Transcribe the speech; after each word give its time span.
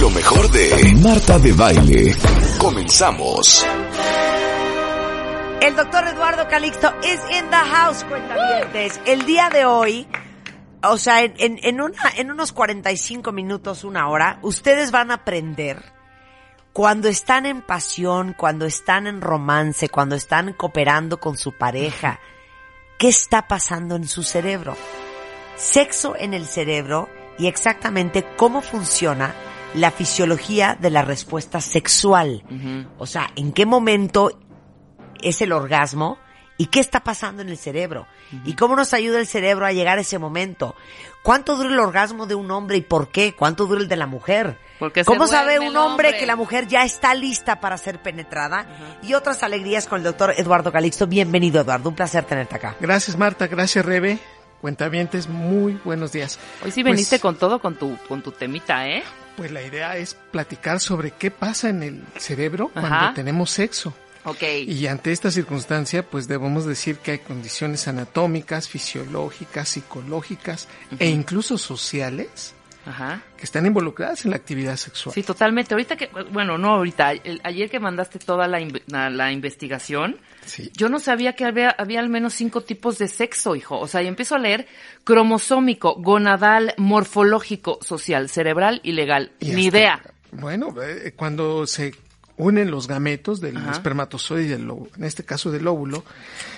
Lo 0.00 0.10
mejor 0.10 0.48
de 0.52 0.94
Marta 1.02 1.40
de 1.40 1.52
Baile. 1.52 2.14
Comenzamos. 2.58 3.66
El 5.60 5.74
doctor 5.74 6.06
Eduardo 6.06 6.46
Calixto 6.48 6.94
is 7.02 7.20
in 7.36 7.50
the 7.50 7.56
house, 7.56 8.04
cuentavientes. 8.04 9.00
El 9.06 9.26
día 9.26 9.50
de 9.50 9.64
hoy, 9.64 10.06
o 10.84 10.98
sea, 10.98 11.24
en, 11.24 11.80
unos 12.30 12.52
45 12.52 13.32
minutos, 13.32 13.82
una 13.82 14.08
hora, 14.08 14.38
ustedes 14.42 14.92
van 14.92 15.10
a 15.10 15.14
aprender 15.14 15.82
cuando 16.72 17.08
están 17.08 17.44
en 17.44 17.62
pasión, 17.62 18.34
cuando 18.38 18.66
están 18.66 19.08
en 19.08 19.20
romance, 19.20 19.88
cuando 19.88 20.14
están 20.14 20.52
cooperando 20.52 21.18
con 21.18 21.36
su 21.36 21.58
pareja, 21.58 22.20
¿qué 23.00 23.08
está 23.08 23.48
pasando 23.48 23.96
en 23.96 24.06
su 24.06 24.22
cerebro? 24.22 24.76
Sexo 25.56 26.14
en 26.16 26.34
el 26.34 26.46
cerebro 26.46 27.08
y 27.36 27.48
exactamente 27.48 28.24
cómo 28.36 28.60
funciona 28.60 29.34
la 29.74 29.90
fisiología 29.90 30.76
de 30.80 30.90
la 30.90 31.02
respuesta 31.02 31.60
sexual. 31.60 32.42
O 32.98 33.06
sea, 33.06 33.30
en 33.36 33.52
qué 33.52 33.66
momento 33.66 34.30
es 35.22 35.40
el 35.42 35.52
orgasmo 35.52 36.18
y 36.56 36.66
qué 36.66 36.80
está 36.80 37.00
pasando 37.00 37.42
en 37.42 37.48
el 37.48 37.56
cerebro 37.58 38.06
y 38.44 38.54
cómo 38.54 38.74
nos 38.76 38.92
ayuda 38.94 39.20
el 39.20 39.26
cerebro 39.26 39.64
a 39.66 39.72
llegar 39.72 39.98
a 39.98 40.00
ese 40.00 40.18
momento. 40.18 40.74
¿Cuánto 41.22 41.56
dura 41.56 41.68
el 41.70 41.78
orgasmo 41.78 42.26
de 42.26 42.34
un 42.34 42.50
hombre 42.50 42.78
y 42.78 42.80
por 42.80 43.08
qué? 43.10 43.34
¿Cuánto 43.34 43.66
dura 43.66 43.80
el 43.80 43.88
de 43.88 43.96
la 43.96 44.06
mujer? 44.06 44.58
Porque 44.78 45.04
¿Cómo 45.04 45.26
sabe 45.26 45.58
un 45.58 45.76
hombre, 45.76 46.08
hombre? 46.08 46.18
que 46.18 46.26
la 46.26 46.36
mujer 46.36 46.66
ya 46.68 46.84
está 46.84 47.14
lista 47.14 47.60
para 47.60 47.76
ser 47.76 48.00
penetrada? 48.00 48.66
Y 49.02 49.14
otras 49.14 49.42
alegrías 49.42 49.86
con 49.86 49.98
el 49.98 50.04
doctor 50.04 50.32
Eduardo 50.36 50.72
Calixto. 50.72 51.06
Bienvenido, 51.06 51.60
Eduardo. 51.60 51.88
Un 51.88 51.94
placer 51.96 52.24
tenerte 52.24 52.56
acá. 52.56 52.76
Gracias 52.80 53.16
Marta, 53.18 53.46
gracias 53.48 53.84
Rebe. 53.84 54.18
Cuentavientes, 54.60 55.28
muy 55.28 55.78
buenos 55.84 56.10
días. 56.12 56.38
Hoy 56.64 56.70
sí 56.72 56.82
Pues- 56.82 56.92
veniste 56.92 57.20
con 57.20 57.36
todo, 57.36 57.60
con 57.60 57.76
tu, 57.76 57.96
con 58.08 58.22
tu 58.22 58.32
temita, 58.32 58.88
¿eh? 58.88 59.02
Pues 59.38 59.52
la 59.52 59.62
idea 59.62 59.96
es 59.96 60.16
platicar 60.32 60.80
sobre 60.80 61.12
qué 61.12 61.30
pasa 61.30 61.68
en 61.68 61.84
el 61.84 62.02
cerebro 62.16 62.72
Ajá. 62.74 62.88
cuando 62.88 63.14
tenemos 63.14 63.50
sexo. 63.52 63.94
Y 64.66 64.86
ante 64.88 65.12
esta 65.12 65.30
circunstancia, 65.30 66.02
pues 66.02 66.26
debemos 66.26 66.66
decir 66.66 66.98
que 66.98 67.12
hay 67.12 67.18
condiciones 67.20 67.86
anatómicas, 67.88 68.68
fisiológicas, 68.68 69.68
psicológicas 69.68 70.66
e 70.98 71.08
incluso 71.08 71.56
sociales 71.56 72.52
Ajá. 72.88 73.22
que 73.36 73.44
están 73.44 73.66
involucradas 73.66 74.24
en 74.24 74.30
la 74.32 74.36
actividad 74.38 74.76
sexual. 74.76 75.14
Sí, 75.14 75.22
totalmente. 75.22 75.74
Ahorita 75.74 75.96
que, 75.96 76.08
bueno, 76.32 76.56
no 76.58 76.70
ahorita, 76.76 77.12
el- 77.12 77.40
ayer 77.44 77.68
que 77.70 77.78
mandaste 77.80 78.18
toda 78.18 78.48
la, 78.48 78.60
inve- 78.60 78.82
la, 78.86 79.10
la 79.10 79.30
investigación, 79.30 80.16
Sí. 80.46 80.70
yo 80.74 80.88
no 80.88 80.98
sabía 80.98 81.34
que 81.34 81.44
había, 81.44 81.70
había 81.70 82.00
al 82.00 82.08
menos 82.08 82.32
cinco 82.34 82.62
tipos 82.62 82.96
de 82.98 83.08
sexo, 83.08 83.54
hijo. 83.54 83.78
O 83.78 83.86
sea, 83.86 84.02
y 84.02 84.06
empiezo 84.06 84.34
a 84.34 84.38
leer 84.38 84.66
cromosómico, 85.04 85.94
gonadal, 85.98 86.74
morfológico, 86.76 87.78
social, 87.82 88.28
cerebral 88.28 88.80
y 88.84 88.92
legal. 88.92 89.32
Y 89.40 89.46
Ni 89.46 89.66
hasta- 89.66 89.78
idea. 89.78 90.02
Bueno, 90.32 90.74
eh, 90.82 91.12
cuando 91.16 91.66
se 91.66 91.94
unen 92.36 92.70
los 92.70 92.86
gametos 92.86 93.40
del 93.40 93.56
Ajá. 93.56 93.72
espermatozoide 93.72 94.44
y 94.44 94.48
del 94.48 94.70
en 94.96 95.02
este 95.04 95.24
caso 95.24 95.50
del 95.50 95.66
óvulo, 95.66 96.04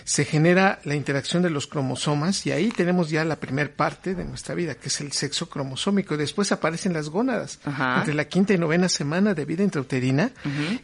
se 0.05 0.25
genera 0.25 0.81
la 0.85 0.95
interacción 0.95 1.43
de 1.43 1.51
los 1.51 1.67
cromosomas 1.67 2.47
y 2.47 2.53
ahí 2.53 2.71
tenemos 2.71 3.11
ya 3.11 3.25
la 3.25 3.37
primer 3.37 3.73
parte 3.73 4.15
de 4.15 4.25
nuestra 4.25 4.55
vida, 4.55 4.75
que 4.75 4.89
es 4.89 5.01
el 5.01 5.13
sexo 5.13 5.49
cromosómico. 5.49 6.17
Después 6.17 6.53
aparecen 6.53 6.93
las 6.93 7.09
gónadas 7.09 7.59
Ajá. 7.65 7.99
entre 7.99 8.15
la 8.15 8.27
quinta 8.27 8.53
y 8.55 8.59
novena 8.59 8.89
semana 8.89 9.35
de 9.35 9.45
vida 9.45 9.63
intrauterina 9.65 10.31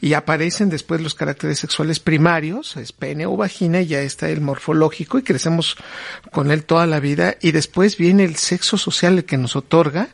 y 0.00 0.14
aparecen 0.14 0.68
después 0.68 1.00
los 1.00 1.14
caracteres 1.14 1.58
sexuales 1.58 2.00
primarios, 2.00 2.76
es 2.76 2.92
pene 2.92 3.26
o 3.26 3.36
vagina, 3.36 3.80
y 3.80 3.86
ya 3.86 4.00
está 4.00 4.28
el 4.28 4.40
morfológico 4.40 5.18
y 5.18 5.22
crecemos 5.22 5.76
con 6.30 6.50
él 6.50 6.64
toda 6.64 6.86
la 6.86 7.00
vida. 7.00 7.36
Y 7.40 7.52
después 7.52 7.96
viene 7.96 8.24
el 8.24 8.36
sexo 8.36 8.78
social, 8.78 9.18
el 9.18 9.24
que 9.24 9.36
nos 9.36 9.56
otorga 9.56 10.08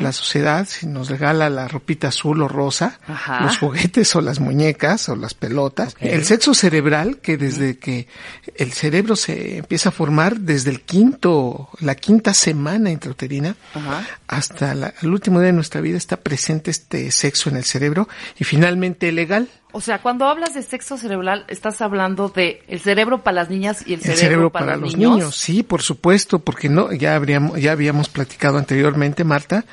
la 0.00 0.12
sociedad, 0.12 0.66
si 0.68 0.86
nos 0.86 1.08
regala 1.08 1.48
la 1.48 1.68
ropita 1.68 2.08
azul 2.08 2.42
o 2.42 2.48
rosa, 2.48 2.98
Ajá. 3.06 3.40
los 3.40 3.58
juguetes 3.58 4.14
o 4.16 4.20
las 4.20 4.40
muñecas 4.40 5.08
o 5.08 5.16
las 5.16 5.34
pelotas. 5.34 5.96
El 6.00 6.24
sexo 6.24 6.54
cerebral, 6.54 7.18
que 7.18 7.36
desde 7.36 7.78
que 7.78 8.08
el 8.56 8.72
cerebro 8.72 9.14
se 9.16 9.58
empieza 9.58 9.90
a 9.90 9.92
formar 9.92 10.40
desde 10.40 10.70
el 10.70 10.80
quinto, 10.82 11.68
la 11.80 11.94
quinta 11.94 12.34
semana 12.34 12.90
intrauterina, 12.90 13.56
Ajá. 13.74 14.06
hasta 14.26 14.74
la- 14.74 14.94
el 15.02 15.10
último 15.10 15.38
día 15.40 15.46
de 15.48 15.52
nuestra 15.52 15.80
vida 15.80 15.96
está 15.96 16.16
presente 16.18 16.70
este 16.70 17.10
sexo 17.12 17.50
en 17.50 17.56
el 17.56 17.64
cerebro 17.64 18.08
y 18.38 18.44
finalmente 18.44 19.12
legal. 19.12 19.48
O 19.72 19.80
sea, 19.80 20.00
cuando 20.02 20.26
hablas 20.26 20.54
de 20.54 20.62
sexo 20.62 20.98
cerebral, 20.98 21.44
estás 21.48 21.80
hablando 21.80 22.28
de 22.28 22.62
el 22.68 22.80
cerebro 22.80 23.22
para 23.22 23.36
las 23.36 23.50
niñas 23.50 23.82
y 23.86 23.94
el 23.94 24.00
El 24.00 24.02
cerebro, 24.02 24.18
cerebro 24.20 24.50
para, 24.52 24.66
para 24.66 24.76
los 24.78 24.96
niños. 24.96 25.34
sí, 25.36 25.62
por 25.62 25.82
supuesto, 25.82 26.38
porque 26.40 26.68
no, 26.68 26.92
ya 26.92 27.14
habríamos, 27.16 27.60
ya 27.60 27.72
habíamos 27.72 28.08
platicado 28.08 28.58
anteriormente, 28.58 29.24
Marta, 29.24 29.64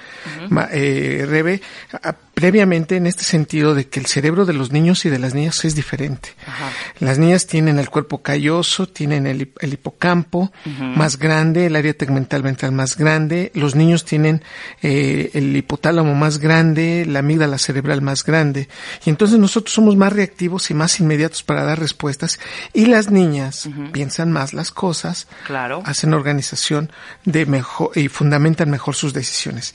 Ma- 0.50 0.70
eh, 0.72 1.26
Rebe, 1.28 1.62
a- 2.02 2.16
previamente 2.34 2.96
en 2.96 3.06
este 3.06 3.26
sentido 3.26 3.76
de 3.76 3.88
que 3.90 4.00
el 4.00 4.06
cerebro 4.06 4.46
de 4.46 4.54
los 4.54 4.72
niños 4.72 5.04
y 5.04 5.10
de 5.10 5.20
las 5.20 5.34
niñas 5.36 5.66
es 5.66 5.76
diferente. 5.76 6.30
Ajá. 6.48 6.70
Las 7.02 7.18
niñas 7.20 7.46
tienen 7.48 7.80
el 7.80 7.90
cuerpo 7.90 8.22
calloso, 8.22 8.88
tienen 8.88 9.28
el 9.28 9.74
hipocampo 9.74 10.52
más 10.96 11.20
grande, 11.20 11.66
el 11.66 11.76
área 11.76 11.94
tegmental 11.94 12.42
ventral 12.42 12.72
más 12.72 12.96
grande, 12.96 13.52
los 13.56 13.76
niños 13.76 14.06
tienen 14.06 14.42
eh, 14.82 15.32
el 15.34 15.54
hipotálamo 15.58 16.16
más 16.16 16.38
grande, 16.40 17.06
la 17.06 17.20
amígdala 17.20 17.58
cerebral 17.58 18.02
más 18.02 18.24
grande, 18.24 18.70
y 19.06 19.10
entonces 19.10 19.38
nosotros 19.38 19.74
somos 19.74 19.89
más 19.98 20.14
reactivos 20.14 20.70
y 20.72 20.74
más 20.74 21.00
inmediatos 21.00 21.44
para 21.44 21.64
dar 21.64 21.80
respuestas, 21.80 22.40
y 22.74 22.86
las 22.88 23.10
niñas 23.10 23.68
piensan 23.92 24.32
más 24.32 24.54
las 24.54 24.72
cosas, 24.72 25.28
Claro. 25.46 25.82
hacen 25.86 26.14
organización 26.14 26.92
de 27.26 27.46
mejor 27.46 27.92
y 27.96 28.08
fundamentan 28.08 28.70
mejor 28.70 28.96
sus 28.96 29.14
decisiones. 29.14 29.74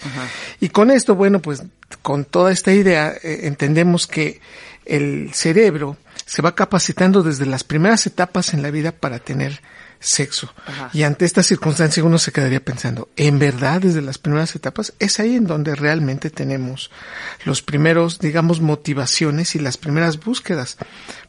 Y 0.60 0.68
con 0.70 0.90
esto, 0.90 1.14
bueno, 1.14 1.40
pues 1.40 1.62
con 2.02 2.24
toda 2.24 2.52
esta 2.52 2.72
idea 2.72 3.12
eh, 3.22 3.40
entendemos 3.44 4.06
que 4.06 4.40
el 4.84 5.30
cerebro 5.32 5.96
se 6.26 6.42
va 6.42 6.54
capacitando 6.54 7.22
desde 7.22 7.46
las 7.46 7.64
primeras 7.64 8.06
etapas 8.06 8.54
en 8.54 8.62
la 8.62 8.70
vida 8.70 8.92
para 8.92 9.18
tener 9.18 9.60
sexo. 10.00 10.52
Ajá. 10.66 10.90
Y 10.92 11.02
ante 11.02 11.24
esta 11.24 11.42
circunstancia 11.42 12.04
uno 12.04 12.18
se 12.18 12.32
quedaría 12.32 12.64
pensando, 12.64 13.08
¿en 13.16 13.38
verdad 13.38 13.80
desde 13.80 14.02
las 14.02 14.18
primeras 14.18 14.54
etapas? 14.54 14.92
Es 14.98 15.20
ahí 15.20 15.36
en 15.36 15.46
donde 15.46 15.74
realmente 15.74 16.30
tenemos 16.30 16.90
los 17.44 17.62
primeros, 17.62 18.18
digamos, 18.18 18.60
motivaciones 18.60 19.54
y 19.54 19.58
las 19.58 19.76
primeras 19.76 20.20
búsquedas 20.20 20.76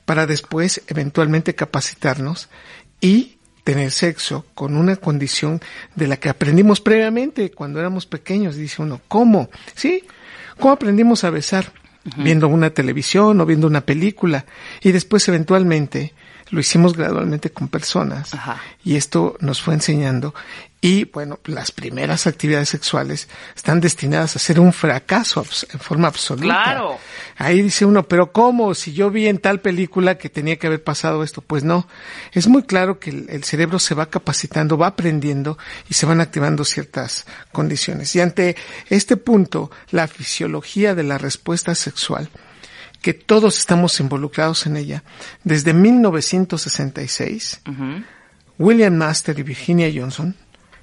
para 0.05 0.27
después 0.27 0.81
eventualmente 0.87 1.55
capacitarnos 1.55 2.49
y 3.01 3.35
tener 3.65 3.91
sexo 3.91 4.45
con 4.53 4.77
una 4.77 4.95
condición 4.95 5.59
de 5.95 6.07
la 6.07 6.17
que 6.17 6.29
aprendimos 6.29 6.81
previamente 6.81 7.51
cuando 7.51 7.79
éramos 7.79 8.05
pequeños. 8.05 8.55
Dice 8.55 8.81
uno, 8.81 9.01
¿cómo? 9.07 9.49
Sí, 9.73 10.03
¿cómo 10.59 10.73
aprendimos 10.73 11.23
a 11.23 11.31
besar? 11.31 11.73
Viendo 12.17 12.47
una 12.47 12.69
televisión 12.69 13.41
o 13.41 13.47
viendo 13.47 13.65
una 13.65 13.81
película. 13.81 14.45
Y 14.81 14.91
después 14.91 15.27
eventualmente 15.27 16.13
lo 16.55 16.61
hicimos 16.61 16.95
gradualmente 16.95 17.51
con 17.51 17.67
personas. 17.67 18.33
Ajá. 18.33 18.61
Y 18.83 18.95
esto 18.95 19.35
nos 19.41 19.61
fue 19.61 19.73
enseñando. 19.73 20.33
Y 20.79 21.05
bueno, 21.05 21.39
las 21.45 21.71
primeras 21.71 22.27
actividades 22.27 22.69
sexuales 22.69 23.27
están 23.55 23.81
destinadas 23.81 24.35
a 24.35 24.39
ser 24.39 24.59
un 24.59 24.71
fracaso 24.71 25.43
en 25.73 25.79
forma 25.79 26.07
absoluta. 26.07 26.45
Claro. 26.45 26.99
Ahí 27.37 27.61
dice 27.61 27.85
uno, 27.85 28.07
pero 28.07 28.31
¿cómo? 28.31 28.73
Si 28.73 28.93
yo 28.93 29.09
vi 29.09 29.27
en 29.27 29.39
tal 29.39 29.59
película 29.59 30.17
que 30.17 30.29
tenía 30.29 30.57
que 30.57 30.67
haber 30.67 30.83
pasado 30.83 31.23
esto, 31.23 31.41
pues 31.41 31.63
no. 31.63 31.87
Es 32.31 32.47
muy 32.47 32.63
claro 32.63 32.99
que 32.99 33.09
el, 33.09 33.25
el 33.29 33.43
cerebro 33.43 33.79
se 33.79 33.95
va 33.95 34.05
capacitando, 34.05 34.77
va 34.77 34.87
aprendiendo 34.87 35.57
y 35.89 35.95
se 35.95 36.05
van 36.05 36.21
activando 36.21 36.63
ciertas 36.63 37.25
condiciones. 37.51 38.15
Y 38.15 38.21
ante 38.21 38.55
este 38.87 39.17
punto, 39.17 39.71
la 39.89 40.07
fisiología 40.07 40.95
de 40.95 41.03
la 41.03 41.17
respuesta 41.17 41.73
sexual, 41.75 42.29
que 43.05 43.13
todos 43.13 43.59
estamos 43.59 43.99
involucrados 43.99 44.65
en 44.65 44.77
ella, 44.77 45.03
desde 45.43 45.75
1966, 45.75 47.59
Ujú. 47.69 48.03
William 48.57 48.95
Master 48.95 49.37
y 49.37 49.43
Virginia 49.43 49.91
Johnson 49.93 50.33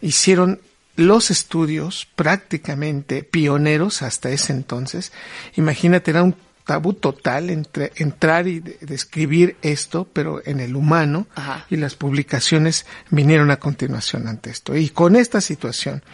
hicieron 0.01 0.61
los 0.95 1.33
estudios 1.33 2.07
prácticamente 2.15 3.25
pioneros 3.25 4.03
hasta 4.03 4.29
ese 4.31 4.53
entonces. 4.53 5.11
Imagínate, 5.57 6.13
era 6.13 6.23
un 6.23 6.37
tabú 6.65 6.93
total 6.95 7.51
entre 7.51 7.91
entrar 7.97 8.47
y 8.47 8.61
de- 8.61 8.79
describir 8.83 9.57
esto, 9.63 10.07
pero 10.13 10.41
en 10.47 10.61
el 10.61 10.77
humano, 10.77 11.27
Ajá. 11.35 11.67
y 11.71 11.77
las 11.77 11.97
publicaciones 11.97 12.87
vinieron 13.11 13.51
a 13.51 13.57
continuación 13.57 14.29
ante 14.29 14.51
esto. 14.51 14.77
Y 14.77 14.91
con 14.91 15.17
esta 15.17 15.41
situación, 15.41 16.05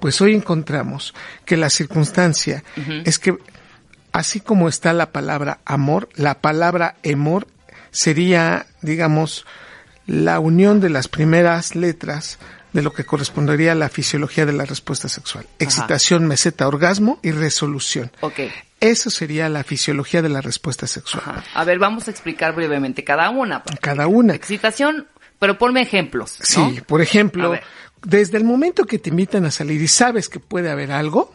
pues 0.00 0.18
hoy 0.22 0.34
encontramos 0.34 1.12
que 1.44 1.58
la 1.58 1.68
circunstancia 1.68 2.64
es 3.04 3.18
que 3.18 3.36
así 4.12 4.40
como 4.40 4.68
está 4.68 4.92
la 4.92 5.10
palabra 5.10 5.58
amor, 5.64 6.08
la 6.14 6.40
palabra 6.40 6.96
emor 7.02 7.46
sería, 7.90 8.66
digamos, 8.80 9.46
la 10.06 10.40
unión 10.40 10.80
de 10.80 10.90
las 10.90 11.08
primeras 11.08 11.74
letras 11.74 12.38
de 12.72 12.82
lo 12.82 12.92
que 12.92 13.04
correspondería 13.04 13.72
a 13.72 13.74
la 13.74 13.88
fisiología 13.88 14.46
de 14.46 14.52
la 14.52 14.64
respuesta 14.64 15.08
sexual. 15.08 15.46
Excitación, 15.58 16.26
meseta, 16.26 16.66
orgasmo 16.66 17.18
y 17.22 17.30
resolución. 17.30 18.10
Eso 18.80 19.10
sería 19.10 19.48
la 19.48 19.62
fisiología 19.62 20.22
de 20.22 20.28
la 20.28 20.40
respuesta 20.40 20.86
sexual. 20.86 21.22
Ajá. 21.24 21.44
A 21.54 21.64
ver, 21.64 21.78
vamos 21.78 22.08
a 22.08 22.10
explicar 22.10 22.54
brevemente 22.54 23.04
cada 23.04 23.30
una. 23.30 23.62
Cada 23.80 24.06
una. 24.06 24.34
Excitación, 24.34 25.06
pero 25.38 25.58
ponme 25.58 25.82
ejemplos. 25.82 26.38
¿no? 26.40 26.46
Sí, 26.46 26.80
por 26.80 27.00
ejemplo. 27.00 27.54
Desde 28.04 28.36
el 28.36 28.44
momento 28.44 28.84
que 28.84 28.98
te 28.98 29.10
invitan 29.10 29.44
a 29.46 29.50
salir 29.50 29.80
y 29.80 29.88
sabes 29.88 30.28
que 30.28 30.40
puede 30.40 30.70
haber 30.70 30.92
algo, 30.92 31.32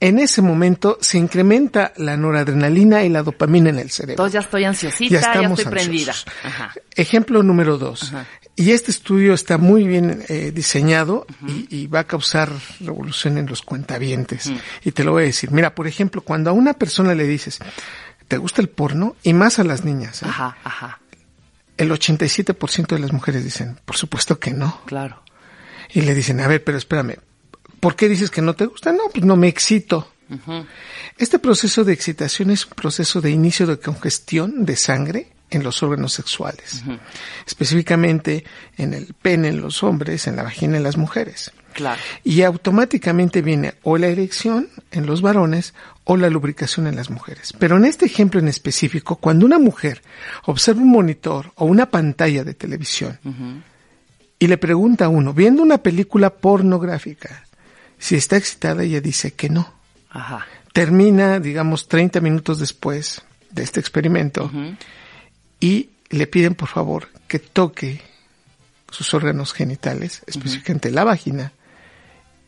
en 0.00 0.18
ese 0.18 0.42
momento 0.42 0.98
se 1.00 1.18
incrementa 1.18 1.92
la 1.96 2.16
noradrenalina 2.16 3.04
y 3.04 3.08
la 3.08 3.22
dopamina 3.22 3.70
en 3.70 3.78
el 3.78 3.90
cerebro. 3.90 4.14
Entonces 4.14 4.32
ya 4.34 4.40
estoy 4.40 4.64
ansiosita, 4.64 5.20
ya 5.20 5.40
ya, 5.40 5.48
estoy 5.48 5.64
prendida. 5.66 6.14
Ajá. 6.44 6.74
Ejemplo 6.96 7.42
número 7.42 7.78
dos. 7.78 8.12
Y 8.56 8.72
este 8.72 8.90
estudio 8.90 9.32
está 9.32 9.56
muy 9.56 9.86
bien 9.86 10.24
eh, 10.28 10.50
diseñado 10.54 11.26
y, 11.46 11.66
y 11.74 11.86
va 11.86 12.00
a 12.00 12.04
causar 12.06 12.50
revolución 12.80 13.38
en 13.38 13.46
los 13.46 13.62
cuentavientes. 13.62 14.52
Y 14.84 14.92
te 14.92 15.04
lo 15.04 15.12
voy 15.12 15.22
a 15.22 15.26
decir. 15.26 15.50
Mira, 15.50 15.74
por 15.74 15.86
ejemplo, 15.86 16.20
cuando 16.22 16.50
a 16.50 16.52
una 16.52 16.74
persona 16.74 17.14
le 17.14 17.24
dices, 17.26 17.60
¿te 18.28 18.36
gusta 18.36 18.60
el 18.60 18.68
porno? 18.68 19.16
Y 19.22 19.32
más 19.32 19.58
a 19.60 19.64
las 19.64 19.84
niñas. 19.84 20.22
¿eh? 20.22 20.26
Ajá, 20.28 20.56
ajá, 20.64 21.00
El 21.76 21.90
87% 21.90 22.88
de 22.88 22.98
las 22.98 23.12
mujeres 23.12 23.44
dicen, 23.44 23.78
por 23.84 23.96
supuesto 23.96 24.38
que 24.38 24.50
no. 24.50 24.82
claro. 24.86 25.22
Y 25.92 26.02
le 26.02 26.14
dicen, 26.14 26.40
a 26.40 26.48
ver, 26.48 26.62
pero 26.62 26.78
espérame, 26.78 27.16
¿por 27.80 27.96
qué 27.96 28.08
dices 28.08 28.30
que 28.30 28.42
no 28.42 28.54
te 28.54 28.66
gusta? 28.66 28.92
No, 28.92 29.04
pues 29.12 29.24
no 29.24 29.36
me 29.36 29.48
excito. 29.48 30.12
Este 31.18 31.38
proceso 31.38 31.82
de 31.82 31.92
excitación 31.92 32.50
es 32.50 32.64
un 32.64 32.72
proceso 32.72 33.20
de 33.20 33.30
inicio 33.30 33.66
de 33.66 33.78
congestión 33.78 34.64
de 34.64 34.76
sangre 34.76 35.32
en 35.50 35.64
los 35.64 35.82
órganos 35.82 36.12
sexuales, 36.12 36.84
específicamente 37.46 38.44
en 38.76 38.94
el 38.94 39.14
pene 39.14 39.48
en 39.48 39.60
los 39.60 39.82
hombres, 39.82 40.28
en 40.28 40.36
la 40.36 40.44
vagina 40.44 40.76
en 40.76 40.84
las 40.84 40.96
mujeres. 40.96 41.50
Claro. 41.72 42.00
Y 42.24 42.42
automáticamente 42.42 43.42
viene 43.42 43.74
o 43.82 43.96
la 43.96 44.08
erección 44.08 44.68
en 44.90 45.06
los 45.06 45.22
varones 45.22 45.74
o 46.04 46.16
la 46.16 46.30
lubricación 46.30 46.86
en 46.86 46.96
las 46.96 47.10
mujeres. 47.10 47.52
Pero 47.58 47.76
en 47.76 47.84
este 47.84 48.06
ejemplo 48.06 48.40
en 48.40 48.48
específico, 48.48 49.16
cuando 49.16 49.46
una 49.46 49.58
mujer 49.58 50.02
observa 50.44 50.80
un 50.80 50.90
monitor 50.90 51.52
o 51.56 51.64
una 51.64 51.90
pantalla 51.90 52.44
de 52.44 52.54
televisión 52.54 53.18
y 54.40 54.48
le 54.48 54.56
pregunta 54.58 55.04
a 55.04 55.08
uno, 55.08 55.34
viendo 55.34 55.62
una 55.62 55.78
película 55.78 56.30
pornográfica, 56.30 57.44
si 57.98 58.16
está 58.16 58.38
excitada, 58.38 58.82
ella 58.82 59.00
dice 59.00 59.32
que 59.34 59.50
no. 59.50 59.72
Ajá. 60.08 60.46
Termina, 60.72 61.38
digamos, 61.38 61.86
30 61.86 62.20
minutos 62.20 62.58
después 62.58 63.22
de 63.50 63.62
este 63.62 63.80
experimento 63.80 64.50
y 65.60 65.90
le 66.08 66.26
piden, 66.26 66.54
por 66.54 66.68
favor, 66.68 67.08
que 67.28 67.38
toque 67.38 68.00
sus 68.90 69.12
órganos 69.12 69.52
genitales, 69.52 70.22
específicamente 70.26 70.90
la 70.90 71.04
vagina, 71.04 71.52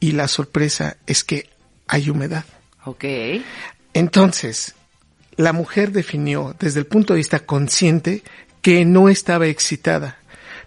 y 0.01 0.13
la 0.13 0.29
sorpresa 0.29 0.97
es 1.07 1.23
que 1.23 1.51
hay 1.87 2.09
humedad. 2.09 2.45
Ok. 2.85 3.05
Entonces, 3.93 4.75
la 5.37 5.53
mujer 5.53 5.93
definió 5.93 6.57
desde 6.59 6.81
el 6.81 6.87
punto 6.87 7.13
de 7.13 7.19
vista 7.19 7.41
consciente 7.41 8.23
que 8.63 8.85
no 8.85 9.09
estaba 9.09 9.47
excitada, 9.47 10.19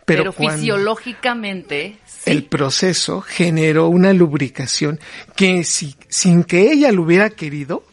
pero, 0.05 0.31
fisiológicamente, 0.31 1.97
sí. 2.05 2.31
el 2.31 2.43
proceso 2.43 3.21
generó 3.21 3.87
una 3.87 4.13
lubricación 4.13 4.99
que 5.35 5.63
si, 5.63 5.95
sin 6.07 6.43
que 6.43 6.71
ella 6.71 6.91
lo 6.91 7.01
hubiera 7.03 7.31
querido, 7.31 7.83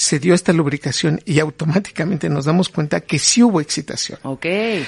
se 0.00 0.18
dio 0.18 0.32
esta 0.32 0.54
lubricación 0.54 1.20
y 1.26 1.40
automáticamente 1.40 2.30
nos 2.30 2.46
damos 2.46 2.70
cuenta 2.70 3.00
que 3.00 3.18
sí 3.18 3.42
hubo 3.42 3.60
excitación. 3.60 4.18
Ok. 4.22 4.44
De 4.44 4.86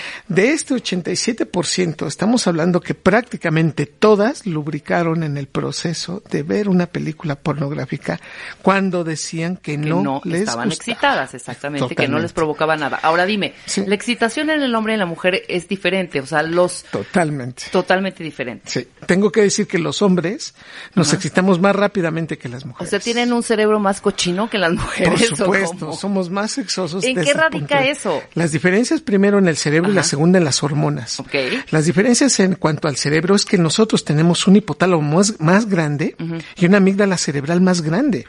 este 0.52 0.74
87%, 0.74 2.06
estamos 2.06 2.46
hablando 2.46 2.80
que 2.80 2.94
prácticamente 2.94 3.84
todas 3.84 4.46
lubricaron 4.46 5.22
en 5.22 5.36
el 5.36 5.48
proceso 5.48 6.22
de 6.30 6.42
ver 6.42 6.66
una 6.70 6.86
película 6.86 7.36
pornográfica 7.36 8.20
cuando 8.62 9.04
decían 9.04 9.56
que, 9.56 9.72
Que 9.72 9.76
no, 9.78 10.02
no, 10.02 10.20
les 10.24 10.40
estaban 10.40 10.68
gustaba. 10.70 10.92
excitadas, 10.92 11.34
exactamente, 11.34 11.80
que 11.88 11.94
no 11.94 11.96
Totalmente. 11.96 12.22
les 12.22 12.32
provocaba 12.32 12.76
nada. 12.78 12.98
Ahora 13.02 13.26
dime, 13.26 13.52
Sí. 13.66 13.84
la 13.86 13.94
excitación 13.94 14.48
en 14.48 14.62
el 14.62 14.74
hombre 14.74 14.92
y 14.92 14.94
en 14.94 15.00
la 15.00 15.06
mujer 15.06 15.42
es 15.46 15.68
diferente, 15.68 16.20
o 16.20 16.26
sea, 16.26 16.42
los 16.42 16.84
Totalmente. 16.90 17.64
totalmente 17.70 18.24
diferente. 18.24 18.62
Sí. 18.70 18.88
Tengo 19.06 19.30
que 19.30 19.42
decir 19.42 19.66
que 19.66 19.78
los 19.78 20.00
hombres 20.00 20.54
nos 20.94 21.12
excitamos 21.12 21.60
más 21.60 21.76
rápidamente 21.76 22.38
que 22.38 22.48
las 22.48 22.64
O 22.64 22.68
mujeres. 22.68 22.88
sea, 22.88 22.98
tienen 22.98 23.32
un 23.34 23.42
cerebro 23.42 23.78
más 23.78 24.00
cochino 24.00 24.48
que 24.48 24.56
las 24.56 24.72
mujeres. 24.72 25.01
Por 25.04 25.14
¿o 25.14 25.36
supuesto, 25.36 25.86
cómo? 25.86 25.96
somos 25.96 26.30
más 26.30 26.52
sexosos. 26.52 27.04
¿En 27.04 27.20
qué 27.20 27.32
radica 27.32 27.84
eso? 27.84 28.22
Las 28.34 28.52
diferencias 28.52 29.00
primero 29.00 29.38
en 29.38 29.48
el 29.48 29.56
cerebro 29.56 29.90
y 29.90 29.94
la 29.94 30.02
segunda 30.02 30.38
en 30.38 30.44
las 30.44 30.62
hormonas. 30.62 31.20
Ok. 31.20 31.34
Las 31.70 31.86
diferencias 31.86 32.38
en 32.40 32.54
cuanto 32.54 32.88
al 32.88 32.96
cerebro 32.96 33.34
es 33.34 33.44
que 33.44 33.58
nosotros 33.58 34.04
tenemos 34.04 34.46
un 34.46 34.56
hipotálamo 34.56 35.02
más, 35.02 35.40
más 35.40 35.66
grande 35.68 36.16
y 36.56 36.66
una 36.66 36.78
amígdala 36.78 37.16
cerebral 37.16 37.60
más 37.60 37.82
grande. 37.82 38.26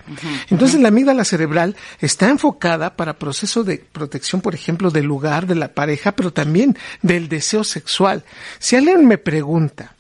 Entonces 0.50 0.80
la 0.80 0.90
amígdala 0.90 1.24
cerebral 1.26 1.76
está 2.00 2.30
enfocada 2.30 2.96
para 2.96 3.18
proceso 3.18 3.64
de 3.64 3.78
protección, 3.78 4.42
por 4.42 4.56
ejemplo, 4.56 4.92
del 4.92 5.06
lugar, 5.06 5.48
de 5.48 5.56
la 5.56 5.74
pareja, 5.74 6.14
pero 6.14 6.32
también 6.32 6.78
del 7.02 7.30
deseo 7.30 7.64
sexual. 7.64 8.24
Si 8.60 8.76
alguien 8.76 9.08
me 9.08 9.18
pregunta, 9.18 9.96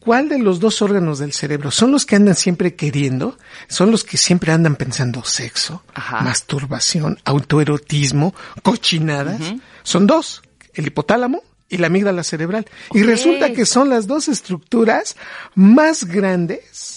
¿cuál 0.00 0.28
de 0.28 0.38
los 0.38 0.60
dos 0.60 0.82
órganos 0.82 1.18
del 1.18 1.32
cerebro 1.32 1.70
son 1.70 1.92
los 1.92 2.06
que 2.06 2.16
andan 2.16 2.34
siempre 2.34 2.74
queriendo? 2.74 3.38
Son 3.68 3.90
los 3.90 4.04
que 4.04 4.16
siempre 4.16 4.52
andan 4.52 4.76
pensando 4.76 5.24
sexo, 5.24 5.82
Ajá. 5.94 6.15
Masturbación, 6.22 7.18
autoerotismo, 7.24 8.34
cochinadas. 8.62 9.40
Son 9.82 10.06
dos, 10.06 10.42
el 10.74 10.86
hipotálamo 10.86 11.42
y 11.68 11.78
la 11.78 11.88
amígdala 11.88 12.22
cerebral. 12.22 12.66
Y 12.92 13.02
resulta 13.02 13.52
que 13.52 13.66
son 13.66 13.88
las 13.88 14.06
dos 14.06 14.28
estructuras 14.28 15.16
más 15.54 16.04
grandes. 16.04 16.94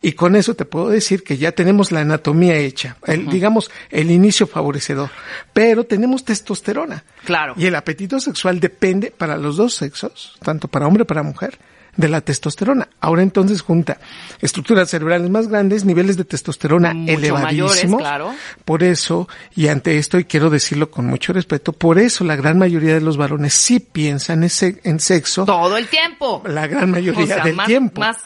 Y 0.00 0.12
con 0.12 0.34
eso 0.34 0.54
te 0.54 0.64
puedo 0.64 0.88
decir 0.88 1.22
que 1.22 1.36
ya 1.36 1.52
tenemos 1.52 1.92
la 1.92 2.00
anatomía 2.00 2.56
hecha, 2.56 2.96
el, 3.06 3.28
digamos, 3.28 3.70
el 3.90 4.10
inicio 4.10 4.46
favorecedor. 4.48 5.10
Pero 5.52 5.84
tenemos 5.84 6.24
testosterona. 6.24 7.04
Claro. 7.24 7.54
Y 7.56 7.66
el 7.66 7.76
apetito 7.76 8.18
sexual 8.18 8.58
depende 8.58 9.12
para 9.16 9.36
los 9.36 9.56
dos 9.56 9.74
sexos, 9.74 10.36
tanto 10.42 10.66
para 10.66 10.88
hombre 10.88 11.04
como 11.04 11.08
para 11.08 11.22
mujer, 11.22 11.58
de 11.96 12.08
la 12.08 12.20
testosterona. 12.22 12.88
Ahora 13.00 13.22
entonces 13.22 13.60
junta 13.60 13.98
estructuras 14.40 14.88
cerebrales 14.88 15.28
más 15.28 15.48
grandes, 15.48 15.84
niveles 15.84 16.16
de 16.16 16.24
testosterona 16.24 16.94
Mucho 16.94 17.12
elevadísimos. 17.12 17.42
mayores, 17.42 17.96
claro. 17.98 18.34
Por 18.64 18.82
eso, 18.82 19.28
y 19.54 19.68
ante 19.68 19.98
esto, 19.98 20.18
y 20.18 20.24
quiero 20.24 20.48
decirlo 20.50 20.90
con 20.90 21.06
mucho 21.06 21.32
respeto, 21.32 21.72
por 21.72 21.98
eso 21.98 22.24
la 22.24 22.36
gran 22.36 22.58
mayoría 22.58 22.94
de 22.94 23.00
los 23.02 23.16
varones 23.16 23.52
sí 23.54 23.78
piensan 23.80 24.42
en, 24.42 24.50
se- 24.50 24.80
en 24.84 25.00
sexo 25.00 25.44
Todo 25.44 25.76
el 25.76 25.86
tiempo. 25.88 26.42
la 26.46 26.66
gran 26.66 26.90
mayoría 26.90 27.24
O 27.24 27.26
sea, 27.26 27.44
del 27.44 27.56
más, 27.56 27.66
tiempo. 27.66 28.00
más, 28.00 28.16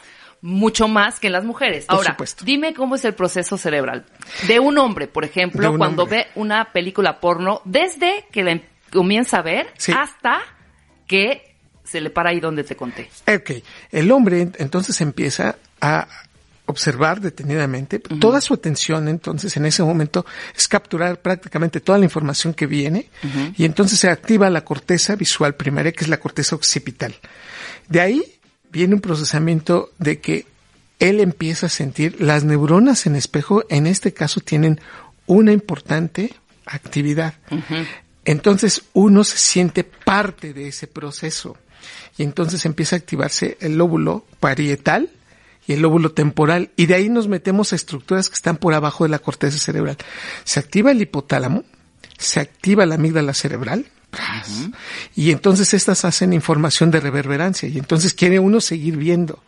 mucho 0.42 0.86
más 0.86 1.18
que 1.18 1.28
las 1.28 1.44
mujeres. 1.44 1.86
Por 1.86 1.96
Ahora, 1.96 2.10
supuesto. 2.12 2.44
dime 2.44 2.72
cómo 2.72 2.94
es 2.94 3.04
el 3.04 3.14
proceso 3.14 3.56
cerebral 3.58 4.06
de 4.46 4.60
un 4.60 4.78
hombre, 4.78 5.08
por 5.08 5.24
ejemplo, 5.24 5.76
cuando 5.76 6.04
hombre. 6.04 6.18
ve 6.18 6.26
una 6.36 6.66
película 6.72 7.18
porno, 7.18 7.62
desde 7.64 8.26
que 8.30 8.44
la 8.44 8.52
em- 8.52 8.62
comienza 8.92 9.38
a 9.38 9.42
ver 9.42 9.66
Sí. 9.76 9.90
hasta 9.92 10.38
que 11.08 11.45
se 11.86 12.00
le 12.00 12.10
para 12.10 12.30
ahí 12.30 12.40
donde 12.40 12.64
te 12.64 12.76
conté. 12.76 13.08
Ok, 13.28 13.62
el 13.92 14.10
hombre 14.10 14.42
ent- 14.46 14.56
entonces 14.58 15.00
empieza 15.00 15.56
a 15.80 16.06
observar 16.68 17.20
detenidamente, 17.20 18.00
toda 18.00 18.40
su 18.40 18.52
atención 18.52 19.06
entonces 19.06 19.56
en 19.56 19.66
ese 19.66 19.84
momento 19.84 20.26
es 20.56 20.66
capturar 20.66 21.20
prácticamente 21.22 21.80
toda 21.80 21.96
la 21.98 22.04
información 22.06 22.54
que 22.54 22.66
viene 22.66 23.08
y 23.56 23.64
entonces 23.64 24.00
se 24.00 24.10
activa 24.10 24.50
la 24.50 24.64
corteza 24.64 25.14
visual 25.14 25.54
primaria 25.54 25.92
que 25.92 26.02
es 26.02 26.08
la 26.10 26.18
corteza 26.18 26.56
occipital. 26.56 27.14
De 27.88 28.00
ahí 28.00 28.24
viene 28.72 28.96
un 28.96 29.00
procesamiento 29.00 29.90
de 29.98 30.18
que 30.20 30.44
él 30.98 31.20
empieza 31.20 31.66
a 31.66 31.68
sentir 31.68 32.20
las 32.20 32.42
neuronas 32.42 33.06
en 33.06 33.14
espejo, 33.14 33.62
en 33.68 33.86
este 33.86 34.12
caso 34.12 34.40
tienen 34.40 34.80
una 35.26 35.52
importante 35.52 36.34
actividad. 36.64 37.34
Entonces 38.24 38.82
uno 38.92 39.22
se 39.22 39.38
siente 39.38 39.84
parte 39.84 40.52
de 40.52 40.68
ese 40.68 40.88
proceso 40.88 41.56
y 42.18 42.22
entonces 42.22 42.64
empieza 42.64 42.96
a 42.96 42.98
activarse 42.98 43.56
el 43.60 43.76
lóbulo 43.76 44.24
parietal 44.40 45.10
y 45.66 45.72
el 45.72 45.82
lóbulo 45.82 46.12
temporal 46.12 46.70
y 46.76 46.86
de 46.86 46.94
ahí 46.94 47.08
nos 47.08 47.28
metemos 47.28 47.72
a 47.72 47.76
estructuras 47.76 48.28
que 48.28 48.36
están 48.36 48.56
por 48.56 48.74
abajo 48.74 49.04
de 49.04 49.10
la 49.10 49.18
corteza 49.18 49.58
cerebral. 49.58 49.96
Se 50.44 50.60
activa 50.60 50.92
el 50.92 51.02
hipotálamo, 51.02 51.64
se 52.18 52.40
activa 52.40 52.86
la 52.86 52.94
amígdala 52.94 53.34
cerebral 53.34 53.86
y 55.14 55.30
entonces 55.30 55.74
estas 55.74 56.04
hacen 56.04 56.32
información 56.32 56.90
de 56.90 57.00
reverberancia 57.00 57.68
y 57.68 57.78
entonces 57.78 58.14
quiere 58.14 58.38
uno 58.38 58.60
seguir 58.60 58.96
viendo. 58.96 59.42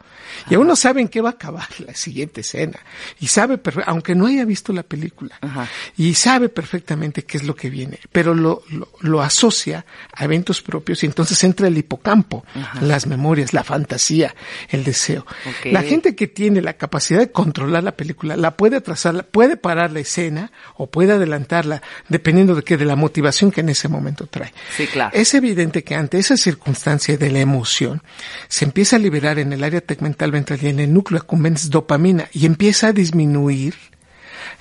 Y 0.51 0.55
aún 0.55 0.67
no 0.67 0.77
sabe 0.77 1.01
en 1.01 1.09
qué 1.09 1.21
va 1.21 1.31
a 1.31 1.33
acabar 1.33 1.69
la 1.79 1.95
siguiente 1.95 2.43
escena. 2.43 2.79
Y 3.21 3.29
sabe, 3.29 3.61
aunque 3.87 4.15
no 4.15 4.27
haya 4.27 4.45
visto 4.45 4.73
la 4.73 4.83
película, 4.83 5.37
Ajá. 5.41 5.69
y 5.97 6.15
sabe 6.15 6.49
perfectamente 6.49 7.25
qué 7.25 7.39
es 7.39 7.45
lo 7.45 7.55
que 7.55 7.71
viene, 7.71 7.99
pero 8.13 8.35
lo, 8.35 8.63
lo, 8.71 8.89
lo 9.01 9.23
asocia 9.23 9.85
a 10.13 10.25
eventos 10.25 10.63
propios 10.63 11.03
y 11.03 11.07
entonces 11.07 11.43
entra 11.45 11.69
el 11.69 11.79
hipocampo, 11.79 12.45
las 12.81 13.07
memorias, 13.07 13.53
la 13.53 13.65
fantasía, 13.65 14.35
el 14.69 14.85
deseo. 14.85 15.27
Ok. 15.47 15.73
La 15.73 15.83
gente 15.83 16.15
que 16.15 16.27
tiene 16.27 16.61
la 16.63 16.75
capacidad 16.75 17.21
de 17.21 17.31
controlar 17.31 17.85
la 17.85 17.97
película, 17.97 18.37
la 18.37 18.57
puede 18.57 18.77
atrasar, 18.77 19.27
puede 19.27 19.57
parar 19.57 19.93
la 19.93 20.01
escena 20.01 20.53
o 20.77 20.89
puede 20.89 21.13
adelantarla, 21.13 21.83
dependiendo 22.09 22.55
de 22.55 22.63
qué, 22.63 22.77
de 22.77 22.85
la 22.85 22.97
motivación 22.97 23.51
que 23.51 23.61
en 23.61 23.69
ese 23.69 23.89
momento 23.89 24.27
trae. 24.27 24.53
Sí, 24.77 24.87
claro. 24.87 25.11
Es 25.15 25.35
evidente 25.35 25.85
que 25.85 25.95
ante 25.95 26.19
esa 26.19 26.37
circunstancia 26.37 27.17
de 27.17 27.31
la 27.31 27.41
emoción, 27.41 28.03
se 28.49 28.65
empieza 28.65 28.97
a 28.97 28.99
liberar 28.99 29.39
en 29.39 29.53
el 29.53 29.65
área 29.65 29.81
ventral 30.17 30.59
y 30.63 30.69
en 30.69 30.81
el 30.81 30.93
núcleo 30.93 31.21
accumbens 31.21 31.71
dopamina 31.71 32.29
y 32.33 32.47
empieza 32.47 32.89
a 32.89 32.93
disminuir 32.93 33.75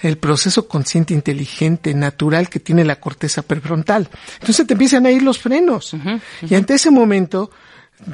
el 0.01 0.18
proceso 0.18 0.68
consciente, 0.68 1.13
inteligente, 1.13 1.94
natural 1.94 2.50
que 2.50 2.60
tiene 2.60 2.84
la 2.84 3.00
corteza 3.00 3.42
prefrontal. 3.42 4.10
Entonces 4.39 4.68
te 4.68 4.74
empiezan 4.74 5.06
a 5.06 5.12
ir 5.12 5.24
los 5.24 5.39
frenos. 5.39 5.96
Y 6.48 6.56
ante 6.56 6.75
ese 6.75 6.92
momento, 6.92 7.51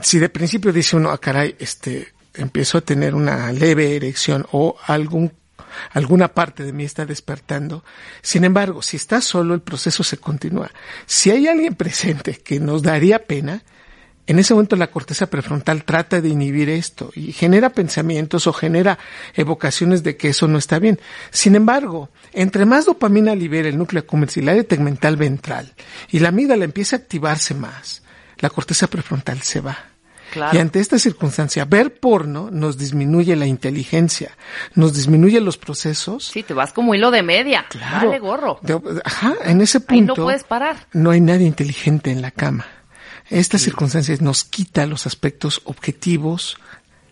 si 0.01 0.19
de 0.19 0.29
principio 0.29 0.71
dice 0.71 0.95
uno, 0.95 1.09
ah, 1.11 1.17
caray, 1.17 1.55
este, 1.59 2.13
empiezo 2.33 2.77
a 2.77 2.81
tener 2.81 3.15
una 3.15 3.51
leve 3.51 3.95
erección 3.95 4.45
o 4.51 4.75
algún 4.87 5.31
alguna 5.91 6.27
parte 6.27 6.63
de 6.63 6.71
mí 6.71 6.83
está 6.83 7.05
despertando. 7.05 7.83
Sin 8.21 8.43
embargo, 8.43 8.83
si 8.83 8.97
está 8.97 9.21
solo, 9.21 9.55
el 9.55 9.61
proceso 9.61 10.03
se 10.03 10.17
continúa. 10.17 10.71
Si 11.07 11.31
hay 11.31 11.47
alguien 11.47 11.73
presente 11.73 12.35
que 12.35 12.59
nos 12.59 12.83
daría 12.83 13.25
pena, 13.25 13.63
en 14.25 14.39
ese 14.39 14.53
momento 14.53 14.75
la 14.75 14.87
corteza 14.87 15.27
prefrontal 15.29 15.83
trata 15.83 16.21
de 16.21 16.29
inhibir 16.29 16.69
esto 16.69 17.11
y 17.15 17.33
genera 17.33 17.71
pensamientos 17.71 18.47
o 18.47 18.53
genera 18.53 18.97
evocaciones 19.35 20.03
de 20.03 20.15
que 20.15 20.29
eso 20.29 20.47
no 20.47 20.57
está 20.57 20.79
bien. 20.79 20.99
Sin 21.31 21.55
embargo, 21.55 22.09
entre 22.31 22.65
más 22.65 22.85
dopamina 22.85 23.35
libera 23.35 23.67
el 23.67 23.77
núcleo 23.77 24.05
área 24.47 24.63
tegmental 24.63 25.17
ventral 25.17 25.73
y 26.09 26.19
la 26.19 26.29
amígdala 26.29 26.63
empieza 26.65 26.95
a 26.95 26.99
activarse 26.99 27.53
más, 27.53 28.03
la 28.39 28.49
corteza 28.49 28.87
prefrontal 28.87 29.41
se 29.41 29.59
va. 29.59 29.77
Claro. 30.31 30.57
Y 30.57 30.59
ante 30.59 30.79
esta 30.79 30.97
circunstancia, 30.97 31.63
ver 31.65 31.99
porno 31.99 32.49
nos 32.49 32.79
disminuye 32.79 33.35
la 33.35 33.45
inteligencia, 33.45 34.31
nos 34.73 34.95
disminuye 34.95 35.39
los 35.39 35.57
procesos. 35.59 36.25
Sí, 36.25 36.41
te 36.41 36.55
vas 36.55 36.73
como 36.73 36.95
hilo 36.95 37.11
de 37.11 37.21
media. 37.21 37.65
Claro. 37.69 38.07
Vale, 38.07 38.19
gorro. 38.19 38.59
De- 38.63 38.79
ajá, 39.05 39.35
en 39.45 39.61
ese 39.61 39.79
punto. 39.79 40.13
Ahí 40.13 40.17
no 40.17 40.23
puedes 40.25 40.43
parar. 40.43 40.87
No 40.91 41.11
hay 41.11 41.21
nadie 41.21 41.45
inteligente 41.45 42.09
en 42.09 42.23
la 42.23 42.31
cama. 42.31 42.65
Esta 43.33 43.57
circunstancia 43.57 44.15
nos 44.21 44.43
quita 44.43 44.85
los 44.85 45.07
aspectos 45.07 45.61
objetivos 45.63 46.57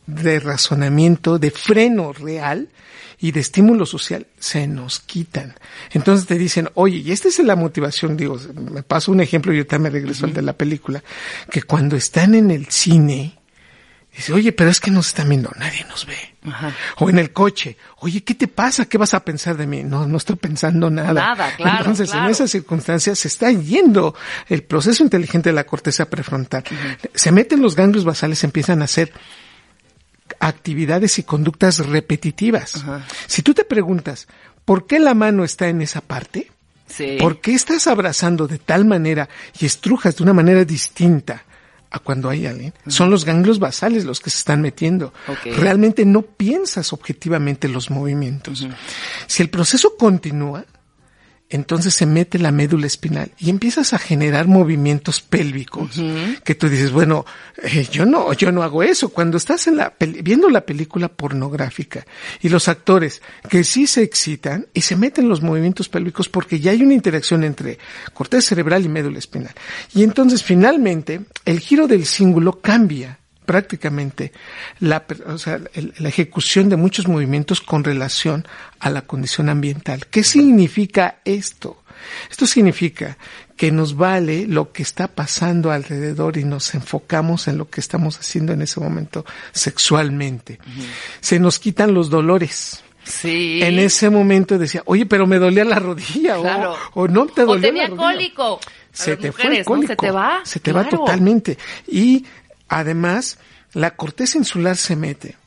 de 0.05 0.39
razonamiento, 0.39 1.39
de 1.39 1.49
freno 1.49 2.13
real 2.13 2.69
y 3.19 3.31
de 3.31 3.39
estímulo 3.39 3.87
social, 3.87 4.27
se 4.37 4.67
nos 4.67 4.99
quitan. 4.99 5.55
Entonces 5.89 6.27
te 6.27 6.37
dicen, 6.37 6.69
oye, 6.75 6.97
y 6.97 7.11
esta 7.11 7.27
es 7.27 7.39
la 7.39 7.55
motivación, 7.55 8.17
digo, 8.17 8.39
me 8.53 8.83
paso 8.83 9.11
un 9.11 9.21
ejemplo 9.21 9.51
y 9.51 9.57
ahorita 9.57 9.79
me 9.79 9.89
regreso 9.89 10.27
al 10.27 10.33
de 10.35 10.43
la 10.43 10.53
película, 10.53 11.03
que 11.49 11.63
cuando 11.63 11.95
están 11.95 12.35
en 12.35 12.51
el 12.51 12.67
cine, 12.67 13.39
dice, 14.15 14.33
oye, 14.33 14.51
pero 14.51 14.69
es 14.69 14.79
que 14.79 14.91
nos 14.91 15.07
están 15.07 15.29
viendo, 15.29 15.51
nadie 15.57 15.85
nos 15.85 16.05
ve. 16.05 16.17
Ajá. 16.43 16.73
O 16.97 17.09
en 17.09 17.19
el 17.19 17.31
coche, 17.31 17.77
oye, 17.97 18.23
¿qué 18.23 18.35
te 18.35 18.47
pasa? 18.47 18.85
¿Qué 18.85 18.97
vas 18.97 19.13
a 19.13 19.23
pensar 19.23 19.57
de 19.57 19.67
mí? 19.67 19.83
No, 19.83 20.07
no 20.07 20.17
estoy 20.17 20.35
pensando 20.35 20.89
nada. 20.89 21.13
Nada, 21.13 21.55
claro, 21.55 21.77
Entonces, 21.79 22.09
claro. 22.09 22.25
en 22.25 22.31
esas 22.31 22.51
circunstancias 22.51 23.19
se 23.19 23.27
está 23.27 23.51
yendo 23.51 24.15
el 24.49 24.63
proceso 24.63 25.03
inteligente 25.03 25.49
de 25.49 25.53
la 25.53 25.65
corteza 25.65 26.09
prefrontal. 26.09 26.63
Se 27.13 27.31
meten 27.31 27.61
los 27.61 27.75
ganglios 27.75 28.03
basales, 28.03 28.43
empiezan 28.43 28.81
a 28.81 28.85
hacer 28.85 29.13
actividades 30.39 31.19
y 31.19 31.23
conductas 31.23 31.85
repetitivas. 31.85 32.83
Si 33.27 33.41
tú 33.43 33.53
te 33.53 33.63
preguntas, 33.63 34.27
¿por 34.65 34.87
qué 34.87 34.99
la 34.99 35.13
mano 35.13 35.43
está 35.43 35.67
en 35.67 35.81
esa 35.81 36.01
parte? 36.01 36.51
Sí. 36.87 37.17
¿Por 37.19 37.39
qué 37.39 37.53
estás 37.53 37.87
abrazando 37.87 38.47
de 38.47 38.57
tal 38.57 38.83
manera 38.83 39.29
y 39.59 39.65
estrujas 39.65 40.17
de 40.17 40.23
una 40.23 40.33
manera 40.33 40.65
distinta 40.65 41.45
a 41.91 41.99
cuando 41.99 42.29
hay 42.29 42.45
alguien? 42.47 42.73
Son 42.87 43.11
los 43.11 43.25
ganglios 43.25 43.59
basales 43.59 44.05
los 44.05 44.19
que 44.19 44.29
se 44.29 44.37
están 44.37 44.61
metiendo. 44.61 45.13
Realmente 45.43 46.05
no 46.05 46.21
piensas 46.21 46.93
objetivamente 46.93 47.67
los 47.67 47.91
movimientos. 47.91 48.65
Si 49.27 49.43
el 49.43 49.49
proceso 49.49 49.95
continúa, 49.97 50.65
entonces 51.51 51.93
se 51.93 52.05
mete 52.05 52.39
la 52.39 52.51
médula 52.51 52.87
espinal 52.87 53.31
y 53.37 53.49
empiezas 53.49 53.93
a 53.93 53.99
generar 53.99 54.47
movimientos 54.47 55.21
pélvicos 55.21 56.01
que 56.43 56.55
tú 56.55 56.69
dices, 56.69 56.91
bueno, 56.91 57.25
eh, 57.61 57.87
yo 57.91 58.05
no, 58.05 58.33
yo 58.33 58.51
no 58.51 58.63
hago 58.63 58.83
eso. 58.83 59.09
Cuando 59.09 59.37
estás 59.37 59.67
en 59.67 59.77
la 59.77 59.93
viendo 59.99 60.49
la 60.49 60.65
película 60.65 61.09
pornográfica 61.09 62.05
y 62.41 62.49
los 62.49 62.67
actores 62.67 63.21
que 63.49 63.63
sí 63.63 63.85
se 63.85 64.01
excitan 64.01 64.67
y 64.73 64.81
se 64.81 64.95
meten 64.95 65.29
los 65.29 65.41
movimientos 65.41 65.89
pélvicos 65.89 66.29
porque 66.29 66.59
ya 66.59 66.71
hay 66.71 66.81
una 66.81 66.93
interacción 66.93 67.43
entre 67.43 67.77
corteza 68.13 68.49
cerebral 68.49 68.85
y 68.85 68.89
médula 68.89 69.19
espinal. 69.19 69.53
Y 69.93 70.03
entonces 70.03 70.43
finalmente 70.43 71.21
el 71.45 71.59
giro 71.59 71.87
del 71.87 72.05
cíngulo 72.05 72.61
cambia 72.61 73.20
prácticamente 73.45 74.31
la, 74.79 75.03
o 75.27 75.37
sea, 75.37 75.59
el- 75.73 75.93
la 75.99 76.09
ejecución 76.09 76.69
de 76.69 76.75
muchos 76.77 77.07
movimientos 77.07 77.61
con 77.61 77.83
relación 77.83 78.47
a 78.79 78.89
la 78.89 79.01
condición 79.03 79.49
ambiental. 79.49 80.07
¿Qué 80.07 80.23
significa 80.23 81.17
esto? 81.25 81.77
Esto 82.31 82.47
significa 82.47 83.17
que 83.55 83.71
nos 83.71 83.95
vale 83.95 84.47
lo 84.47 84.71
que 84.71 84.81
está 84.81 85.07
pasando 85.07 85.69
alrededor 85.71 86.37
y 86.37 86.43
nos 86.45 86.73
enfocamos 86.73 87.47
en 87.47 87.59
lo 87.59 87.69
que 87.69 87.79
estamos 87.79 88.17
haciendo 88.17 88.53
en 88.53 88.63
ese 88.63 88.79
momento 88.79 89.23
sexualmente. 89.51 90.59
Se 91.19 91.39
nos 91.39 91.59
quitan 91.59 91.93
los 91.93 92.09
dolores. 92.09 92.83
Sí. 93.03 93.59
En 93.63 93.79
ese 93.79 94.09
momento 94.09 94.57
decía, 94.59 94.83
oye, 94.85 95.05
pero 95.05 95.25
me 95.25 95.39
dolía 95.39 95.65
la 95.65 95.79
rodilla 95.79 96.37
o- 96.39 96.41
Claro. 96.43 96.75
o, 96.93 97.07
no 97.07 97.25
te 97.27 97.41
O 97.43 97.45
dolía 97.47 97.67
tenía 97.69 97.83
la 97.83 97.89
rodilla 97.89 98.03
cólico. 98.13 98.59
A 98.63 98.95
se 99.03 99.17
te 99.17 99.31
fue 99.31 99.63
cólico. 99.63 99.87
Se 99.87 99.95
te 99.95 100.11
va. 100.11 100.39
Se 100.43 100.59
te 100.59 100.71
va 100.71 100.87
totalmente. 100.89 101.57
Y 101.87 102.25
además, 102.79 103.37
la 103.73 103.91
corteza 103.95 104.37
insular 104.37 104.75
se 104.77 104.95
mete 104.95 105.37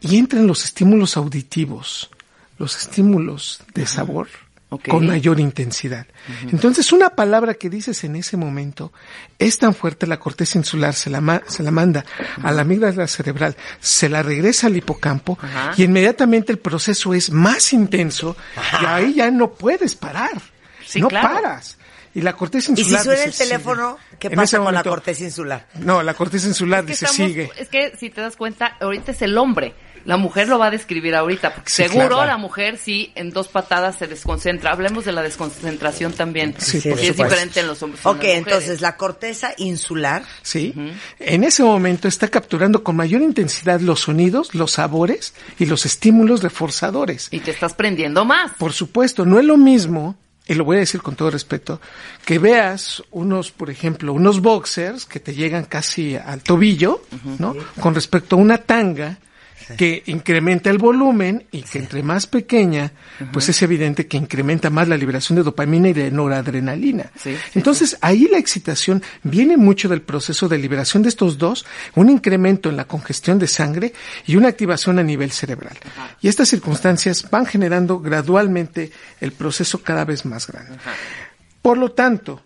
y 0.00 0.16
entran 0.18 0.46
los 0.46 0.64
estímulos 0.64 1.16
auditivos, 1.16 2.10
los 2.58 2.76
estímulos 2.76 3.60
de 3.74 3.86
sabor 3.86 4.28
con 4.88 5.06
mayor 5.06 5.38
intensidad. 5.38 6.06
Entonces, 6.50 6.92
una 6.92 7.10
palabra 7.10 7.54
que 7.54 7.68
dices 7.68 8.04
en 8.04 8.16
ese 8.16 8.36
momento 8.38 8.90
es 9.38 9.58
tan 9.58 9.74
fuerte, 9.74 10.06
la 10.06 10.18
corteza 10.18 10.56
insular 10.58 10.94
se 10.94 11.10
la, 11.10 11.20
ma- 11.20 11.42
se 11.46 11.62
la 11.62 11.70
manda 11.70 12.04
a 12.42 12.50
la 12.52 12.62
amígdala 12.62 13.06
cerebral, 13.06 13.54
se 13.80 14.08
la 14.08 14.22
regresa 14.22 14.68
al 14.68 14.76
hipocampo 14.76 15.38
y 15.76 15.82
inmediatamente 15.84 16.52
el 16.52 16.58
proceso 16.58 17.12
es 17.14 17.30
más 17.30 17.72
intenso 17.74 18.34
y 18.80 18.84
ahí 18.86 19.14
ya 19.14 19.30
no 19.30 19.52
puedes 19.52 19.94
parar. 19.94 20.40
Sí, 20.86 21.00
no 21.00 21.08
claro. 21.08 21.34
paras. 21.34 21.76
Y 22.14 22.20
la 22.20 22.34
corteza 22.34 22.72
Y 22.72 22.76
si 22.76 22.82
insular 22.82 23.04
suena 23.04 23.24
el 23.24 23.32
teléfono, 23.34 23.96
sigue. 24.10 24.18
¿qué 24.18 24.30
pasa 24.30 24.58
con 24.58 24.74
la 24.74 24.82
corteza 24.82 25.24
insular? 25.24 25.66
No, 25.80 26.02
la 26.02 26.14
corteza 26.14 26.46
insular 26.46 26.80
Es 26.80 26.84
que 26.86 26.92
dice 26.92 27.04
estamos- 27.06 27.26
sigue. 27.32 27.50
Es 27.58 27.68
que 27.68 27.96
si 27.98 28.10
te 28.10 28.20
das 28.20 28.36
cuenta, 28.36 28.76
ahorita 28.80 29.12
es 29.12 29.22
el 29.22 29.36
hombre. 29.38 29.74
La 30.04 30.16
mujer 30.16 30.48
lo 30.48 30.58
va 30.58 30.66
a 30.66 30.70
describir 30.72 31.14
ahorita, 31.14 31.54
porque 31.54 31.70
Sí, 31.70 31.84
seguro 31.84 32.08
claro. 32.08 32.26
la 32.26 32.36
mujer 32.36 32.76
sí 32.76 33.12
en 33.14 33.30
dos 33.30 33.46
patadas 33.46 33.96
se 33.96 34.08
desconcentra. 34.08 34.72
Hablemos 34.72 35.04
de 35.04 35.12
la 35.12 35.22
desconcentración 35.22 36.12
también. 36.12 36.56
Sí, 36.58 36.80
Sí, 36.80 36.88
por 36.90 36.98
es 36.98 37.06
supuesto. 37.06 37.22
diferente 37.24 37.60
en 37.60 37.66
los 37.68 37.80
hombres. 37.84 38.04
en 38.04 38.10
Ok, 38.10 38.24
entonces 38.24 38.80
la 38.80 38.96
corteza 38.96 39.52
insular 39.58 40.24
Sí. 40.42 40.74
En 41.20 41.44
ese 41.44 41.62
momento 41.62 42.08
está 42.08 42.26
capturando 42.26 42.82
con 42.82 42.96
mayor 42.96 43.22
intensidad 43.22 43.80
los 43.80 44.00
sonidos, 44.00 44.54
los 44.56 44.72
sabores 44.72 45.34
y 45.60 45.66
los 45.66 45.86
estímulos 45.86 46.42
reforzadores. 46.42 47.28
Y 47.30 47.38
te 47.38 47.52
estás 47.52 47.72
prendiendo 47.74 48.24
más. 48.24 48.50
Por 48.58 48.72
supuesto, 48.72 49.24
no 49.24 49.38
es 49.38 49.44
lo 49.44 49.56
mismo, 49.56 50.16
y 50.52 50.54
lo 50.54 50.64
voy 50.64 50.76
a 50.76 50.80
decir 50.80 51.00
con 51.02 51.16
todo 51.16 51.30
respeto, 51.30 51.80
que 52.24 52.38
veas 52.38 53.02
unos, 53.10 53.50
por 53.50 53.70
ejemplo, 53.70 54.12
unos 54.12 54.40
boxers 54.40 55.06
que 55.06 55.18
te 55.18 55.34
llegan 55.34 55.64
casi 55.64 56.14
al 56.14 56.42
tobillo, 56.42 57.02
¿no? 57.38 57.54
Con 57.80 57.94
respecto 57.94 58.36
a 58.36 58.38
una 58.38 58.58
tanga 58.58 59.18
que 59.76 60.02
incrementa 60.06 60.70
el 60.70 60.78
volumen 60.78 61.46
y 61.50 61.62
que 61.62 61.78
entre 61.78 62.02
más 62.02 62.26
pequeña, 62.26 62.92
pues 63.32 63.48
es 63.48 63.62
evidente 63.62 64.06
que 64.06 64.16
incrementa 64.16 64.70
más 64.70 64.88
la 64.88 64.96
liberación 64.96 65.36
de 65.36 65.42
dopamina 65.42 65.88
y 65.88 65.92
de 65.92 66.10
noradrenalina. 66.10 67.10
Sí, 67.16 67.36
Entonces, 67.54 67.96
ahí 68.00 68.28
la 68.30 68.38
excitación 68.38 69.02
viene 69.22 69.56
mucho 69.56 69.88
del 69.88 70.02
proceso 70.02 70.48
de 70.48 70.58
liberación 70.58 71.02
de 71.02 71.08
estos 71.08 71.38
dos, 71.38 71.64
un 71.94 72.10
incremento 72.10 72.68
en 72.68 72.76
la 72.76 72.84
congestión 72.86 73.38
de 73.38 73.46
sangre 73.46 73.92
y 74.26 74.36
una 74.36 74.48
activación 74.48 74.98
a 74.98 75.02
nivel 75.02 75.30
cerebral. 75.30 75.76
Y 76.20 76.28
estas 76.28 76.48
circunstancias 76.48 77.28
van 77.30 77.46
generando 77.46 78.00
gradualmente 78.00 78.90
el 79.20 79.32
proceso 79.32 79.82
cada 79.82 80.04
vez 80.04 80.24
más 80.24 80.46
grande. 80.46 80.76
Por 81.60 81.78
lo 81.78 81.92
tanto, 81.92 82.42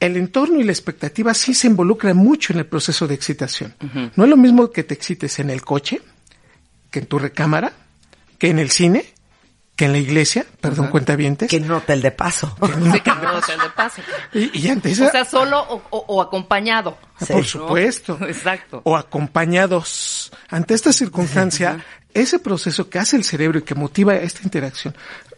el 0.00 0.16
entorno 0.16 0.60
y 0.60 0.64
la 0.64 0.72
expectativa 0.72 1.32
sí 1.32 1.54
se 1.54 1.66
involucran 1.66 2.16
mucho 2.16 2.52
en 2.52 2.58
el 2.58 2.66
proceso 2.66 3.06
de 3.06 3.14
excitación. 3.14 3.74
No 4.16 4.24
es 4.24 4.30
lo 4.30 4.36
mismo 4.36 4.70
que 4.70 4.84
te 4.84 4.94
excites 4.94 5.38
en 5.38 5.50
el 5.50 5.62
coche, 5.62 6.00
que 6.94 7.00
en 7.00 7.06
tu 7.06 7.18
recámara, 7.18 7.72
que 8.38 8.50
en 8.50 8.60
el 8.60 8.70
cine, 8.70 9.04
que 9.74 9.86
en 9.86 9.92
la 9.92 9.98
iglesia, 9.98 10.46
perdón, 10.60 10.86
cuentavientes. 10.90 11.50
que 11.50 11.56
en 11.56 11.64
un 11.64 11.72
hotel 11.72 12.00
de 12.00 12.12
paso. 12.12 12.54
Que 12.60 12.68
no, 12.68 12.92
te 13.40 13.56
le 13.56 13.68
pasa. 13.74 14.00
Y, 14.32 14.60
y 14.60 14.68
ante 14.68 14.92
esa- 14.92 15.08
O 15.08 15.10
sea, 15.10 15.24
solo 15.24 15.58
o, 15.60 15.82
o- 15.90 16.04
o 16.06 16.22
acompañado. 16.22 16.96
Sí. 17.18 17.26
Por 17.32 17.36
¿no? 17.38 17.44
supuesto. 17.44 18.16
Exacto. 18.28 18.80
O 18.84 18.96
acompañados. 18.96 20.30
Ante 20.48 20.74
esta 20.74 20.92
circunstancia, 20.92 21.84
ese 22.14 22.38
proceso 22.38 22.88
que 22.88 23.00
hace 23.00 23.16
el 23.16 23.24
cerebro 23.24 23.58
y 23.58 23.62
que 23.62 23.74
motiva 23.74 24.14
esta 24.14 24.42
interacción 24.44 24.94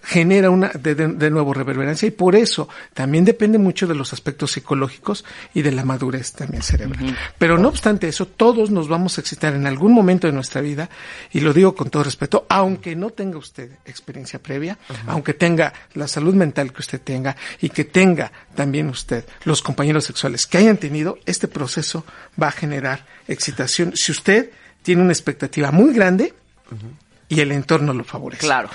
genera 0.07 0.51
una, 0.51 0.69
de, 0.69 0.95
de- 0.95 1.31
nuevo, 1.31 1.53
reverberancia 1.53 2.07
y 2.07 2.13
por 2.13 2.37
eso 2.37 2.69
también 2.95 3.25
depende 3.25 3.59
mucho 3.59 3.89
de 3.89 3.97
los 3.97 4.13
aspectos 4.13 4.53
psicológicos 4.53 5.25
y 5.53 5.63
de 5.63 5.73
la 5.73 5.85
madurez 5.85 6.33
también 6.33 6.63
cerebral. 6.63 7.17
Pero 7.39 7.59
no 7.59 7.69
obstante 7.69 8.07
eso, 8.07 8.27
todos 8.27 8.71
nos 8.71 8.87
vamos 8.87 9.19
a 9.19 9.21
excitar 9.21 9.55
en 9.55 9.67
algún 9.67 9.93
momento 9.93 10.29
de 10.29 10.33
nuestra 10.33 10.61
vida 10.61 10.89
y 11.33 11.41
lo 11.41 11.53
digo 11.53 11.75
con 11.75 11.91
todo 11.91 12.05
respeto, 12.05 12.47
aunque 12.49 12.95
no 12.95 13.11
tenga 13.11 13.39
usted 13.39 13.69
experiencia 13.85 14.39
previa, 14.39 14.79
aunque 15.09 15.35
tenga 15.35 15.73
la 15.95 16.07
salud 16.07 16.35
mental 16.35 16.73
que 16.73 16.83
usted 16.83 17.01
tenga 17.01 17.35
y 17.61 17.71
que 17.71 17.85
tenga 17.85 18.31
también 18.55 18.89
usted 18.89 19.25
los 19.43 19.61
compañeros 19.61 20.05
sexuales 20.05 20.47
que 20.47 20.59
hayan 20.59 20.77
tenido, 20.77 21.19
este 21.27 21.49
proceso 21.49 22.05
va 22.41 22.49
a 22.49 22.53
generar 22.53 23.05
excitación 23.27 23.97
si 23.97 24.13
usted 24.13 24.51
tiene 24.83 25.03
una 25.03 25.13
expectativa 25.13 25.73
muy 25.73 25.93
grande 25.93 26.33
y 27.29 27.41
el 27.41 27.51
entorno 27.51 27.93
lo 27.93 28.05
favorece. 28.05 28.43
Claro. 28.47 28.71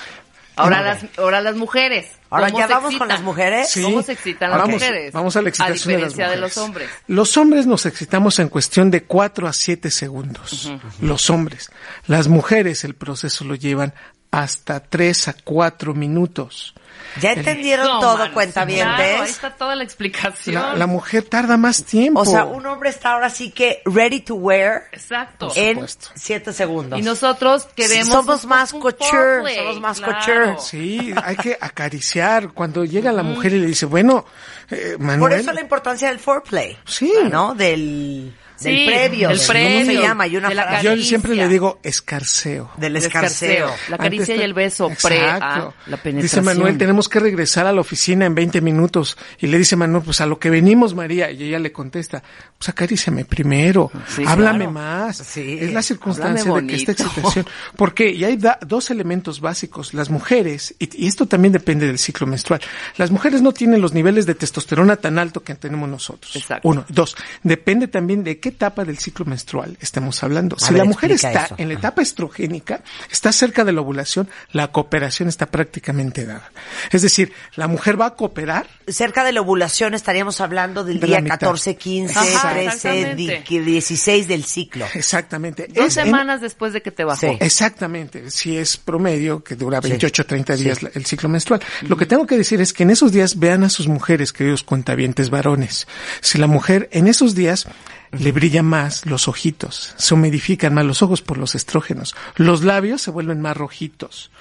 Ahora 0.55 0.81
las, 0.81 1.05
ahora 1.17 1.41
las 1.41 1.55
mujeres. 1.55 2.08
Ahora 2.29 2.48
¿Cómo 2.48 2.60
ya 2.60 2.67
vamos 2.67 2.96
con 2.98 3.08
las 3.08 3.22
mujeres. 3.22 3.70
Sí. 3.70 3.81
¿Cómo 3.81 4.01
se 4.01 4.13
excitan 4.13 4.50
las 4.51 4.60
Vamos- 4.60 4.74
mujeres? 4.75 5.12
Vamos 5.13 5.36
a 5.36 5.41
la 5.41 5.50
excitación 5.50 5.93
A 5.93 5.98
de 5.98 6.01
las 6.03 6.13
diferencia 6.13 6.24
de, 6.29 6.36
mujeres. 6.38 6.55
los 6.55 6.58
hombres. 6.65 6.89
Los 7.08 7.38
hombres 7.38 7.65
nos 7.67 7.86
excitamos 7.86 8.39
en 8.39 8.50
cuestión 8.50 8.91
de 8.91 9.03
4 9.03 9.48
a 9.48 9.53
7 9.53 9.91
segundos. 9.91 10.72
Los 11.01 11.29
hombres. 11.29 11.70
Las 12.08 12.27
mujeres 12.27 12.84
el 12.84 12.96
proceso 12.96 13.43
lo 13.46 13.55
llevan 13.55 13.93
hasta 14.31 14.79
3 14.79 15.27
a 15.27 15.35
4 15.43 15.93
minutos. 15.93 16.73
¿Ya 17.19 17.33
entendieron 17.33 17.88
No, 17.88 18.00
todo, 18.00 18.19
mano, 18.19 18.33
cuentavientes? 18.33 18.95
Claro, 18.95 19.23
ahí 19.23 19.29
está 19.29 19.55
toda 19.55 19.75
la 19.75 19.83
explicación. 19.83 20.55
La, 20.55 20.75
la 20.75 20.88
mujer 20.88 21.23
tarda 21.23 21.57
más 21.57 21.83
tiempo. 21.83 22.21
O 22.21 22.25
sea, 22.25 22.45
un 22.45 22.65
hombre 22.65 22.89
está 22.89 23.13
ahora 23.13 23.29
sí 23.29 23.51
que 23.51 23.81
ready 23.85 24.21
to 24.21 24.35
wear 24.35 24.83
Exacto. 24.93 25.51
en 25.55 25.73
supuesto. 25.75 26.07
7 26.15 26.53
segundos. 26.53 27.00
Y 27.00 27.01
nosotros 27.01 27.67
queremos... 27.75 28.07
Somos 28.07 28.45
más 28.45 28.71
couture, 28.71 29.55
somos 29.55 29.81
más 29.81 30.00
claro. 30.00 30.15
couture. 30.15 30.55
Sí, 30.59 31.13
hay 31.21 31.35
que 31.35 31.57
acariciar. 31.59 32.53
Cuando 32.53 32.85
llega 32.85 33.11
la 33.11 33.23
mujer 33.23 33.53
y 33.53 33.59
le 33.59 33.67
dice, 33.67 33.85
bueno, 33.85 34.25
eh, 34.69 34.95
Manuel. 34.97 35.31
Por 35.31 35.33
eso 35.33 35.51
la 35.51 35.61
importancia 35.61 36.07
del 36.07 36.19
foreplay. 36.19 36.77
Sí. 36.85 37.13
¿No? 37.29 37.53
Del, 37.53 38.33
del 38.63 38.75
Sí, 38.77 38.85
previo. 38.85 39.29
del 39.29 39.37
¿Cómo 39.37 39.47
previo, 39.49 39.85
se 39.85 39.93
llama? 40.01 40.23
Hay 40.25 40.37
una 40.37 40.49
de 40.49 40.55
la 40.55 40.63
frase. 40.67 40.83
Yo 40.83 41.03
siempre 41.03 41.35
le 41.35 41.47
digo 41.47 41.79
escarceo. 41.83 42.71
Del 42.77 42.95
El 42.95 43.03
escarceo. 43.03 43.67
La 43.89 43.97
caricia 43.97 44.33
Antes 44.33 44.39
y 44.39 44.43
el 44.43 44.53
beso 44.53 44.89
pre 45.01 45.21
a 45.21 45.71
la 45.87 45.97
penetración. 45.97 46.21
Dice 46.21 46.41
Manuel, 46.41 46.77
tenemos 46.77 47.07
que 47.09 47.19
regresar 47.19 47.65
a 47.67 47.71
la 47.73 47.81
oficina 47.81 48.25
en 48.25 48.35
20 48.35 48.61
minutos. 48.61 49.17
Y 49.39 49.47
le 49.47 49.57
dice 49.57 49.75
Manuel, 49.75 50.03
pues 50.03 50.21
a 50.21 50.25
lo 50.25 50.39
que 50.39 50.49
venimos, 50.49 50.93
María. 50.95 51.31
Y 51.31 51.43
ella 51.43 51.59
le 51.59 51.71
contesta, 51.71 52.23
pues 52.57 52.69
acaríciame 52.69 53.25
primero. 53.25 53.91
Sí, 54.07 54.23
háblame 54.25 54.59
claro. 54.65 54.71
más. 54.71 55.17
Sí, 55.17 55.57
es 55.59 55.73
la 55.73 55.81
circunstancia 55.81 56.51
de 56.53 56.67
que 56.67 56.75
esta 56.75 56.91
excitación. 56.91 57.45
Porque 57.75 58.09
y 58.11 58.23
hay 58.23 58.37
da- 58.37 58.59
dos 58.65 58.89
elementos 58.91 59.41
básicos. 59.41 59.93
Las 59.93 60.09
mujeres, 60.09 60.75
y, 60.79 61.05
y 61.05 61.07
esto 61.07 61.25
también 61.25 61.51
depende 61.53 61.87
del 61.87 61.97
ciclo 61.99 62.27
menstrual. 62.27 62.61
Las 62.97 63.11
mujeres 63.11 63.41
no 63.41 63.51
tienen 63.53 63.81
los 63.81 63.93
niveles 63.93 64.25
de 64.25 64.35
testosterona 64.35 64.95
tan 64.97 65.17
alto 65.19 65.43
que 65.43 65.55
tenemos 65.55 65.89
nosotros. 65.89 66.35
Exacto. 66.35 66.67
Uno. 66.67 66.85
Dos. 66.89 67.15
Depende 67.43 67.87
también 67.87 68.23
de 68.23 68.39
qué 68.39 68.50
etapa 68.51 68.86
del 68.86 68.98
ciclo 69.00 69.25
menstrual 69.25 69.77
estemos 69.81 70.24
hablando. 70.24 70.55
A 70.55 70.60
si 70.60 70.74
ver, 70.74 70.77
la 70.79 70.86
mujer 70.86 71.12
está 71.12 71.46
eso. 71.46 71.55
en 71.58 71.67
la 71.70 71.74
etapa 71.75 72.01
estrogénica, 72.01 72.81
está 73.12 73.31
cerca 73.31 73.63
de 73.65 73.72
la 73.74 73.81
ovulación, 73.81 74.29
la 74.51 74.72
cooperación 74.72 75.27
está 75.27 75.48
prácticamente 75.48 76.25
dada. 76.25 76.51
Es 76.91 77.01
decir, 77.01 77.34
la 77.55 77.67
mujer 77.67 78.00
va 78.00 78.05
a 78.08 78.15
cooperar 78.15 78.67
Cerca 78.88 79.24
de 79.24 79.31
la 79.31 79.41
ovulación 79.41 79.93
estaríamos 79.93 80.41
hablando 80.41 80.84
del 80.84 81.00
De 81.00 81.08
día 81.08 81.22
mitad. 81.22 81.39
14, 81.39 81.75
15, 81.77 82.20
Ajá, 82.20 82.51
13, 82.53 82.65
exactamente. 82.65 83.15
di- 83.15 83.43
que 83.43 83.62
16 83.62 84.27
del 84.27 84.43
ciclo. 84.43 84.86
exactamente. 84.93 85.67
Dos 85.70 85.86
Es 85.88 85.98
en- 85.98 86.05
semanas 86.05 86.41
después 86.41 86.74
de 86.74 86.81
que 86.81 86.91
te 86.91 87.03
bajó. 87.05 87.20
Sí. 87.22 87.38
Exactamente, 87.39 88.29
si 88.31 88.58
es 88.58 88.77
promedio, 88.77 89.43
que 89.43 89.55
dura 89.55 89.79
28 89.79 90.24
o 90.24 90.25
30 90.25 90.55
días 90.55 90.79
el 90.93 91.05
ciclo 91.05 91.29
menstrual. 91.29 91.62
Lo 91.84 91.96
que 91.96 92.05
tengo 92.05 92.27
que 92.27 92.38
decir 92.38 92.60
es 92.60 92.74
que 92.74 92.84
en 92.84 92.89
esos 92.89 93.12
días 93.12 93.39
vean 93.39 93.63
a 93.63 93.70
sus 93.70 93.88
mujeres, 93.88 94.34
queridos 94.34 94.63
cuentavientes 94.63 95.29
varones. 95.29 95.88
Si 96.20 96.38
la 96.38 96.48
mujer 96.48 96.89
en 96.91 97.08
esos 97.08 97.34
días 97.34 97.67
le 98.11 98.31
brillan 98.31 98.65
más 98.65 99.05
los 99.05 99.27
ojitos, 99.27 99.93
se 99.97 100.13
humidifican 100.13 100.73
más 100.73 100.85
los 100.85 101.01
ojos 101.01 101.21
por 101.21 101.37
los 101.37 101.55
estrógenos, 101.55 102.15
los 102.35 102.63
labios 102.63 103.01
se 103.01 103.11
vuelven 103.11 103.41
más 103.41 103.55
rojitos. 103.55 104.31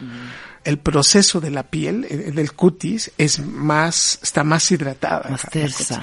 El 0.63 0.79
proceso 0.79 1.41
de 1.41 1.51
la 1.51 1.63
piel, 1.63 2.07
eh, 2.11 2.33
del 2.33 2.53
cutis, 2.53 3.13
es 3.17 3.39
más, 3.39 4.19
está 4.23 4.45
más 4.45 4.71
hidratada. 4.71 5.31
Más 5.31 5.47
tersa. 5.51 6.03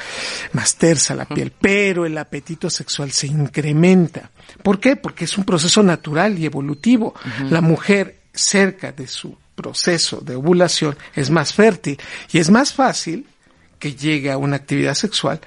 Más 0.53 0.75
tersa 0.77 1.13
la 1.13 1.25
piel, 1.25 1.51
pero 1.51 2.07
el 2.07 2.17
apetito 2.17 2.69
sexual 2.69 3.11
se 3.11 3.27
incrementa. 3.27 4.31
¿Por 4.63 4.79
qué? 4.79 4.95
Porque 4.95 5.25
es 5.25 5.37
un 5.37 5.43
proceso 5.43 5.83
natural 5.83 6.39
y 6.39 6.45
evolutivo. 6.45 7.13
La 7.51 7.61
mujer 7.61 8.21
cerca 8.33 8.91
de 8.91 9.07
su 9.07 9.37
proceso 9.53 10.21
de 10.21 10.35
ovulación 10.35 10.95
es 11.15 11.29
más 11.29 11.53
fértil 11.53 11.99
y 12.31 12.37
es 12.37 12.49
más 12.49 12.73
fácil 12.73 13.27
que 13.79 13.93
llegue 13.95 14.31
a 14.31 14.37
una 14.37 14.55
actividad 14.55 14.93
sexual 14.93 15.39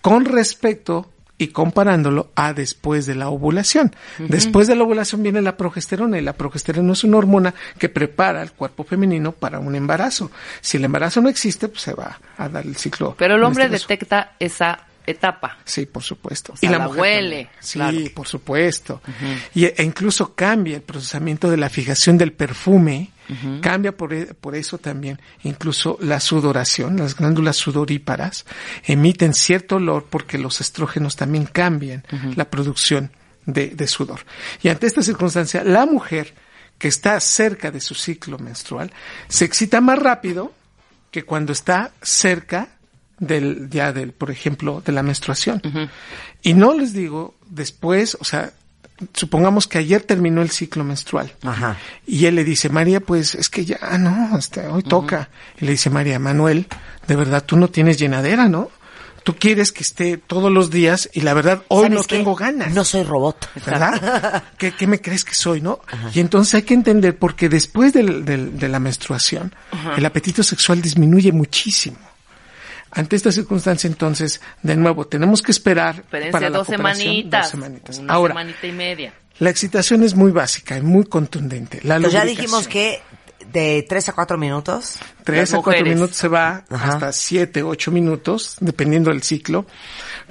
con 0.00 0.24
respecto 0.24 1.10
y 1.38 1.48
comparándolo 1.48 2.30
a 2.34 2.52
después 2.52 3.06
de 3.06 3.14
la 3.14 3.28
ovulación. 3.28 3.94
Después 4.18 4.66
de 4.66 4.76
la 4.76 4.84
ovulación 4.84 5.22
viene 5.22 5.42
la 5.42 5.56
progesterona 5.56 6.18
y 6.18 6.22
la 6.22 6.32
progesterona 6.32 6.92
es 6.92 7.04
una 7.04 7.18
hormona 7.18 7.54
que 7.78 7.88
prepara 7.88 8.40
al 8.40 8.52
cuerpo 8.52 8.84
femenino 8.84 9.32
para 9.32 9.58
un 9.58 9.74
embarazo. 9.74 10.30
Si 10.60 10.76
el 10.76 10.84
embarazo 10.84 11.20
no 11.20 11.28
existe, 11.28 11.68
pues 11.68 11.82
se 11.82 11.94
va 11.94 12.18
a 12.38 12.48
dar 12.48 12.64
el 12.64 12.76
ciclo. 12.76 13.14
Pero 13.18 13.36
el 13.36 13.44
hombre 13.44 13.64
este 13.64 13.78
detecta 13.78 14.32
esa 14.38 14.86
etapa. 15.06 15.58
Sí, 15.64 15.86
por 15.86 16.02
supuesto. 16.02 16.52
O 16.52 16.56
sea, 16.56 16.70
la 16.70 16.88
huele, 16.88 17.44
también. 17.44 17.48
Sí, 17.60 17.78
claro. 17.78 17.98
por 18.14 18.26
supuesto. 18.26 19.00
y, 19.54 19.64
e 19.64 19.82
incluso 19.82 20.34
cambia 20.34 20.76
el 20.76 20.82
procesamiento 20.82 21.50
de 21.50 21.56
la 21.56 21.68
fijación 21.68 22.18
del 22.18 22.32
perfume. 22.32 23.10
Cambia 23.60 23.90
por, 23.90 24.14
e- 24.14 24.34
por 24.34 24.54
eso 24.54 24.78
también 24.78 25.20
incluso 25.42 25.98
la 26.00 26.20
sudoración. 26.20 26.96
Las 26.96 27.16
glándulas 27.16 27.56
sudoríparas 27.56 28.46
emiten 28.84 29.34
cierto 29.34 29.76
olor 29.76 30.06
porque 30.08 30.38
los 30.38 30.60
estrógenos 30.60 31.16
también 31.16 31.46
cambian 31.46 32.04
la 32.36 32.44
producción 32.50 33.10
de, 33.44 33.70
de 33.70 33.86
sudor. 33.88 34.20
Y 34.62 34.68
ante 34.68 34.86
esta 34.86 35.02
circunstancia, 35.02 35.64
la 35.64 35.86
mujer 35.86 36.34
que 36.78 36.86
está 36.86 37.18
cerca 37.18 37.72
de 37.72 37.80
su 37.80 37.94
ciclo 37.94 38.38
menstrual 38.38 38.92
se 39.28 39.44
excita 39.44 39.80
más 39.80 39.98
rápido 39.98 40.52
que 41.10 41.24
cuando 41.24 41.52
está 41.52 41.92
cerca 42.02 42.68
del 43.18 43.68
ya 43.70 43.92
del 43.92 44.12
por 44.12 44.30
ejemplo 44.30 44.82
de 44.84 44.92
la 44.92 45.02
menstruación 45.02 45.62
y 46.42 46.54
no 46.54 46.74
les 46.74 46.92
digo 46.92 47.34
después 47.48 48.16
o 48.20 48.24
sea 48.24 48.52
supongamos 49.14 49.66
que 49.66 49.78
ayer 49.78 50.02
terminó 50.02 50.42
el 50.42 50.50
ciclo 50.50 50.84
menstrual 50.84 51.32
Ajá. 51.42 51.76
y 52.06 52.26
él 52.26 52.34
le 52.34 52.44
dice 52.44 52.68
María 52.68 53.00
pues 53.00 53.34
es 53.34 53.48
que 53.48 53.64
ya 53.64 53.78
ah, 53.82 53.98
no 53.98 54.36
este, 54.38 54.66
hoy 54.68 54.82
toca 54.82 55.28
y 55.60 55.64
le 55.64 55.72
dice 55.72 55.90
María 55.90 56.18
Manuel 56.18 56.66
de 57.06 57.16
verdad 57.16 57.44
tú 57.44 57.56
no 57.56 57.68
tienes 57.68 57.98
llenadera 57.98 58.48
no 58.48 58.70
tú 59.24 59.34
quieres 59.36 59.72
que 59.72 59.82
esté 59.82 60.18
todos 60.18 60.52
los 60.52 60.70
días 60.70 61.10
y 61.12 61.22
la 61.22 61.34
verdad 61.34 61.62
hoy 61.68 61.84
¿Sabes 61.84 61.98
no 61.98 62.04
qué? 62.04 62.16
tengo 62.18 62.34
ganas 62.36 62.72
No 62.72 62.84
soy 62.84 63.02
robot. 63.02 63.48
¿verdad? 63.66 64.44
¿Qué, 64.58 64.70
qué 64.72 64.86
me 64.86 65.00
crees 65.00 65.24
que 65.24 65.34
soy, 65.34 65.60
no? 65.60 65.80
Y 66.14 66.20
entonces 66.20 66.54
hay 66.54 66.62
que 66.62 66.74
entender, 66.74 67.18
porque 67.18 67.48
después 67.48 67.92
del, 67.92 68.24
del- 68.24 68.56
de 68.56 68.68
la 68.68 68.78
menstruación, 68.78 69.52
el 69.96 70.06
apetito 70.06 70.44
sexual 70.44 70.80
disminuye 70.80 71.32
muchísimo. 71.32 71.96
Ante 72.96 73.14
esta 73.16 73.30
circunstancia, 73.30 73.86
entonces, 73.88 74.40
de 74.62 74.74
nuevo, 74.74 75.06
tenemos 75.06 75.42
que 75.42 75.52
esperar 75.52 75.96
Espérense 76.00 76.32
para 76.32 76.50
la 76.50 76.58
dos 76.58 76.66
cooperación, 76.66 76.98
semanitas. 77.04 77.42
dos 77.42 77.50
semanitas. 77.50 77.98
Una 77.98 78.12
Ahora, 78.14 78.34
semanita 78.34 78.66
y 78.66 78.72
media. 78.72 79.14
la 79.38 79.50
excitación 79.50 80.02
es 80.02 80.14
muy 80.14 80.32
básica 80.32 80.76
y 80.78 80.82
muy 80.82 81.04
contundente. 81.04 81.80
La 81.84 81.96
Entonces 81.96 82.18
ya 82.20 82.24
dijimos 82.26 82.66
que 82.66 83.00
de 83.52 83.84
3 83.88 84.08
a 84.08 84.12
4 84.14 84.38
minutos. 84.38 84.98
Tres 85.24 85.50
Las 85.50 85.52
a 85.52 85.62
cuatro 85.62 85.72
mujeres. 85.80 85.94
minutos 85.94 86.16
se 86.16 86.28
va 86.28 86.64
Ajá. 86.70 86.88
hasta 86.88 87.12
siete, 87.12 87.62
ocho 87.62 87.90
minutos, 87.92 88.56
dependiendo 88.60 89.10
del 89.10 89.22
ciclo. 89.22 89.66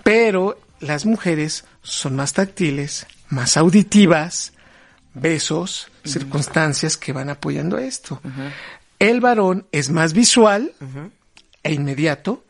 Pero 0.04 0.60
las 0.80 1.06
mujeres 1.06 1.66
son 1.84 2.16
más 2.16 2.34
táctiles, 2.34 3.06
más 3.30 3.58
auditivas, 3.58 4.54
besos, 5.14 5.88
circunstancias 6.04 6.98
que 6.98 7.14
van 7.14 7.30
apoyando 7.30 7.78
esto. 7.78 8.22
El 9.00 9.22
varón 9.22 9.68
es 9.72 9.90
más 9.90 10.14
visual 10.14 10.74
e 11.64 11.74
inmediato 11.74 12.44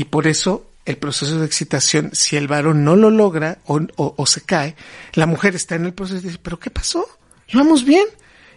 y 0.00 0.04
por 0.04 0.26
eso 0.26 0.70
el 0.84 0.96
proceso 0.96 1.38
de 1.38 1.46
excitación, 1.46 2.10
si 2.14 2.36
el 2.36 2.48
varón 2.48 2.84
no 2.84 2.96
lo 2.96 3.10
logra 3.10 3.58
o, 3.66 3.78
o- 3.96 4.14
o 4.16 4.26
se 4.26 4.40
cae, 4.42 4.74
la 5.14 5.26
mujer 5.26 5.54
está 5.54 5.74
en 5.74 5.84
el 5.84 5.92
proceso 5.92 6.20
y 6.20 6.22
dice, 6.28 6.38
¿pero 6.42 6.58
qué 6.58 6.70
pasó? 6.70 7.06
¿Íbamos 7.48 7.84
bien? 7.84 8.06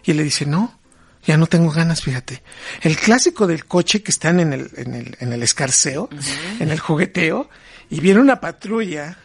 Y 0.04 0.12
le 0.14 0.22
dice, 0.22 0.46
no, 0.46 0.78
ya 1.24 1.36
no 1.36 1.46
tengo 1.46 1.70
ganas, 1.70 2.00
fíjate. 2.02 2.42
El 2.80 2.96
clásico 2.96 3.46
del 3.46 3.66
coche 3.66 4.02
que 4.02 4.10
están 4.10 4.40
en 4.40 4.52
el, 4.52 4.70
en 4.76 4.94
el, 4.94 5.16
en 5.20 5.32
el 5.32 5.42
escarceo, 5.42 6.08
en 6.60 6.70
el 6.70 6.78
jugueteo, 6.80 7.50
y 7.90 8.00
viene 8.00 8.20
una 8.20 8.40
patrulla, 8.40 9.18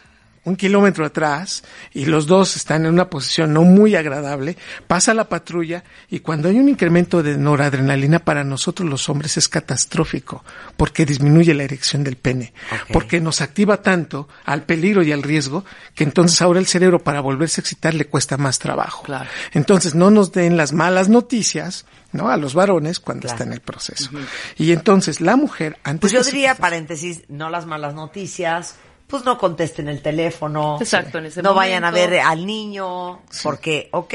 un 0.48 0.56
kilómetro 0.56 1.04
atrás 1.04 1.62
y 1.92 2.06
los 2.06 2.26
dos 2.26 2.56
están 2.56 2.84
en 2.86 2.92
una 2.92 3.08
posición 3.10 3.52
no 3.52 3.62
muy 3.62 3.94
agradable, 3.96 4.56
pasa 4.86 5.14
la 5.14 5.28
patrulla 5.28 5.84
y 6.10 6.20
cuando 6.20 6.48
hay 6.48 6.58
un 6.58 6.68
incremento 6.68 7.22
de 7.22 7.36
noradrenalina 7.36 8.18
para 8.20 8.44
nosotros 8.44 8.88
los 8.88 9.08
hombres 9.08 9.36
es 9.36 9.48
catastrófico 9.48 10.44
porque 10.76 11.06
disminuye 11.06 11.54
la 11.54 11.64
erección 11.64 12.04
del 12.04 12.16
pene, 12.16 12.52
porque 12.92 13.20
nos 13.20 13.40
activa 13.40 13.82
tanto 13.82 14.28
al 14.44 14.64
peligro 14.64 15.02
y 15.02 15.12
al 15.12 15.22
riesgo 15.22 15.64
que 15.94 16.04
entonces 16.04 16.40
ahora 16.42 16.58
el 16.60 16.66
cerebro 16.66 16.98
para 16.98 17.20
volverse 17.20 17.60
a 17.60 17.62
excitar 17.62 17.94
le 17.94 18.06
cuesta 18.06 18.36
más 18.36 18.58
trabajo. 18.58 19.02
Claro. 19.04 19.28
Entonces 19.52 19.94
no 19.94 20.10
nos 20.10 20.32
den 20.32 20.56
las 20.56 20.72
malas 20.72 21.08
noticias, 21.08 21.84
¿no? 22.12 22.28
A 22.30 22.36
los 22.36 22.54
varones 22.54 23.00
cuando 23.00 23.22
Claro. 23.22 23.34
está 23.34 23.44
en 23.44 23.52
el 23.52 23.60
proceso. 23.60 24.10
Y 24.56 24.72
entonces 24.72 25.20
la 25.20 25.36
mujer 25.36 25.78
antes 25.84 26.00
Pues 26.00 26.12
yo 26.12 26.22
diría, 26.22 26.54
paréntesis, 26.54 27.22
no 27.28 27.50
las 27.50 27.66
malas 27.66 27.94
noticias, 27.94 28.76
pues 29.08 29.24
no 29.24 29.36
contesten 29.38 29.88
el 29.88 30.00
teléfono. 30.02 30.78
Exacto, 30.80 31.18
en 31.18 31.26
ese 31.26 31.42
No 31.42 31.54
vayan 31.54 31.84
a 31.84 31.90
ver 31.90 32.20
al 32.20 32.46
niño, 32.46 33.22
porque, 33.42 33.88
ok, 33.90 34.14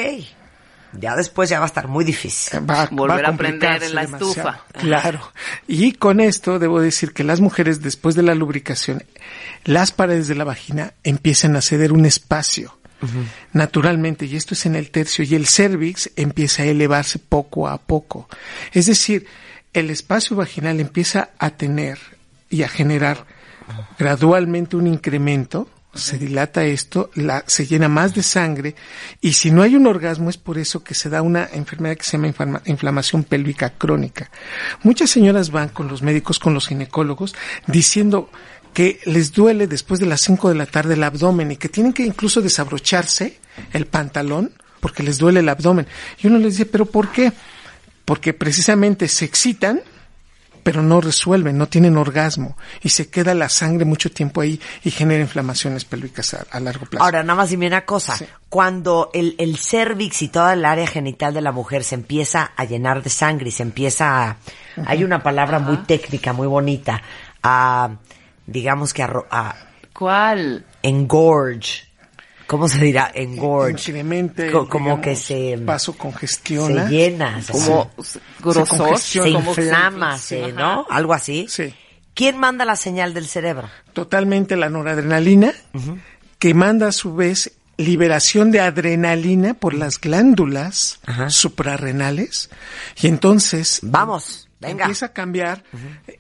ya 0.94 1.16
después 1.16 1.50
ya 1.50 1.58
va 1.60 1.66
a 1.66 1.68
estar 1.68 1.88
muy 1.88 2.06
difícil. 2.06 2.60
va, 2.70 2.88
Volver 2.92 3.26
va 3.26 3.30
a 3.30 3.36
prender 3.38 3.70
complicarse 3.82 3.86
en 3.88 3.96
la 3.96 4.02
demasiado. 4.06 4.32
estufa. 4.32 4.62
Claro. 4.74 5.32
Y 5.68 5.94
con 5.94 6.20
esto 6.20 6.60
debo 6.60 6.80
decir 6.80 7.14
que 7.14 7.24
las 7.24 7.42
mujeres 7.42 7.82
después 7.82 8.14
de 8.16 8.22
la 8.22 8.36
lubricación, 8.36 9.04
las 9.66 9.92
paredes 9.92 10.28
de 10.28 10.36
la 10.36 10.44
vagina 10.44 10.94
empiezan 11.04 11.56
a 11.56 11.62
ceder 11.62 11.92
un 11.92 12.06
espacio. 12.06 12.78
Naturalmente, 13.52 14.26
y 14.28 14.38
esto 14.38 14.54
es 14.54 14.66
en 14.66 14.76
el 14.76 14.90
tercio, 14.90 15.26
y 15.26 15.36
el 15.36 15.46
cervix 15.46 16.10
empieza 16.16 16.64
a 16.64 16.68
elevarse 16.68 17.20
poco 17.20 17.68
a 17.68 17.78
poco. 17.78 18.30
Es 18.72 18.86
decir, 18.86 19.28
el 19.74 19.90
espacio 19.90 20.38
vaginal 20.38 20.80
empieza 20.80 21.32
a 21.38 21.50
tener 21.50 22.00
y 22.50 22.64
a 22.64 22.70
generar 22.70 23.26
gradualmente 23.98 24.76
un 24.76 24.88
incremento, 24.88 25.70
se 25.94 26.18
dilata 26.18 26.66
esto, 26.66 27.12
la, 27.14 27.44
se 27.46 27.68
llena 27.68 27.88
más 27.88 28.16
de 28.16 28.24
sangre 28.24 28.74
y 29.22 29.34
si 29.34 29.52
no 29.52 29.62
hay 29.62 29.76
un 29.76 29.86
orgasmo 29.86 30.30
es 30.32 30.38
por 30.38 30.58
eso 30.58 30.84
que 30.84 30.96
se 30.96 31.08
da 31.10 31.22
una 31.22 31.48
enfermedad 31.54 31.96
que 31.98 32.04
se 32.04 32.14
llama 32.18 32.28
inflama- 32.30 32.62
inflamación 32.66 33.24
pélvica 33.24 33.70
crónica. 33.72 34.32
Muchas 34.82 35.12
señoras 35.12 35.52
van 35.52 35.70
con 35.70 35.88
los 35.88 36.02
médicos, 36.02 36.40
con 36.40 36.56
los 36.56 36.68
ginecólogos, 36.68 37.36
diciendo 37.68 38.30
que 38.74 39.00
les 39.06 39.34
duele 39.34 39.68
después 39.68 40.00
de 40.00 40.08
las 40.08 40.22
5 40.22 40.50
de 40.50 40.56
la 40.56 40.66
tarde 40.66 40.96
el 40.96 41.04
abdomen 41.04 41.52
y 41.52 41.58
que 41.58 41.70
tienen 41.70 41.94
que 41.94 42.04
incluso 42.04 42.42
desabrocharse 42.42 43.40
el 43.72 43.86
pantalón 43.86 44.52
porque 44.80 45.04
les 45.04 45.20
duele 45.20 45.42
el 45.42 45.50
abdomen. 45.50 45.86
Y 46.24 46.26
uno 46.28 46.40
les 46.40 46.54
dice, 46.54 46.66
¿pero 46.66 46.88
por 46.88 47.12
qué? 47.12 47.32
Porque 48.04 48.34
precisamente 48.34 49.08
se 49.08 49.26
excitan 49.26 49.82
pero 50.64 50.82
no 50.82 51.02
resuelven, 51.02 51.58
no 51.58 51.68
tienen 51.68 51.98
orgasmo 51.98 52.58
y 52.82 52.90
se 52.90 53.10
queda 53.10 53.34
la 53.34 53.50
sangre 53.50 53.86
mucho 53.86 54.12
tiempo 54.12 54.42
ahí 54.42 54.60
y 54.84 54.92
genera 54.92 55.22
inflamaciones 55.22 55.86
pélvicas 55.86 56.34
a, 56.34 56.46
a 56.50 56.60
largo 56.60 56.86
plazo. 56.86 57.04
Ahora, 57.04 57.22
nada 57.24 57.36
más 57.36 57.50
dime 57.50 57.68
una 57.68 57.86
cosa. 57.86 58.16
Sí. 58.16 58.26
Cuando 58.50 59.10
el, 59.14 59.36
el 59.38 59.58
cervix 59.58 60.22
y 60.22 60.30
toda 60.30 60.54
el 60.54 60.64
área 60.66 60.88
genital 60.88 61.34
de 61.34 61.42
la 61.42 61.52
mujer 61.52 61.84
se 61.84 61.96
empieza 61.96 62.52
a 62.56 62.64
llenar 62.66 63.04
de 63.04 63.10
sangre 63.10 63.50
y 63.50 63.52
se 63.52 63.64
empieza 63.64 64.24
a... 64.30 64.38
Hay 64.86 65.04
una 65.04 65.22
palabra 65.22 65.60
muy 65.60 65.78
técnica, 65.78 66.34
muy 66.34 66.48
bonita, 66.48 67.02
a, 67.44 67.90
digamos 68.48 68.94
que 68.94 69.04
a, 69.04 69.08
ro- 69.08 69.28
a 69.30 69.56
¿Cuál? 69.94 70.66
engorge. 70.82 71.84
¿Cómo 72.48 72.68
se 72.68 72.78
dirá? 72.80 73.12
Engorge. 73.14 73.92
Incremente, 73.92 74.52
Co- 74.52 74.68
como 74.70 74.86
digamos, 74.86 75.04
que 75.06 75.16
se... 75.16 75.58
paso 75.66 75.94
congestiona. 75.98 76.88
Se 76.88 76.94
llena, 76.94 77.42
se- 77.42 77.52
Como 77.54 77.92
grosor. 78.42 78.78
congestiona. 78.78 79.28
se 79.30 79.34
como 79.36 79.50
inflama, 79.52 80.18
sí, 80.18 80.28
se- 80.28 80.44
ajá. 80.46 80.52
¿no? 80.54 80.86
Algo 80.90 81.14
así. 81.14 81.46
Sí. 81.50 81.74
¿Quién 82.14 82.38
manda 82.38 82.64
la 82.66 82.76
señal 82.76 83.14
del 83.14 83.26
cerebro? 83.28 83.70
Totalmente 83.94 84.56
la 84.56 84.70
noradrenalina, 84.70 85.52
que 86.38 86.54
manda 86.54 86.90
a 86.90 86.92
su 86.92 87.16
vez 87.16 87.54
liberación 87.78 88.52
de 88.52 88.60
adrenalina 88.60 89.56
por 89.56 89.74
las 89.74 90.00
glándulas 90.00 91.00
Ajá. 91.08 91.32
suprarrenales 91.32 92.52
y 93.02 93.08
entonces 93.08 93.80
Vamos, 93.82 94.48
venga. 94.60 94.84
empieza 94.84 95.08
a 95.08 95.14
cambiar, 95.14 95.64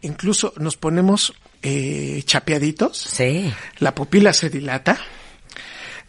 incluso 0.02 0.54
nos 0.58 0.78
ponemos 0.78 1.34
eh, 1.62 2.24
chapeaditos, 2.26 2.98
Sí. 2.98 3.54
la 3.78 3.94
pupila 3.94 4.34
se 4.34 4.50
dilata, 4.50 4.98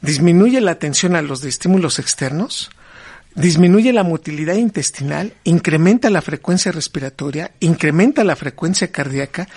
disminuye 0.05 0.61
la 0.61 0.73
atención 0.73 1.17
a 1.17 1.23
los 1.23 1.43
estímulos 1.45 1.99
externos, 1.99 2.71
disminuye 3.35 3.93
la 3.93 4.05
motilidad 4.05 4.55
intestinal, 4.55 5.35
incrementa 5.45 6.11
la 6.11 6.23
frecuencia 6.23 6.71
respiratoria, 6.71 7.53
incrementa 7.61 8.23
la 8.23 8.37
frecuencia 8.37 8.93
cardíaca 8.93 9.49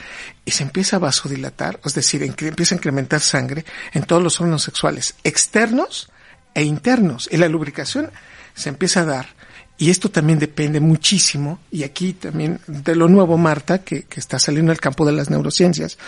y 0.46 0.52
se 0.52 0.64
empieza 0.64 0.96
a 0.96 1.00
vasodilatar, 1.00 1.80
es 1.86 1.94
decir, 1.94 2.24
empieza 2.24 2.74
a 2.74 2.78
incrementar 2.78 3.20
sangre 3.20 3.66
en 3.94 4.04
todos 4.04 4.24
los 4.24 4.40
órganos 4.40 4.64
sexuales 4.64 5.16
externos 5.24 6.10
e 6.54 6.64
internos. 6.64 7.30
Y 7.32 7.38
la 7.38 7.50
lubricación 7.50 8.10
se 8.56 8.70
empieza 8.70 9.02
a 9.02 9.06
dar. 9.06 9.38
Y 9.80 9.92
esto 9.92 10.10
también 10.10 10.40
depende 10.40 10.80
muchísimo, 10.80 11.60
y 11.70 11.84
aquí 11.84 12.14
también 12.14 12.60
de 12.66 12.96
lo 12.96 13.08
nuevo, 13.08 13.38
Marta, 13.38 13.84
que, 13.84 14.06
que 14.06 14.20
está 14.20 14.40
saliendo 14.40 14.72
al 14.72 14.80
campo 14.80 15.06
de 15.06 15.12
las 15.12 15.30
neurociencias. 15.30 16.00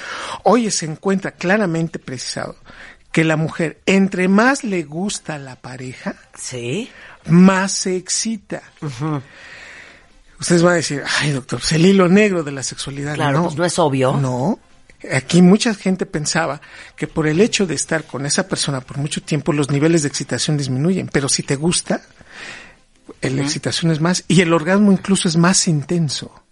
Hoy 0.42 0.72
se 0.72 0.88
encuentra 0.88 1.34
claramente 1.34 2.00
precisado 2.00 2.56
que 3.12 3.24
la 3.24 3.38
mujer, 3.38 3.80
entre 3.86 4.28
más 4.28 4.64
le 4.64 4.84
gusta 4.84 5.38
la 5.38 5.56
pareja, 5.56 6.16
Sí. 6.38 6.90
más 7.28 7.72
se 7.72 7.96
excita. 7.96 8.62
Ustedes 10.40 10.62
van 10.64 10.74
a 10.74 10.76
decir, 10.78 11.04
ay 11.20 11.32
doctor, 11.32 11.60
pues 11.60 11.72
el 11.74 11.86
hilo 11.86 12.08
negro 12.08 12.44
de 12.44 12.52
la 12.52 12.64
sexualidad. 12.64 13.16
Claro, 13.16 13.44
pues 13.44 13.56
no 13.56 13.66
es 13.66 13.78
obvio. 13.80 14.14
No. 14.18 14.60
Aquí 15.14 15.42
mucha 15.42 15.74
gente 15.74 16.06
pensaba 16.06 16.62
que 16.96 17.08
por 17.08 17.26
el 17.28 17.40
hecho 17.42 17.66
de 17.66 17.74
estar 17.76 18.04
con 18.06 18.26
esa 18.26 18.48
persona 18.48 18.82
por 18.82 18.98
mucho 18.98 19.22
tiempo 19.22 19.54
los 19.54 19.70
niveles 19.72 20.02
de 20.02 20.10
excitación 20.10 20.58
disminuyen, 20.58 21.08
pero 21.08 21.30
si 21.30 21.42
te 21.44 21.56
gusta, 21.56 22.02
la 23.22 23.42
excitación 23.42 23.92
es 23.92 24.02
más 24.02 24.24
y 24.28 24.42
el 24.42 24.54
orgasmo 24.54 24.92
incluso 24.92 25.28
es 25.28 25.36
más 25.38 25.68
intenso. 25.68 26.44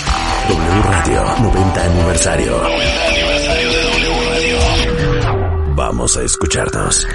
W 0.48 0.82
Radio 0.84 1.24
90 1.40 1.84
aniversario. 1.84 2.62
90 2.62 3.08
aniversario 3.08 3.72
de 3.72 3.82
W 3.84 4.30
Radio. 4.30 5.76
Vamos 5.76 6.18
a 6.18 6.24
escucharnos. 6.24 7.08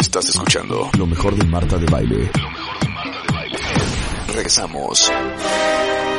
Estás 0.00 0.28
escuchando 0.28 0.90
lo 0.98 1.06
mejor 1.06 1.34
de 1.36 1.44
Marta 1.46 1.76
de 1.76 1.86
Baile. 1.86 2.30
Regresamos. 4.28 5.10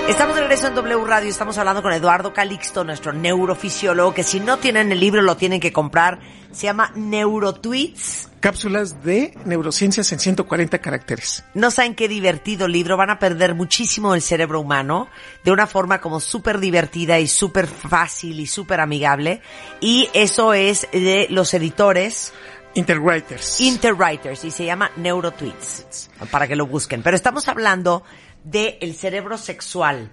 Estamos 0.09 0.35
de 0.35 0.41
regreso 0.41 0.67
en 0.67 0.75
W 0.75 1.05
Radio, 1.05 1.29
estamos 1.29 1.57
hablando 1.57 1.81
con 1.81 1.93
Eduardo 1.93 2.33
Calixto, 2.33 2.83
nuestro 2.83 3.13
neurofisiólogo, 3.13 4.13
que 4.13 4.23
si 4.23 4.39
no 4.39 4.57
tienen 4.57 4.91
el 4.91 4.99
libro 4.99 5.21
lo 5.21 5.37
tienen 5.37 5.61
que 5.61 5.71
comprar. 5.71 6.19
Se 6.51 6.63
llama 6.63 6.91
Neurotweets. 6.95 8.27
Cápsulas 8.41 9.03
de 9.03 9.33
neurociencias 9.45 10.11
en 10.11 10.19
140 10.19 10.79
caracteres. 10.79 11.45
No 11.53 11.71
saben 11.71 11.95
qué 11.95 12.07
divertido 12.09 12.67
libro, 12.67 12.97
van 12.97 13.11
a 13.11 13.19
perder 13.19 13.55
muchísimo 13.55 14.13
el 14.13 14.21
cerebro 14.21 14.59
humano 14.59 15.07
de 15.45 15.51
una 15.51 15.67
forma 15.67 16.01
como 16.01 16.19
súper 16.19 16.59
divertida 16.59 17.19
y 17.19 17.27
súper 17.27 17.67
fácil 17.67 18.39
y 18.39 18.47
súper 18.47 18.81
amigable. 18.81 19.41
Y 19.79 20.09
eso 20.13 20.53
es 20.53 20.87
de 20.91 21.27
los 21.29 21.53
editores 21.53 22.33
Interwriters. 22.73 23.59
Interwriters 23.59 24.45
y 24.45 24.51
se 24.51 24.65
llama 24.65 24.91
Neurotweets, 24.95 26.09
para 26.29 26.47
que 26.47 26.55
lo 26.55 26.65
busquen. 26.65 27.03
Pero 27.03 27.15
estamos 27.15 27.47
hablando 27.47 28.03
del 28.43 28.77
el 28.82 28.95
cerebro 28.95 29.38
sexual. 29.38 30.12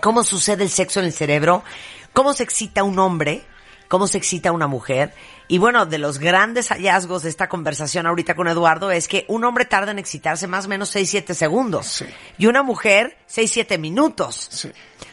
¿Cómo 0.00 0.24
sucede 0.24 0.64
el 0.64 0.70
sexo 0.70 1.00
en 1.00 1.06
el 1.06 1.12
cerebro? 1.12 1.62
¿Cómo 2.12 2.32
se 2.32 2.42
excita 2.42 2.82
un 2.82 2.98
hombre? 2.98 3.44
¿Cómo 3.88 4.06
se 4.06 4.18
excita 4.18 4.52
una 4.52 4.66
mujer? 4.66 5.12
Y 5.48 5.58
bueno, 5.58 5.84
de 5.84 5.98
los 5.98 6.18
grandes 6.18 6.68
hallazgos 6.68 7.24
de 7.24 7.28
esta 7.28 7.48
conversación 7.48 8.06
ahorita 8.06 8.36
con 8.36 8.46
Eduardo 8.46 8.92
es 8.92 9.08
que 9.08 9.24
un 9.26 9.44
hombre 9.44 9.64
tarda 9.64 9.90
en 9.90 9.98
excitarse 9.98 10.46
más 10.46 10.66
o 10.66 10.68
menos 10.68 10.94
6-7 10.94 11.34
segundos. 11.34 11.86
Sí. 11.86 12.06
Y 12.38 12.46
una 12.46 12.62
mujer 12.62 13.18
6-7 13.28 13.78
minutos. 13.78 14.48
Sí. 14.50 14.70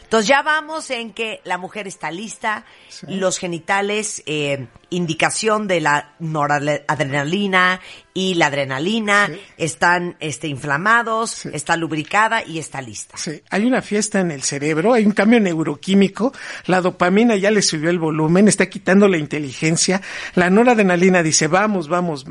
Entonces 0.08 0.26
ya 0.28 0.40
vamos 0.40 0.90
en 0.90 1.12
que 1.12 1.42
la 1.44 1.58
mujer 1.58 1.86
está 1.86 2.10
lista, 2.10 2.64
los 3.08 3.36
genitales, 3.36 4.22
eh, 4.24 4.66
indicación 4.88 5.68
de 5.68 5.82
la 5.82 6.14
noradrenalina 6.18 7.80
y 8.14 8.32
la 8.34 8.46
adrenalina, 8.46 9.26
Sí. 9.26 9.38
están 9.58 10.16
este, 10.20 10.48
inflamados, 10.48 11.30
Sí. 11.32 11.50
está 11.52 11.76
lubricada 11.76 12.42
y 12.42 12.58
está 12.58 12.80
lista. 12.80 13.18
Sí, 13.18 13.42
hay 13.50 13.66
una 13.66 13.82
fiesta 13.82 14.20
en 14.20 14.30
el 14.30 14.42
cerebro, 14.42 14.94
hay 14.94 15.04
un 15.04 15.12
cambio 15.12 15.40
neuroquímico, 15.40 16.32
la 16.64 16.80
dopamina 16.80 17.36
ya 17.36 17.50
le 17.50 17.60
subió 17.60 17.90
el 17.90 17.98
volumen, 17.98 18.48
está 18.48 18.70
quitando 18.70 19.08
la 19.08 19.18
inteligencia, 19.18 20.00
la 20.34 20.48
noradrenalina 20.48 21.22
dice, 21.22 21.48
vamos, 21.48 21.88
vamos, 21.88 22.24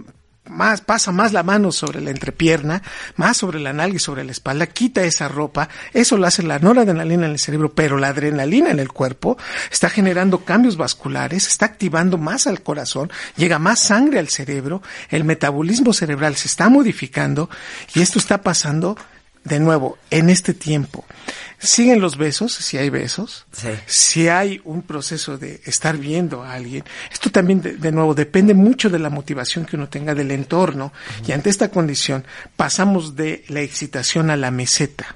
más, 0.50 0.82
pasa 0.82 1.12
más 1.12 1.34
la 1.34 1.44
mano 1.44 1.72
sobre 1.72 2.02
la 2.02 2.12
entrepierna, 2.12 2.82
más 3.16 3.38
sobre 3.38 3.60
la 3.60 3.74
nalga 3.74 3.96
y 3.96 4.00
sobre 4.00 4.24
la 4.24 4.32
espalda, 4.32 4.68
quita 4.68 5.04
esa 5.04 5.28
ropa, 5.28 5.70
eso 5.94 6.18
lo 6.18 6.28
hace 6.28 6.44
la 6.44 6.60
noradrenalina 6.60 7.26
en 7.26 7.32
el 7.32 7.40
cerebro, 7.40 7.74
pero 7.74 7.98
la 7.98 8.10
adrenalina 8.10 8.72
en 8.72 8.80
el 8.80 8.92
cuerpo 8.92 9.38
está 9.72 9.90
generando 9.90 10.44
cambios 10.46 10.78
vasculares, 10.78 11.48
está 11.48 11.66
activando 11.66 12.18
más 12.18 12.48
al 12.48 12.62
corazón, 12.62 13.12
llega 13.36 13.60
más 13.60 13.80
sangre 13.80 14.20
al 14.20 14.30
cerebro, 14.30 14.82
el 15.10 15.24
metabolismo 15.24 15.94
cerebral 15.94 16.36
se 16.36 16.48
está 16.48 16.70
modificando 16.70 17.50
y 17.94 18.02
esto 18.02 18.20
está 18.20 18.42
pasando 18.42 18.98
de 19.48 19.60
nuevo, 19.60 19.98
en 20.12 20.30
este 20.30 20.54
tiempo, 20.54 21.06
siguen 21.60 22.00
los 22.02 22.18
besos, 22.18 22.54
si 22.54 22.78
hay 22.78 22.90
besos, 22.90 23.46
Sí. 23.52 23.70
si 23.86 24.28
hay 24.28 24.62
un 24.64 24.82
proceso 24.84 25.38
de 25.38 25.62
estar 25.66 25.98
viendo 25.98 26.44
a 26.44 26.54
alguien, 26.54 26.84
esto 27.12 27.30
también, 27.32 27.62
de, 27.62 27.78
de 27.78 27.92
nuevo, 27.92 28.14
depende 28.14 28.54
mucho 28.54 28.90
de 28.90 29.00
la 29.00 29.10
motivación 29.10 29.66
que 29.66 29.76
uno 29.76 29.90
tenga 29.90 30.14
del 30.14 30.32
entorno, 30.32 30.94
y 31.28 31.32
ante 31.32 31.50
esta 31.50 31.70
condición 31.70 32.24
pasamos 32.56 33.16
de 33.16 33.44
la 33.48 33.62
excitación 33.62 34.30
a 34.30 34.38
la 34.38 34.52
meseta. 34.52 35.16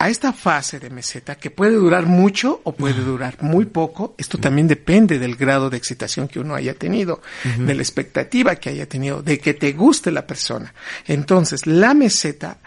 A 0.00 0.08
esta 0.08 0.32
fase 0.32 0.78
de 0.78 0.90
meseta, 0.90 1.34
que 1.34 1.50
puede 1.50 1.72
durar 1.72 2.06
mucho 2.06 2.60
o 2.62 2.70
puede 2.72 3.00
durar 3.02 3.36
muy 3.42 3.64
poco, 3.64 4.14
esto 4.16 4.38
también 4.38 4.68
depende 4.68 5.18
del 5.18 5.34
grado 5.34 5.70
de 5.70 5.76
excitación 5.76 6.28
que 6.28 6.38
uno 6.38 6.54
haya 6.54 6.74
tenido, 6.74 7.20
de 7.58 7.74
la 7.74 7.82
expectativa 7.82 8.54
que 8.54 8.70
haya 8.70 8.88
tenido, 8.88 9.22
de 9.22 9.40
que 9.40 9.54
te 9.54 9.72
guste 9.72 10.12
la 10.12 10.24
persona. 10.24 10.72
Entonces, 11.08 11.66
la 11.66 11.94
meseta, 11.94 12.58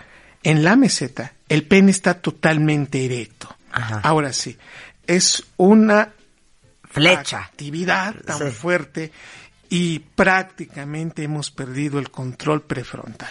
en 0.43 0.63
la 0.63 0.75
meseta, 0.75 1.33
el 1.49 1.63
pene 1.67 1.91
está 1.91 2.15
totalmente 2.21 3.05
erecto. 3.05 3.55
Ajá. 3.71 3.99
Ahora 4.03 4.33
sí, 4.33 4.57
es 5.07 5.43
una 5.57 6.09
Flecha. 6.89 7.39
actividad 7.45 8.15
tan 8.25 8.37
Sí. 8.39 8.55
fuerte 8.55 9.11
y 9.69 9.99
prácticamente 9.99 11.23
hemos 11.23 11.51
perdido 11.51 11.99
el 11.99 12.09
control 12.11 12.63
prefrontal. 12.63 13.29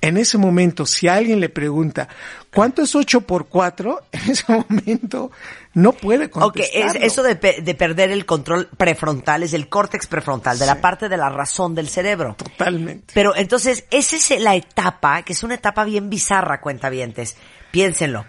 En 0.00 0.16
ese 0.16 0.38
momento, 0.38 0.86
si 0.86 1.08
alguien 1.08 1.40
le 1.40 1.48
pregunta, 1.48 2.08
¿cuánto 2.54 2.82
es 2.82 2.94
8 2.94 3.22
por 3.22 3.46
4? 3.48 4.02
En 4.12 4.30
ese 4.30 4.44
momento 4.52 5.30
no 5.74 5.92
puede 5.92 6.26
Ok, 6.26 6.30
contestarlo. 6.32 7.00
es, 7.00 7.12
eso 7.12 7.22
de, 7.22 7.36
pe- 7.36 7.60
de 7.62 7.74
perder 7.74 8.10
el 8.10 8.24
control 8.24 8.68
prefrontal 8.76 9.42
es 9.42 9.52
el 9.52 9.68
córtex 9.68 10.06
prefrontal, 10.06 10.58
de 10.58 10.66
la 10.66 10.80
parte 10.80 11.08
de 11.08 11.16
la 11.16 11.28
razón 11.28 11.74
del 11.74 11.88
cerebro. 11.88 12.34
Totalmente. 12.38 13.12
Pero 13.14 13.34
entonces, 13.36 13.84
esa 13.90 14.16
es 14.16 14.40
la 14.40 14.54
etapa, 14.54 15.22
que 15.22 15.32
es 15.32 15.42
una 15.42 15.54
etapa 15.54 15.84
bien 15.84 16.08
bizarra, 16.08 16.60
cuentavientes. 16.60 17.36
Piénsenlo. 17.70 18.24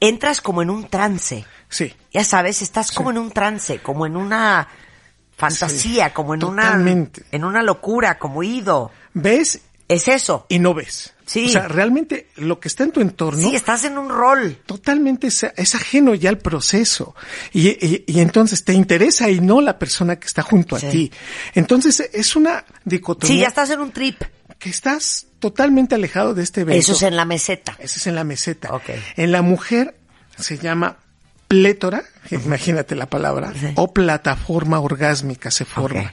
Entras 0.00 0.40
como 0.40 0.60
en 0.62 0.70
un 0.70 0.88
trance. 0.88 1.44
Sí. 1.68 1.94
Ya 2.12 2.22
sabes, 2.24 2.60
estás 2.62 2.92
como 2.92 3.10
en 3.10 3.18
un 3.18 3.30
trance, 3.30 3.78
como 3.78 4.06
en 4.06 4.16
una 4.16 4.68
fantasía, 5.36 6.06
Sí, 6.08 6.12
como 6.14 6.34
en 6.34 6.40
totalmente. 6.40 7.22
una 7.22 7.28
en 7.32 7.44
una 7.44 7.62
locura, 7.62 8.18
como 8.18 8.42
ido. 8.42 8.90
Ves 9.14 9.60
Es 9.88 10.08
eso. 10.08 10.46
y 10.48 10.58
no 10.58 10.74
ves. 10.74 11.12
Sí. 11.26 11.46
O 11.46 11.48
sea, 11.48 11.68
realmente 11.68 12.28
lo 12.36 12.60
que 12.60 12.68
está 12.68 12.84
en 12.84 12.92
tu 12.92 13.00
entorno 13.00 13.48
Sí, 13.48 13.56
estás 13.56 13.84
en 13.84 13.96
un 13.96 14.10
rol. 14.10 14.58
totalmente 14.66 15.28
es, 15.28 15.42
es 15.56 15.74
ajeno 15.74 16.14
ya 16.14 16.28
al 16.30 16.38
proceso. 16.38 17.14
Y, 17.52 17.68
y- 17.68 18.04
y 18.06 18.20
entonces 18.20 18.64
te 18.64 18.74
interesa 18.74 19.30
y 19.30 19.40
no 19.40 19.60
la 19.62 19.78
persona 19.78 20.16
que 20.16 20.26
está 20.26 20.42
junto 20.42 20.78
Sí. 20.78 20.86
a 20.86 20.90
ti. 20.90 21.12
Entonces 21.54 22.10
es 22.12 22.36
una 22.36 22.64
dicotomía 22.84 23.34
Sí, 23.36 23.40
ya 23.40 23.48
estás 23.48 23.70
en 23.70 23.80
un 23.80 23.90
trip. 23.90 24.22
que 24.58 24.68
estás 24.70 25.26
totalmente 25.38 25.94
alejado 25.94 26.34
de 26.34 26.42
este 26.42 26.62
evento. 26.62 26.78
Eso 26.80 26.92
es 26.92 27.02
en 27.02 27.16
la 27.16 27.24
meseta. 27.24 27.74
Ese 27.78 27.98
es 27.98 28.06
en 28.06 28.14
la 28.14 28.24
meseta. 28.24 28.74
Ok. 28.74 28.90
En 29.16 29.32
la 29.32 29.40
mujer 29.42 29.96
se 30.38 30.58
llama 30.58 30.98
plétora, 31.48 32.02
imagínate 32.30 32.94
la 32.94 33.06
palabra, 33.06 33.52
Sí. 33.58 33.68
o 33.76 33.92
plataforma 33.92 34.80
orgásmica 34.80 35.50
se 35.50 35.64
forma. 35.64 36.12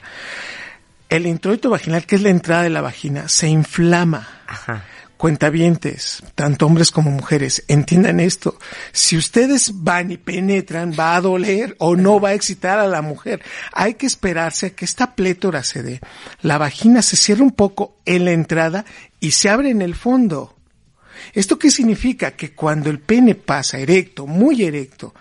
El 1.12 1.26
introito 1.26 1.68
vaginal, 1.68 2.06
que 2.06 2.14
es 2.14 2.22
la 2.22 2.30
entrada 2.30 2.62
de 2.62 2.70
la 2.70 2.80
vagina, 2.80 3.28
se 3.28 3.46
inflama. 3.46 4.26
Ajá. 4.46 4.82
Cuentavientes, 5.18 6.22
tanto 6.34 6.64
hombres 6.64 6.90
como 6.90 7.10
mujeres, 7.10 7.64
entiendan 7.68 8.18
esto. 8.18 8.58
Si 8.92 9.18
ustedes 9.18 9.72
van 9.74 10.10
y 10.10 10.16
penetran, 10.16 10.94
va 10.98 11.14
a 11.14 11.20
doler 11.20 11.76
o 11.80 11.96
no 11.96 12.18
va 12.18 12.30
a 12.30 12.34
excitar 12.34 12.78
a 12.78 12.86
la 12.86 13.02
mujer. 13.02 13.42
Hay 13.74 13.92
que 13.96 14.06
esperarse 14.06 14.68
a 14.68 14.70
que 14.70 14.86
esta 14.86 15.14
plétora 15.14 15.62
se 15.64 15.82
dé. 15.82 16.00
La 16.40 16.56
vagina 16.56 17.02
se 17.02 17.16
cierra 17.16 17.42
un 17.42 17.52
poco 17.52 17.98
en 18.06 18.24
la 18.24 18.32
entrada 18.32 18.86
y 19.20 19.32
se 19.32 19.50
abre 19.50 19.68
en 19.68 19.82
el 19.82 19.94
fondo. 19.94 20.56
¿Esto 21.34 21.58
qué 21.58 21.70
significa? 21.70 22.30
Que 22.30 22.54
cuando 22.54 22.88
el 22.88 23.00
pene 23.00 23.34
pasa 23.34 23.78
erecto, 23.78 24.26
muy 24.26 24.62
erecto, 24.62 25.14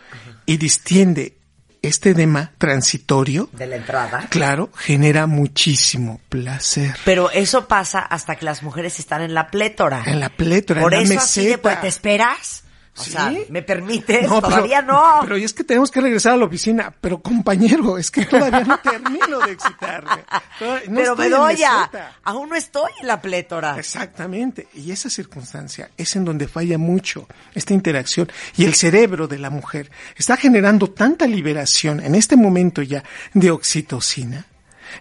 y 0.45 0.55
distiende 0.55 1.40
este 1.81 2.11
edema 2.11 2.51
transitorio, 2.57 3.49
De 3.53 3.65
la 3.67 3.77
entrada. 3.77 4.27
claro, 4.29 4.69
genera 4.75 5.25
muchísimo 5.27 6.21
placer. 6.29 6.95
Pero 7.05 7.31
eso 7.31 7.67
pasa 7.67 7.99
hasta 7.99 8.35
que 8.35 8.45
las 8.45 8.61
mujeres 8.63 8.99
están 8.99 9.21
en 9.21 9.33
la 9.33 9.47
plétora. 9.49 10.03
En 10.05 10.19
la 10.19 10.29
plétora, 10.29 10.81
Por 10.81 10.93
en 10.93 11.09
la 11.09 11.15
eso 11.15 11.23
así 11.23 11.39
de, 11.41 11.45
meseta. 11.47 11.61
pues, 11.63 11.81
¿te 11.81 11.87
esperas? 11.87 12.63
O 12.97 13.03
¿Sí? 13.03 13.11
sea, 13.11 13.33
¿me 13.49 13.61
permites? 13.61 14.23
No, 14.27 14.41
pero- 14.41 14.49
Todavía 14.55 14.81
no. 14.81 15.19
Pero 15.21 15.37
es 15.37 15.53
que 15.53 15.63
tenemos 15.63 15.89
que 15.89 16.01
regresar 16.01 16.33
a 16.33 16.37
la 16.37 16.45
oficina. 16.45 16.93
Pero 16.99 17.21
compañero, 17.21 17.97
es 17.97 18.11
que 18.11 18.25
todavía 18.25 18.65
no 18.65 18.77
termino 18.79 19.39
de 19.39 19.53
excitarme. 19.53 20.23
No 20.59 20.95
Pero 20.95 21.15
Bedoya, 21.15 21.89
aún 22.23 22.49
no 22.49 22.55
estoy 22.55 22.91
en 22.99 23.07
la 23.07 23.21
plétora. 23.21 23.77
Exactamente. 23.79 24.67
Y 24.73 24.91
esa 24.91 25.09
circunstancia 25.09 25.89
es 25.95 26.15
en 26.17 26.25
donde 26.25 26.49
falla 26.49 26.77
mucho 26.77 27.27
esta 27.55 27.73
interacción. 27.73 28.29
Y 28.57 28.65
el 28.65 28.75
cerebro 28.75 29.27
de 29.27 29.39
la 29.39 29.49
mujer 29.49 29.89
está 30.17 30.35
generando 30.35 30.89
tanta 30.91 31.25
liberación 31.27 32.01
en 32.01 32.13
este 32.13 32.35
momento 32.35 32.81
ya 32.81 33.03
de 33.33 33.51
oxitocina. 33.51 34.45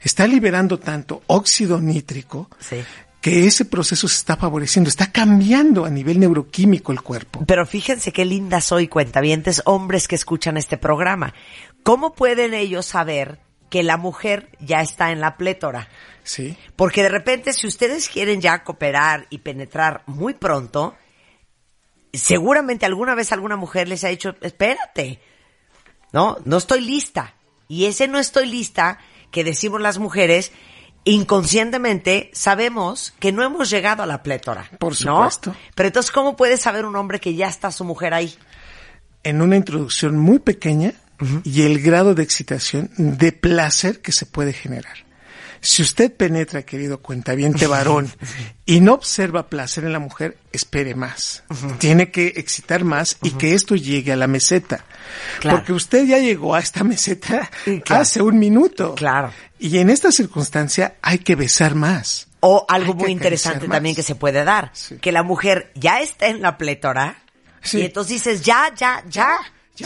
Está 0.00 0.29
liberando 0.29 0.79
tanto 0.79 1.22
óxido 1.26 1.81
nítrico 1.81 2.48
Sí. 2.61 2.85
Que 3.21 3.47
ese 3.47 3.65
proceso 3.65 4.09
se 4.09 4.17
está 4.17 4.37
favoreciendo. 4.37 4.89
Está 4.89 5.13
cambiando 5.13 5.85
a 5.85 5.91
nivel 5.91 6.21
neuroquímico 6.21 6.93
el 6.93 7.03
cuerpo. 7.03 7.45
Pero 7.47 7.67
fíjense 7.67 8.13
qué 8.13 8.25
linda 8.25 8.61
soy, 8.61 8.89
cuentavientes, 8.89 9.63
hombres 9.67 10.09
que 10.09 10.15
escuchan 10.15 10.57
este 10.57 10.79
programa. 10.79 11.35
¿Cómo 11.83 12.15
pueden 12.15 12.55
ellos 12.55 12.87
saber 12.87 13.39
que 13.69 13.83
la 13.83 13.97
mujer 13.97 14.49
ya 14.59 14.81
está 14.81 15.13
en 15.13 15.21
la 15.21 15.37
plétora? 15.37 15.89
Sí. 16.25 16.57
Porque 16.77 17.03
de 17.03 17.09
repente, 17.09 17.53
si 17.53 17.67
ustedes 17.67 18.09
quieren 18.09 18.41
ya 18.41 18.65
cooperar 18.65 19.27
y 19.31 19.39
penetrar 19.39 20.03
muy 20.07 20.35
pronto, 20.35 20.95
seguramente 22.13 22.87
alguna 22.87 23.15
vez 23.15 23.33
alguna 23.33 23.57
mujer 23.57 23.89
les 23.89 24.05
ha 24.05 24.09
dicho, 24.09 24.35
espérate, 24.41 25.21
no, 26.13 26.39
no 26.45 26.57
estoy 26.57 26.81
lista. 26.81 27.35
Y 27.69 27.85
ese 27.85 28.09
no 28.09 28.19
estoy 28.19 28.47
lista 28.47 28.99
que 29.31 29.45
decimos 29.45 29.81
las 29.81 29.99
mujeres, 29.99 30.53
inconscientemente 31.05 32.31
sabemos 32.33 33.13
que 33.19 33.33
no 33.33 33.43
hemos 33.43 33.71
llegado 33.71 34.03
a 34.03 34.07
la 34.07 34.23
plétora. 34.23 34.71
Por 34.79 34.93
¿no? 35.05 35.17
supuesto. 35.17 35.55
Pero 35.75 35.87
entonces, 35.89 36.13
¿cómo 36.13 36.37
puede 36.37 36.57
saber 36.57 36.85
un 36.85 36.97
hombre 36.97 37.21
que 37.21 37.35
ya 37.35 37.49
está 37.49 37.71
su 37.71 37.85
mujer 37.85 38.15
ahí? 38.15 38.37
en 39.23 39.43
una 39.43 39.57
introducción 39.57 40.19
muy 40.19 40.39
pequeña 40.39 40.93
y 41.45 41.63
el 41.63 41.83
grado 41.83 42.15
de 42.15 42.23
excitación, 42.23 42.91
de 42.97 43.33
placer 43.33 44.01
que 44.01 44.13
se 44.13 44.25
puede 44.25 44.53
generar. 44.53 44.97
Si 45.62 45.83
usted 45.83 46.12
penetra, 46.14 46.62
querido 46.62 47.03
cuentaviente 47.03 47.66
varón, 47.66 48.11
y 48.66 48.81
no 48.81 48.94
observa 48.94 49.49
placer 49.49 49.85
en 49.85 49.92
la 49.92 49.99
mujer, 49.99 50.38
espere 50.53 50.94
más. 50.94 51.42
Tiene 51.79 52.11
que 52.11 52.29
excitar 52.37 52.85
más 52.85 53.18
y 53.23 53.33
que 53.33 53.55
esto 53.55 53.77
llegue 53.77 54.12
a 54.12 54.16
la 54.16 54.27
meseta. 54.27 54.85
Claro. 55.40 55.59
Porque 55.59 55.73
usted 55.73 56.07
ya 56.07 56.18
llegó 56.18 56.55
a 56.55 56.61
esta 56.61 56.83
meseta 56.85 57.51
claro. 57.85 58.03
hace 58.03 58.23
un 58.23 58.38
minuto. 58.38 58.94
Claro. 58.94 59.33
Y 59.59 59.79
en 59.79 59.90
esta 59.90 60.11
circunstancia 60.12 60.96
hay 61.03 61.18
que 61.18 61.37
besar 61.37 61.75
más. 61.75 62.27
O 62.40 62.64
algo 62.68 62.92
Hay 62.94 62.99
muy 62.99 63.11
interesante 63.12 63.68
también 63.68 63.94
que 63.94 64.03
se 64.03 64.14
puede 64.14 64.44
dar, 64.44 64.70
Sí. 64.73 64.96
que 64.96 65.12
la 65.12 65.23
mujer 65.23 65.70
ya 65.75 66.01
está 66.01 66.29
en 66.29 66.40
la 66.40 66.57
plétora 66.57 67.18
Sí. 67.62 67.81
y 67.81 67.83
entonces 67.83 68.14
dices, 68.14 68.40
ya, 68.40 68.73
ya, 68.75 69.05
ya, 69.11 69.37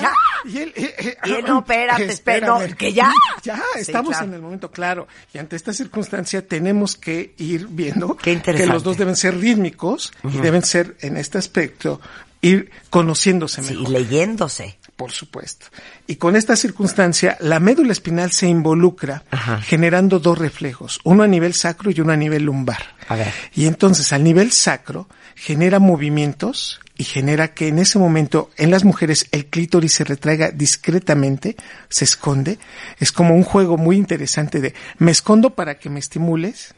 ya. 0.02 0.12
Y 0.44 0.58
él, 0.58 0.72
eh, 0.76 0.94
eh, 0.98 1.16
Y 1.24 1.32
él, 1.32 1.44
no, 1.46 1.60
espérate, 1.60 2.04
espera, 2.06 2.46
no, 2.46 2.56
espérame. 2.56 2.76
que 2.76 2.92
ya. 2.92 3.12
Ya, 3.42 3.56
Sí, 3.74 3.80
estamos 3.80 4.10
claro. 4.10 4.26
en 4.26 4.34
el 4.34 4.42
momento 4.42 4.70
claro. 4.70 5.08
Y 5.32 5.38
ante 5.38 5.56
esta 5.56 5.72
circunstancia 5.72 6.46
tenemos 6.46 6.96
que 6.96 7.34
ir 7.38 7.66
viendo 7.68 8.16
que 8.16 8.66
los 8.66 8.82
dos 8.82 8.96
deben 8.96 9.16
ser 9.16 9.36
rítmicos 9.38 10.12
y 10.24 10.38
deben 10.38 10.62
ser, 10.62 10.96
en 11.00 11.16
este 11.16 11.38
aspecto, 11.38 12.00
ir 12.42 12.70
conociéndose 12.90 13.62
Sí, 13.62 13.74
mejor. 13.74 13.88
y 13.88 13.92
leyéndose. 13.92 14.78
Por 14.96 15.10
supuesto. 15.10 15.66
Y 16.06 16.16
con 16.16 16.36
esta 16.36 16.54
circunstancia, 16.54 17.36
la 17.40 17.58
médula 17.58 17.90
espinal 17.90 18.30
se 18.30 18.46
involucra 18.46 19.24
generando 19.62 20.20
dos 20.20 20.38
reflejos, 20.38 21.00
uno 21.02 21.24
a 21.24 21.26
nivel 21.26 21.52
sacro 21.52 21.90
y 21.90 22.00
uno 22.00 22.12
a 22.12 22.16
nivel 22.16 22.44
lumbar. 22.44 22.94
A 23.08 23.16
ver. 23.16 23.32
Y 23.56 23.66
entonces 23.66 24.12
al 24.12 24.22
nivel 24.22 24.52
sacro 24.52 25.08
genera 25.34 25.80
movimientos 25.80 26.80
y 26.96 27.04
genera 27.04 27.54
que 27.54 27.68
en 27.68 27.80
ese 27.80 27.98
momento 27.98 28.50
en 28.56 28.70
las 28.70 28.84
mujeres 28.84 29.26
el 29.32 29.46
clítoris 29.46 29.94
se 29.94 30.04
retraiga 30.04 30.50
discretamente, 30.50 31.56
se 31.88 32.04
esconde. 32.04 32.58
Es 33.00 33.10
como 33.10 33.34
un 33.34 33.42
juego 33.42 33.76
muy 33.76 33.96
interesante 33.96 34.60
de 34.60 34.74
me 34.98 35.10
escondo 35.10 35.50
para 35.50 35.78
que 35.78 35.90
me 35.90 35.98
estimules, 35.98 36.74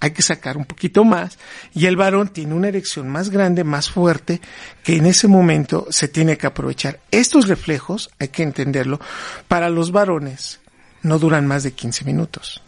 hay 0.00 0.12
que 0.12 0.22
sacar 0.22 0.56
un 0.56 0.64
poquito 0.64 1.04
más 1.04 1.38
y 1.74 1.86
el 1.86 1.96
varón 1.96 2.28
tiene 2.28 2.54
una 2.54 2.68
erección 2.68 3.08
más 3.08 3.28
grande, 3.28 3.62
más 3.62 3.90
fuerte 3.90 4.40
que 4.82 4.96
en 4.96 5.06
ese 5.06 5.28
momento 5.28 5.86
se 5.90 6.08
tiene 6.08 6.38
que 6.38 6.46
aprovechar. 6.46 7.00
Estos 7.10 7.48
reflejos, 7.48 8.10
hay 8.18 8.28
que 8.28 8.42
entenderlo, 8.42 9.00
para 9.48 9.68
los 9.68 9.92
varones 9.92 10.60
no 11.02 11.18
duran 11.18 11.46
más 11.46 11.62
de 11.62 11.72
15 11.72 12.04
minutos 12.04 12.62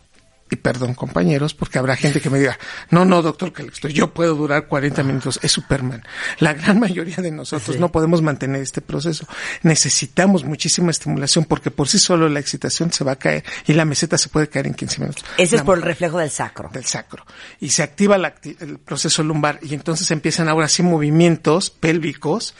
y 0.55 0.57
perdón 0.57 0.95
compañeros, 0.95 1.55
porque 1.55 1.79
habrá 1.79 1.97
gente 1.97 2.21
que 2.21 2.31
me 2.31 2.39
diga, 2.39 2.59
no, 2.91 3.05
no, 3.05 3.21
doctor 3.23 3.53
Calixto, 3.53 3.89
yo 3.89 4.13
puedo 4.15 4.35
durar 4.35 4.67
40 4.67 5.03
minutos, 5.03 5.39
es 5.43 5.53
Superman. 5.53 6.03
La 6.39 6.55
gran 6.55 6.81
mayoría 6.81 7.17
de 7.17 7.31
nosotros 7.31 7.75
Sí. 7.77 7.81
no 7.81 7.91
podemos 7.93 8.23
mantener 8.23 8.63
este 8.63 8.81
proceso. 8.81 9.27
Necesitamos 9.63 10.45
muchísima 10.45 10.91
estimulación 10.91 11.45
porque 11.45 11.71
por 11.71 11.89
sí 11.89 11.99
solo 11.99 12.29
la 12.29 12.41
excitación 12.41 12.93
se 12.93 13.03
va 13.05 13.13
a 13.13 13.17
caer 13.17 13.45
y 13.67 13.73
la 13.73 13.85
meseta 13.85 14.17
se 14.17 14.29
puede 14.29 14.49
caer 14.49 14.67
en 14.69 14.75
15 14.75 15.01
minutos. 15.01 15.25
Ese 15.37 15.57
es 15.57 15.63
por 15.63 15.77
el 15.77 15.83
reflejo 15.83 16.19
del 16.19 16.31
sacro. 16.31 16.71
del 16.73 16.85
sacro. 16.85 17.25
Y 17.61 17.71
se 17.71 17.83
activa 17.83 18.17
la 18.19 18.35
el 18.61 18.79
proceso 18.79 19.23
lumbar 19.23 19.59
y 19.63 19.75
entonces 19.75 20.11
empiezan 20.11 20.49
ahora 20.49 20.69
sí 20.69 20.83
movimientos 20.83 21.71
pélvicos 21.71 22.55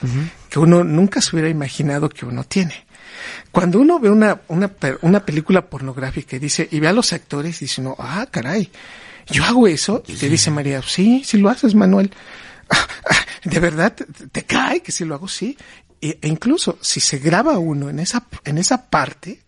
que 0.49 0.59
uno 0.59 0.83
nunca 0.83 1.21
se 1.21 1.35
hubiera 1.35 1.49
imaginado 1.49 2.09
que 2.09 2.25
uno 2.25 2.43
tiene. 2.43 2.84
Cuando 3.51 3.79
uno 3.79 3.99
ve 3.99 4.09
una, 4.09 4.41
una, 4.47 4.71
una 5.01 5.25
película 5.25 5.69
pornográfica 5.69 6.35
y 6.35 6.39
dice, 6.39 6.67
y 6.71 6.79
ve 6.79 6.87
a 6.87 6.93
los 6.93 7.13
actores 7.13 7.61
y 7.61 7.65
dice 7.65 7.81
uno, 7.81 7.95
ah, 7.99 8.27
caray, 8.29 8.69
yo 9.27 9.43
hago 9.43 9.67
eso, 9.67 10.03
y 10.07 10.13
te 10.13 10.29
dice 10.29 10.51
María, 10.51 10.81
sí, 10.81 11.23
sí 11.25 11.37
lo 11.37 11.49
haces, 11.49 11.75
Manuel. 11.75 12.11
¿De 13.43 13.59
verdad 13.59 13.93
te, 13.93 14.43
cae 14.43 14.81
que 14.81 14.91
si 14.91 15.05
lo 15.05 15.15
hago? 15.15 15.27
Sí. 15.27 15.57
E, 16.01 16.19
e 16.21 16.27
incluso 16.27 16.77
si 16.81 16.99
se 16.99 17.19
graba 17.19 17.57
uno 17.57 17.89
en 17.89 17.99
esa, 17.99 18.25
en 18.43 18.57
esa 18.57 18.89
parte, 18.89 19.39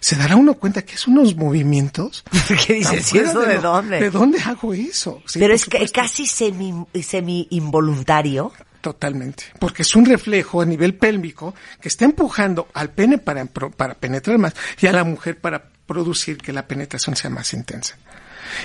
se 0.00 0.16
dará 0.16 0.36
uno 0.36 0.54
cuenta 0.54 0.82
que 0.82 0.94
es 0.94 1.06
unos 1.06 1.36
movimientos. 1.36 2.24
¿Qué 2.66 2.74
dices? 2.74 2.90
tan 2.90 2.98
¿Y 2.98 3.02
fuera 3.02 3.30
eso 3.30 3.40
de 3.40 3.58
dónde? 3.58 4.00
¿De 4.00 4.10
dónde 4.10 4.40
hago 4.40 4.74
eso? 4.74 5.22
Sí, 5.26 5.38
Pero 5.38 5.54
es 5.54 5.64
que 5.64 5.86
casi 5.88 6.26
semi, 6.26 6.72
semi 7.02 7.46
involuntario. 7.50 8.52
Totalmente. 8.86 9.46
Porque 9.58 9.82
es 9.82 9.96
un 9.96 10.06
reflejo 10.06 10.60
a 10.60 10.64
nivel 10.64 10.94
pélvico 10.94 11.56
que 11.80 11.88
está 11.88 12.04
empujando 12.04 12.68
al 12.72 12.90
pene 12.90 13.18
para, 13.18 13.44
para 13.44 13.94
penetrar 13.94 14.38
más 14.38 14.54
y 14.80 14.86
a 14.86 14.92
la 14.92 15.02
mujer 15.02 15.40
para 15.40 15.70
producir 15.88 16.38
que 16.38 16.52
la 16.52 16.68
penetración 16.68 17.16
sea 17.16 17.28
más 17.28 17.52
intensa. 17.52 17.96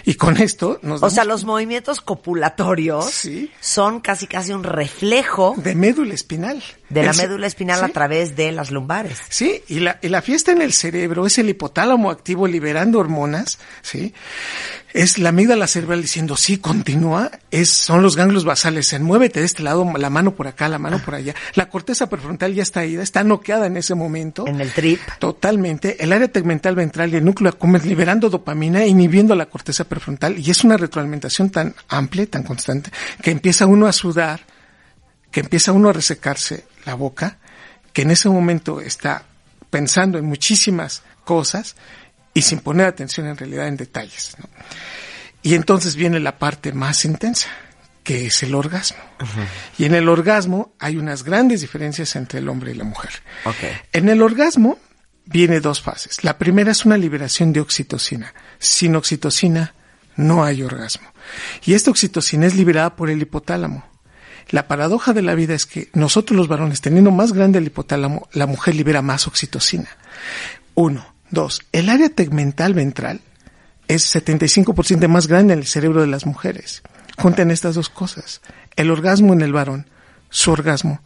Y 0.06 0.16
con 0.16 0.38
esto 0.38 0.80
nos 0.82 1.02
O 1.04 1.10
sea, 1.10 1.24
damos 1.24 1.42
los 1.42 1.46
movimientos 1.46 2.02
copulatorios 2.02 3.06
Sí. 3.12 3.52
son 3.60 4.00
casi 4.02 4.28
casi 4.28 4.52
un 4.54 4.64
reflejo 4.64 5.54
de 5.58 5.76
médula 5.76 6.14
espinal. 6.14 6.62
de 6.90 7.04
la 7.04 7.12
El 7.12 7.18
médula 7.18 7.48
espinal 7.48 7.80
sí. 7.80 7.86
a 7.86 7.90
través 7.90 8.36
de 8.36 8.52
las 8.52 8.70
lumbares. 8.72 9.18
Sí, 9.30 9.62
y 9.70 9.80
la, 9.80 9.98
y 10.02 10.10
la 10.10 10.22
fiesta 10.22 10.52
en 10.52 10.62
el 10.62 10.74
cerebro 10.74 11.26
es 11.26 11.38
el 11.38 11.48
hipotálamo 11.50 12.12
activo 12.12 12.48
liberando 12.48 13.00
hormonas, 13.00 13.60
¿sí? 13.82 14.14
Es 14.94 15.18
la 15.18 15.30
amígdala 15.30 15.68
cerebral 15.68 16.02
diciendo, 16.02 16.36
sí, 16.36 16.58
continúa, 16.58 17.32
es, 17.50 17.70
son 17.70 18.02
los 18.04 18.18
ganglios 18.18 18.44
basales, 18.44 18.92
en 18.92 19.04
muévete 19.04 19.40
de 19.40 19.46
este 19.46 19.64
lado, 19.64 19.90
la 19.98 20.10
mano 20.10 20.36
por 20.36 20.48
acá, 20.50 20.68
la 20.68 20.80
mano 20.80 21.00
por 21.00 21.16
allá. 21.16 21.34
La 21.56 21.70
corteza 21.70 22.10
prefrontal 22.10 22.54
ya 22.54 22.62
está 22.64 22.86
ida, 22.86 23.02
está 23.02 23.24
noqueada 23.24 23.68
en 23.68 23.78
ese 23.78 23.96
momento. 23.96 24.46
En 24.46 24.60
el 24.60 24.74
trip. 24.74 25.00
Totalmente. 25.18 26.04
El 26.04 26.12
área 26.12 26.28
tegmental 26.28 26.76
ventral 26.76 27.14
y 27.14 27.16
el 27.16 27.24
núcleo 27.24 27.50
accumbens 27.52 27.86
liberando 27.86 28.30
dopamina, 28.30 28.86
inhibiendo 28.86 29.34
la 29.34 29.46
corteza 29.46 29.71
prefrontal, 29.86 30.38
y 30.38 30.52
es 30.52 30.64
una 30.64 30.78
retroalimentación 30.78 31.50
tan 31.50 31.76
amplia, 31.88 32.26
tan 32.26 32.44
constante, 32.44 32.92
que 33.22 33.32
empieza 33.32 33.66
uno 33.66 33.88
a 33.88 33.94
sudar, 33.94 34.42
que 35.32 35.42
empieza 35.42 35.72
uno 35.72 35.90
a 35.90 35.94
resecarse 35.94 36.66
la 36.86 36.96
boca, 36.96 37.38
que 37.94 38.04
en 38.04 38.12
ese 38.12 38.30
momento 38.30 38.82
está 38.82 39.24
pensando 39.70 40.18
en 40.18 40.26
muchísimas 40.26 41.04
cosas 41.24 41.76
y 42.34 42.42
sin 42.42 42.60
poner 42.60 42.88
atención 42.88 43.28
en 43.28 43.38
realidad 43.38 43.68
en 43.68 43.78
detalles. 43.78 44.36
¿no? 44.40 44.50
Y 45.44 45.56
entonces 45.56 45.96
viene 45.96 46.20
la 46.20 46.38
parte 46.38 46.72
más 46.72 47.04
intensa, 47.06 47.50
que 48.04 48.28
es 48.28 48.44
el 48.44 48.56
orgasmo. 48.56 49.00
Y 49.78 49.86
en 49.86 49.96
el 49.96 50.10
orgasmo 50.10 50.74
hay 50.80 50.98
unas 50.98 51.24
grandes 51.24 51.62
diferencias 51.62 52.16
entre 52.16 52.40
el 52.40 52.50
hombre 52.50 52.72
y 52.72 52.76
la 52.76 52.84
mujer. 52.84 53.12
En 53.92 54.10
el 54.10 54.22
orgasmo 54.22 54.78
viene 55.26 55.60
dos 55.60 55.82
fases. 55.82 56.24
La 56.24 56.38
primera 56.38 56.72
es 56.72 56.86
una 56.86 56.98
liberación 56.98 57.54
de 57.54 57.62
oxitocina. 57.62 58.34
Sin 58.62 58.96
oxitocina 58.96 59.74
no 60.16 60.46
hay 60.46 60.62
orgasmo. 60.62 61.08
Y 61.66 61.74
esta 61.74 61.92
oxitocina 61.92 62.46
es 62.46 62.56
liberada 62.56 62.96
por 62.96 63.10
el 63.10 63.22
hipotálamo. 63.22 63.84
La 64.50 64.68
paradoja 64.68 65.14
de 65.14 65.24
la 65.24 65.36
vida 65.36 65.56
es 65.56 65.66
que 65.66 65.90
nosotros 65.94 66.38
los 66.38 66.48
varones, 66.48 66.80
teniendo 66.80 67.12
más 67.12 67.34
grande 67.34 67.58
el 67.58 67.68
hipotálamo, 67.68 68.30
la 68.34 68.46
mujer 68.46 68.76
libera 68.76 69.02
más 69.02 69.28
oxitocina. 69.28 69.90
Uno. 70.76 71.12
Dos. 71.32 71.62
El 71.72 71.90
área 71.90 72.10
tegmental 72.10 72.74
ventral 72.74 73.22
es 73.88 74.14
75% 74.14 75.08
más 75.08 75.28
grande 75.28 75.54
en 75.54 75.60
el 75.60 75.66
cerebro 75.66 76.02
de 76.02 76.08
las 76.08 76.26
mujeres. 76.26 76.84
Junten 77.18 77.52
estas 77.52 77.76
dos 77.76 77.90
cosas. 77.90 78.42
El 78.76 78.92
orgasmo 78.92 79.34
en 79.34 79.42
el 79.42 79.54
varón, 79.54 79.88
su 80.30 80.52
orgasmo, 80.52 81.02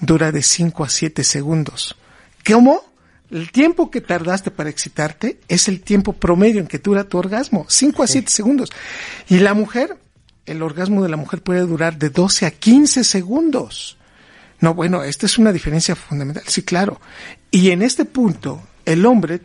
dura 0.00 0.32
de 0.32 0.42
5 0.42 0.84
a 0.84 0.88
7 0.88 1.24
segundos. 1.24 1.96
¿Cómo? 2.44 2.82
El 3.30 3.50
tiempo 3.52 3.90
que 3.90 4.00
tardaste 4.00 4.50
para 4.50 4.70
excitarte 4.70 5.38
es 5.48 5.68
el 5.68 5.82
tiempo 5.82 6.14
promedio 6.14 6.60
en 6.60 6.66
que 6.66 6.78
dura 6.78 7.04
tu 7.04 7.18
orgasmo, 7.18 7.66
5 7.68 8.02
a 8.02 8.06
7 8.06 8.30
segundos. 8.30 8.70
Y 9.28 9.38
la 9.40 9.52
mujer, 9.54 9.98
el 10.46 10.62
orgasmo 10.62 11.02
de 11.02 11.10
la 11.10 11.16
mujer 11.16 11.42
puede 11.42 11.60
durar 11.60 11.98
de 11.98 12.08
12 12.08 12.46
a 12.46 12.50
15 12.50 13.04
segundos. 13.04 13.98
No, 14.60 14.74
bueno, 14.74 15.02
esta 15.02 15.26
es 15.26 15.38
una 15.38 15.52
diferencia 15.52 15.94
fundamental, 15.94 16.42
sí, 16.46 16.62
claro. 16.62 17.00
Y 17.50 17.70
en 17.70 17.82
este 17.82 18.04
punto, 18.04 18.62
el 18.84 19.04
hombre, 19.04 19.42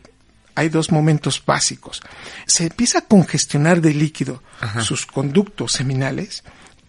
hay 0.56 0.69
dos 0.69 0.91
momentos 0.91 1.43
básicos. 1.46 2.02
Se 2.46 2.63
empieza 2.63 3.00
a 3.00 3.06
congestionar 3.06 3.82
de 3.82 3.93
líquido 3.93 4.41
sus 4.82 5.06
conductos 5.06 5.74
seminales, 5.74 6.43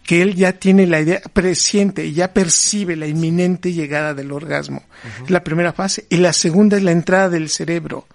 que 0.05 0.21
él 0.21 0.35
ya 0.35 0.53
tiene 0.53 0.85
la 0.85 1.01
idea, 1.01 1.21
presiente 1.33 2.05
y 2.05 2.13
ya 2.13 2.31
percibe 2.31 2.95
la 2.95 3.07
inminente 3.07 3.73
llegada 3.73 4.13
del 4.13 4.31
orgasmo. 4.31 4.83
La 5.27 5.43
primera 5.43 5.73
fase. 5.73 6.05
Y 6.09 6.17
la 6.17 6.31
segunda 6.31 6.77
es 6.77 6.83
la 6.83 6.91
entrada 6.91 7.29
del 7.29 7.49
cerebro. 7.49 8.07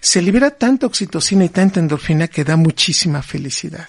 Se 0.00 0.22
libera 0.22 0.50
tanta 0.50 0.86
oxitocina 0.86 1.44
y 1.44 1.48
tanta 1.48 1.78
endorfina 1.78 2.26
que 2.26 2.42
da 2.44 2.56
muchísima 2.56 3.22
felicidad. 3.22 3.88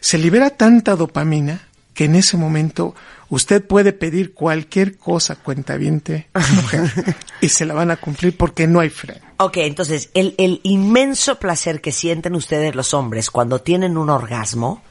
Se 0.00 0.18
libera 0.18 0.50
tanta 0.50 0.96
dopamina 0.96 1.68
que 1.92 2.06
en 2.06 2.16
ese 2.16 2.36
momento 2.36 2.94
usted 3.28 3.64
puede 3.64 3.92
pedir 3.92 4.34
cualquier 4.34 4.98
cosa 4.98 5.36
cuentaviente 5.36 6.28
mujer 6.54 7.16
y 7.40 7.48
se 7.48 7.64
la 7.64 7.74
van 7.74 7.92
a 7.92 7.96
cumplir 7.96 8.36
porque 8.36 8.66
no 8.66 8.80
hay 8.80 8.90
freno. 8.90 9.24
Ok, 9.36 9.58
entonces, 9.58 10.10
el, 10.14 10.34
el 10.38 10.60
inmenso 10.64 11.38
placer 11.38 11.80
que 11.80 11.92
sienten 11.92 12.34
ustedes 12.34 12.74
los 12.74 12.94
hombres 12.94 13.30
cuando 13.30 13.60
tienen 13.60 13.96
un 13.96 14.10
orgasmo, 14.10 14.82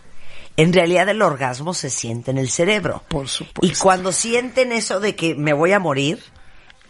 en 0.57 0.73
realidad 0.73 1.09
el 1.09 1.21
orgasmo 1.21 1.73
se 1.73 1.89
siente 1.89 2.31
en 2.31 2.37
el 2.37 2.49
cerebro. 2.49 3.03
Por 3.07 3.27
supuesto. 3.27 3.65
Y 3.65 3.79
cuando 3.79 4.11
sienten 4.11 4.71
eso 4.71 4.99
de 4.99 5.15
que 5.15 5.35
me 5.35 5.53
voy 5.53 5.71
a 5.71 5.79
morir, 5.79 6.19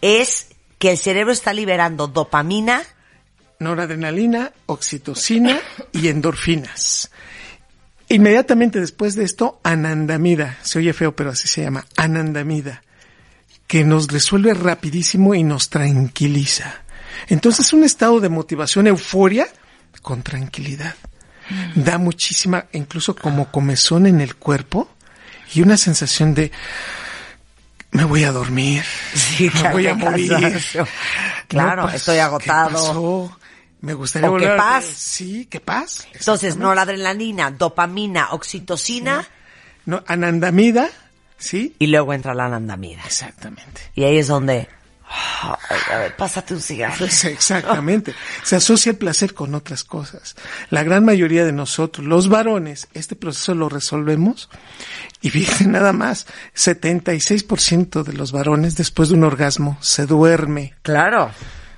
es 0.01 0.47
que 0.79 0.91
el 0.91 0.97
cerebro 0.97 1.31
está 1.31 1.53
liberando 1.53 2.07
dopamina. 2.07 2.83
Noradrenalina, 3.59 4.51
oxitocina 4.65 5.61
y 5.93 6.09
endorfinas. 6.09 7.09
Inmediatamente 8.09 8.81
después 8.81 9.15
de 9.15 9.23
esto, 9.23 9.61
anandamida, 9.63 10.57
se 10.61 10.79
oye 10.79 10.91
feo 10.91 11.15
pero 11.15 11.29
así 11.29 11.47
se 11.47 11.63
llama, 11.63 11.85
anandamida, 11.95 12.83
que 13.65 13.85
nos 13.85 14.07
resuelve 14.07 14.53
rapidísimo 14.53 15.33
y 15.33 15.43
nos 15.43 15.69
tranquiliza. 15.69 16.83
Entonces 17.27 17.71
un 17.71 17.83
estado 17.83 18.19
de 18.19 18.29
motivación, 18.29 18.87
euforia, 18.87 19.47
con 20.01 20.21
tranquilidad. 20.21 20.95
Da 21.75 21.97
muchísima, 21.97 22.65
incluso 22.73 23.15
como 23.15 23.51
comezón 23.51 24.05
en 24.07 24.21
el 24.21 24.35
cuerpo 24.35 24.89
y 25.53 25.61
una 25.61 25.77
sensación 25.77 26.33
de 26.33 26.51
me 27.91 28.05
voy 28.05 28.23
a 28.23 28.31
dormir, 28.31 28.83
Sí, 29.13 29.51
me 29.61 29.71
voy 29.71 29.87
a 29.87 29.93
morir. 29.95 30.31
Claro, 31.47 31.83
pas- 31.87 31.93
estoy 31.95 32.15
¿qué 32.15 32.21
agotado. 32.21 32.69
pasó? 32.71 33.39
Me 33.81 33.93
gustaría 33.93 34.31
O 34.31 34.37
qué 34.37 34.47
paz. 34.47 34.85
Sí, 34.85 35.45
qué 35.49 35.59
paz. 35.59 36.07
Entonces, 36.13 36.55
noradrenalina, 36.57 37.51
dopamina, 37.51 38.29
oxitocina 38.31 39.27
No, 39.85 40.03
anandamida, 40.07 40.89
¿sí? 41.37 41.75
y 41.79 41.87
luego 41.87 42.13
entra 42.13 42.33
la 42.33 42.45
anandamida. 42.45 43.01
Exactamente. 43.05 43.81
Y 43.93 44.05
ahí 44.05 44.17
es 44.17 44.27
donde... 44.27 44.69
Ay, 45.69 45.79
a 45.91 45.97
ver, 45.99 46.15
pásate 46.15 46.53
un 46.53 46.61
cigarro. 46.61 47.05
Exactamente. 47.23 48.15
Se 48.43 48.55
asocia 48.55 48.91
el 48.91 48.97
placer 48.97 49.33
con 49.33 49.53
otras 49.53 49.83
cosas. 49.83 50.35
La 50.69 50.83
gran 50.83 51.05
mayoría 51.05 51.45
de 51.45 51.51
nosotros, 51.51 52.05
los 52.05 52.29
varones, 52.29 52.87
este 52.93 53.15
proceso 53.15 53.53
lo 53.53 53.69
resolvemos 53.69 54.49
y 55.21 55.29
fíjense 55.29 55.67
nada 55.67 55.93
más, 55.93 56.27
76% 56.55 58.03
de 58.03 58.13
los 58.13 58.31
varones 58.31 58.75
después 58.75 59.09
de 59.09 59.15
un 59.15 59.23
orgasmo 59.23 59.77
se 59.81 60.05
duerme. 60.05 60.73
Claro. 60.81 61.31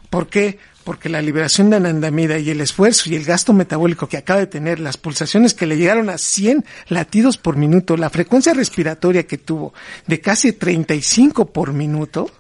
¿Por 0.09 0.29
qué? 0.29 0.57
Porque 0.83 1.09
la 1.09 1.21
liberación 1.21 1.69
de 1.69 1.77
anandamida 1.77 2.37
y 2.37 2.51
el 2.51 2.61
esfuerzo 2.61 3.09
y 3.09 3.15
el 3.15 3.25
gasto 3.25 3.53
metabólico 3.53 4.07
que 4.07 4.17
acaba 4.17 4.39
de 4.39 4.47
tener, 4.47 4.79
las 4.79 4.97
pulsaciones 4.97 5.53
que 5.53 5.65
le 5.65 5.77
llegaron 5.77 6.09
a 6.09 6.17
100 6.17 6.63
latidos 6.87 7.37
por 7.37 7.57
minuto, 7.57 7.97
la 7.97 8.09
frecuencia 8.09 8.53
respiratoria 8.53 9.27
que 9.27 9.37
tuvo 9.37 9.73
de 10.07 10.21
casi 10.21 10.53
35 10.53 11.51
por 11.51 11.73
minuto, 11.73 12.31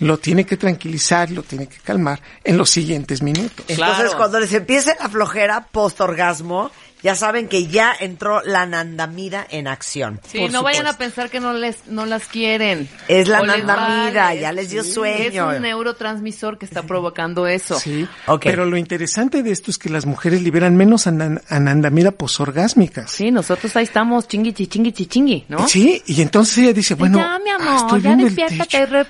lo 0.00 0.18
tiene 0.18 0.44
que 0.44 0.56
tranquilizar, 0.56 1.30
lo 1.30 1.42
tiene 1.42 1.66
que 1.66 1.78
calmar 1.78 2.20
en 2.44 2.56
los 2.56 2.70
siguientes 2.70 3.22
minutos. 3.22 3.64
Entonces, 3.68 3.76
Claro. 3.96 4.16
cuando 4.16 4.40
les 4.40 4.52
empiece 4.52 4.94
la 5.00 5.08
flojera 5.08 5.66
post-orgasmo, 5.70 6.70
ya 7.00 7.14
saben 7.14 7.46
que 7.46 7.68
ya 7.68 7.92
entró 8.00 8.42
la 8.42 8.62
anandamida 8.62 9.46
en 9.50 9.68
acción. 9.68 10.20
Sí, 10.26 10.48
no 10.48 10.64
vayan 10.64 10.88
a 10.88 10.98
pensar 10.98 11.30
que 11.30 11.38
no 11.38 11.52
les 11.52 11.86
no 11.86 12.06
las 12.06 12.24
quieren. 12.24 12.88
Es 13.06 13.28
la 13.28 13.40
O 13.40 13.46
vale. 13.46 14.40
ya 14.40 14.50
les 14.52 14.70
dio 14.70 14.82
Sí, 14.82 14.92
sueño. 14.92 15.52
Es 15.52 15.56
un 15.58 15.62
neurotransmisor 15.62 16.58
que 16.58 16.66
está 16.66 16.82
provocando 16.82 17.46
eso. 17.46 17.78
Sí, 17.78 18.08
Ok. 18.26 18.42
pero 18.44 18.66
lo 18.66 18.76
interesante 18.76 19.44
de 19.44 19.52
esto 19.52 19.70
es 19.70 19.78
que 19.78 19.90
las 19.90 20.06
mujeres 20.06 20.42
liberan 20.42 20.76
menos 20.76 21.06
anan- 21.06 21.40
anandamida 21.48 22.10
posorgásmica. 22.10 23.06
Sí, 23.06 23.30
nosotros 23.30 23.76
ahí 23.76 23.84
estamos 23.84 24.26
chingui 24.26 24.52
chingui 24.52 24.92
chingui, 24.92 25.44
¿no? 25.48 25.68
Sí, 25.68 26.02
y 26.06 26.20
entonces 26.20 26.58
ella 26.58 26.72
dice, 26.72 26.94
bueno, 26.94 27.18
ya, 27.18 27.38
mi 27.38 27.50
ah, 27.50 27.56
amor, 27.60 27.76
estoy 27.76 28.02
ya 28.02 28.16
despiértate, 28.16 29.06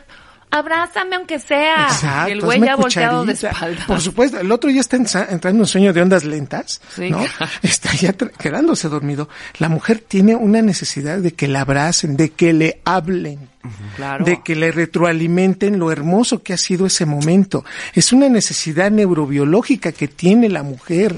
abrázame 0.51 1.17
aunque 1.17 1.39
sea. 1.39 1.89
Exacto, 1.89 2.33
el 2.33 2.41
güey 2.41 2.61
ya 2.61 2.77
volteado 2.77 3.25
de 3.25 3.33
espalda. 3.33 3.85
Por 3.87 4.01
supuesto, 4.01 4.39
el 4.41 4.51
otro 4.51 4.71
ya 4.71 4.81
está 4.81 4.97
entrando 4.97 5.63
en 5.63 5.67
sueño 5.67 5.93
de 5.93 6.03
ondas 6.03 6.25
lentas, 6.25 6.81
Sí. 6.95 7.11
¿no? 7.11 7.25
Está 7.63 7.93
ya 7.95 8.13
quedándose 8.13 8.89
dormido. 8.89 9.29
La 9.59 9.69
mujer 9.69 9.99
tiene 10.07 10.35
una 10.35 10.63
necesidad 10.63 11.19
de 11.19 11.33
que 11.33 11.49
la 11.49 11.63
abracen, 11.63 12.17
de 12.17 12.31
que 12.31 12.53
le 12.53 12.81
hablen. 12.85 13.49
Claro. 13.97 14.25
De 14.25 14.43
que 14.43 14.57
le 14.57 14.73
retroalimenten 14.73 15.79
lo 15.79 15.93
hermoso 15.93 16.43
que 16.43 16.55
ha 16.55 16.57
sido 16.57 16.87
ese 16.87 17.05
momento. 17.05 17.65
Es 17.93 18.13
una 18.13 18.29
necesidad 18.29 18.91
neurobiológica 18.91 19.93
que 19.93 20.09
tiene 20.09 20.49
la 20.49 20.63
mujer. 20.63 21.17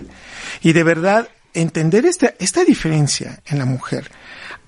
Y 0.63 0.73
de 0.73 0.83
verdad, 0.83 1.29
entender 1.55 2.07
esta, 2.07 2.35
esta 2.39 2.65
diferencia 2.65 3.41
en 3.47 3.59
la 3.59 3.67
mujer 3.67 4.11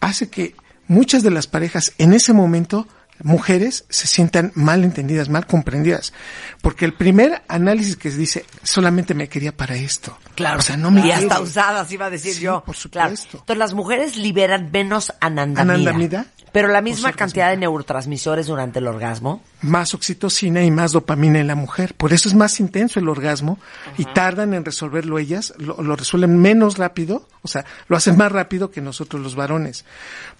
hace 0.01 0.29
que 0.29 0.55
muchas 0.89 1.23
de 1.23 1.31
las 1.31 1.47
parejas 1.47 1.93
en 1.99 2.13
ese 2.13 2.33
momento 2.33 2.87
mujeres 3.23 3.85
se 3.89 4.07
sientan 4.07 4.53
mal 4.55 4.85
entendidas, 4.85 5.29
mal 5.29 5.47
comprendidas. 5.47 6.13
Porque 6.61 6.85
el 6.85 6.95
primer 6.95 7.43
análisis 7.49 7.97
que 7.97 8.11
se 8.11 8.19
dice, 8.19 8.45
solamente 8.63 9.15
me 9.15 9.29
quería 9.29 9.57
para 9.57 9.75
esto. 9.77 10.17
Claro. 10.35 10.59
O 10.59 10.63
sea, 10.63 10.77
no 10.77 10.91
me 10.91 11.07
y 11.07 11.11
hasta 11.11 11.41
usadas, 11.41 11.91
iba 11.93 12.07
a 12.07 12.11
decir 12.11 12.35
Sí, 12.35 12.41
yo. 12.43 12.63
por 12.65 12.77
Claro. 12.91 13.11
supuesto. 13.17 13.39
Entonces, 13.39 13.59
las 13.59 13.75
mujeres 13.75 14.17
liberan 14.17 14.71
menos 14.73 15.13
anandamida. 15.21 15.75
Anandamida. 15.75 16.27
Pero 16.53 16.69
la 16.69 16.83
misma 16.83 17.13
cantidad 17.15 17.49
de 17.49 17.57
neurotransmisores 17.57 18.47
durante 18.47 18.79
el 18.79 18.87
orgasmo. 18.87 19.43
más 19.63 19.95
oxitocina 19.95 20.63
y 20.63 20.71
más 20.71 20.93
dopamina 20.93 21.39
en 21.41 21.47
la 21.47 21.55
mujer. 21.55 21.95
Por 21.95 22.13
eso 22.13 22.29
es 22.29 22.35
más 22.35 22.61
intenso 22.61 23.01
el 23.01 23.09
orgasmo 23.09 23.59
y 23.97 24.05
tardan 24.05 24.53
en 24.53 24.63
resolverlo 24.65 25.19
ellas, 25.19 25.55
lo, 25.57 25.81
lo 25.81 25.97
resuelven 25.97 26.39
menos 26.39 26.77
rápido, 26.77 27.27
o 27.43 27.49
sea, 27.49 27.65
lo 27.89 27.97
hacen 27.97 28.17
más 28.17 28.31
rápido 28.31 28.71
que 28.71 28.81
nosotros 28.81 29.21
los 29.21 29.35
varones. 29.35 29.85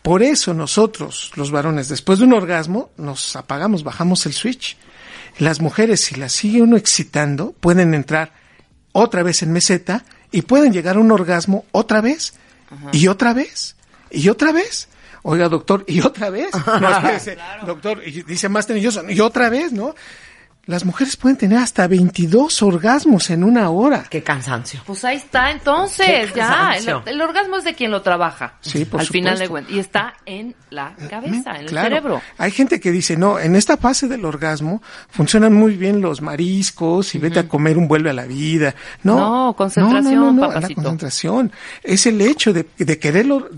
Por 0.03 0.23
eso 0.23 0.55
nosotros, 0.55 1.33
los 1.35 1.51
varones, 1.51 1.89
después 1.89 2.21
de 2.21 2.27
un 2.27 2.33
orgasmo, 2.33 2.91
nos 2.97 3.35
apagamos, 3.35 3.83
bajamos 3.83 4.25
el 4.27 4.33
switch. 4.33 4.77
Las 5.39 5.61
mujeres, 5.61 6.01
si 6.01 6.15
las 6.15 6.33
sigue 6.33 6.63
uno 6.63 6.77
excitando, 6.77 7.53
pueden 7.53 7.95
entrar 7.95 8.33
otra 8.93 9.23
vez 9.23 9.43
en 9.43 9.53
meseta 9.53 10.05
y 10.31 10.43
pueden 10.43 10.73
llegar 10.73 10.97
a 10.97 11.01
un 11.01 11.11
orgasmo 11.11 11.65
otra 11.73 12.01
vez 12.01 12.35
y 12.93 13.09
otra 13.09 13.33
vez 13.33 13.77
y 14.11 14.29
otra 14.29 14.53
vez. 14.53 14.89
Oiga, 15.25 15.49
doctor, 15.49 15.85
y 15.87 16.01
otra 16.01 16.31
vez. 16.31 16.51
No, 17.61 17.67
doctor, 17.67 18.03
y 18.07 18.23
dice 18.23 18.49
más 18.49 18.67
tenilloso, 18.67 19.09
y 19.09 19.21
otra 19.21 19.49
vez, 19.49 19.73
¿no? 19.73 19.95
Las 20.65 20.85
mujeres 20.85 21.17
pueden 21.17 21.37
tener 21.37 21.59
hasta 21.59 21.89
22 21.89 22.63
orgasmos 22.63 23.31
en 23.31 23.43
una 23.43 23.69
hora. 23.71 24.05
Qué 24.09 24.23
cansancio. 24.23 24.81
Pues 24.87 25.05
ahí 25.05 25.17
está, 25.17 25.51
entonces, 25.51 26.33
ya. 26.35 26.75
El, 26.77 26.89
el 27.07 27.21
orgasmo 27.21 27.57
es 27.57 27.65
de 27.65 27.75
quien 27.75 27.91
lo 27.91 28.01
trabaja. 28.03 28.55
Sí, 28.61 28.85
por 28.85 29.01
Al 29.01 29.07
final 29.09 29.41
de 29.41 29.49
cuentas. 29.49 29.75
Y 29.75 29.81
está 29.81 30.15
en 30.25 30.55
la 30.71 30.95
cabeza, 31.11 31.57
en 31.57 31.63
el 31.63 31.69
cerebro. 31.71 32.23
Hay 32.39 32.53
gente 32.53 32.79
que 32.79 32.93
dice, 32.93 33.17
no, 33.17 33.41
en 33.41 33.57
esta 33.57 33.77
fase 33.77 34.07
del 34.07 34.25
orgasmo 34.25 34.81
funcionan 35.11 35.53
muy 35.53 35.77
bien 35.77 36.01
los 36.01 36.23
mariscos 36.23 37.13
y 37.17 37.19
vete 37.19 37.41
a 37.41 37.49
comer 37.49 37.77
un 37.77 37.89
vuelve 37.89 38.11
a 38.11 38.15
la 38.15 38.25
vida. 38.27 38.75
No, 39.03 39.19
No, 39.49 39.57
concentración, 39.57 40.15
no, 40.15 40.27
no, 40.27 40.33
no, 40.33 40.43
la 40.43 40.55
papacito. 40.55 40.75
concentración. 40.77 41.53
Es 41.83 42.07
el 42.07 42.21
hecho 42.21 42.53
de, 42.53 42.69
de 42.79 42.99
quererlo 43.01 43.49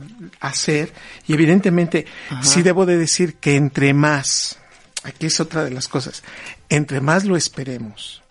hacer 0.40 0.90
y 1.26 1.34
evidentemente 1.34 2.06
sí 2.40 2.62
debo 2.62 2.86
de 2.86 2.96
decir 2.96 3.34
que 3.36 3.56
entre 3.56 3.92
más, 3.92 4.58
aquí 5.04 5.26
es 5.26 5.40
otra 5.40 5.64
de 5.64 5.70
las 5.70 5.88
cosas, 5.88 6.22
entre 6.68 7.00
más 7.00 7.24
lo 7.24 7.36
esperemos, 7.36 8.22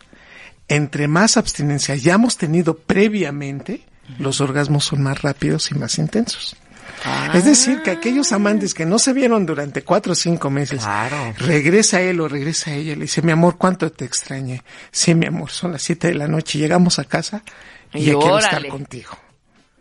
entre 0.68 1.08
más 1.08 1.38
abstinencia 1.38 1.94
hayamos 1.94 2.38
tenido 2.38 2.78
previamente, 2.78 3.84
los 4.20 4.42
orgasmos 4.42 4.86
son 4.86 5.02
más 5.04 5.22
rápidos 5.22 5.72
y 5.72 5.76
más 5.76 5.98
intensos. 5.98 6.56
Es 7.34 7.44
decir, 7.46 7.82
que 7.82 7.92
aquellos 7.92 8.32
amantes 8.32 8.74
que 8.74 8.86
no 8.86 8.98
se 9.00 9.12
vieron 9.14 9.46
durante 9.46 9.84
cuatro 9.84 10.14
o 10.14 10.16
cinco 10.16 10.50
meses, 10.50 10.84
Claro. 10.84 11.34
regresa 11.38 12.02
él 12.02 12.20
o 12.22 12.28
regresa 12.30 12.74
ella, 12.74 12.96
le 12.96 13.02
dice, 13.04 13.22
mi 13.22 13.32
amor, 13.32 13.58
¿cuánto 13.58 13.92
te 13.92 14.06
extrañé? 14.06 14.62
Sí, 14.92 15.14
mi 15.16 15.26
amor, 15.26 15.50
son 15.50 15.74
las 15.74 15.82
siete 15.82 16.08
de 16.10 16.14
la 16.16 16.28
noche, 16.28 16.60
llegamos 16.60 17.00
a 17.00 17.04
casa 17.06 17.44
y, 17.94 18.00
Y 18.00 18.06
ya 18.06 18.14
quiero 18.18 18.40
estar 18.40 18.66
contigo. 18.68 19.12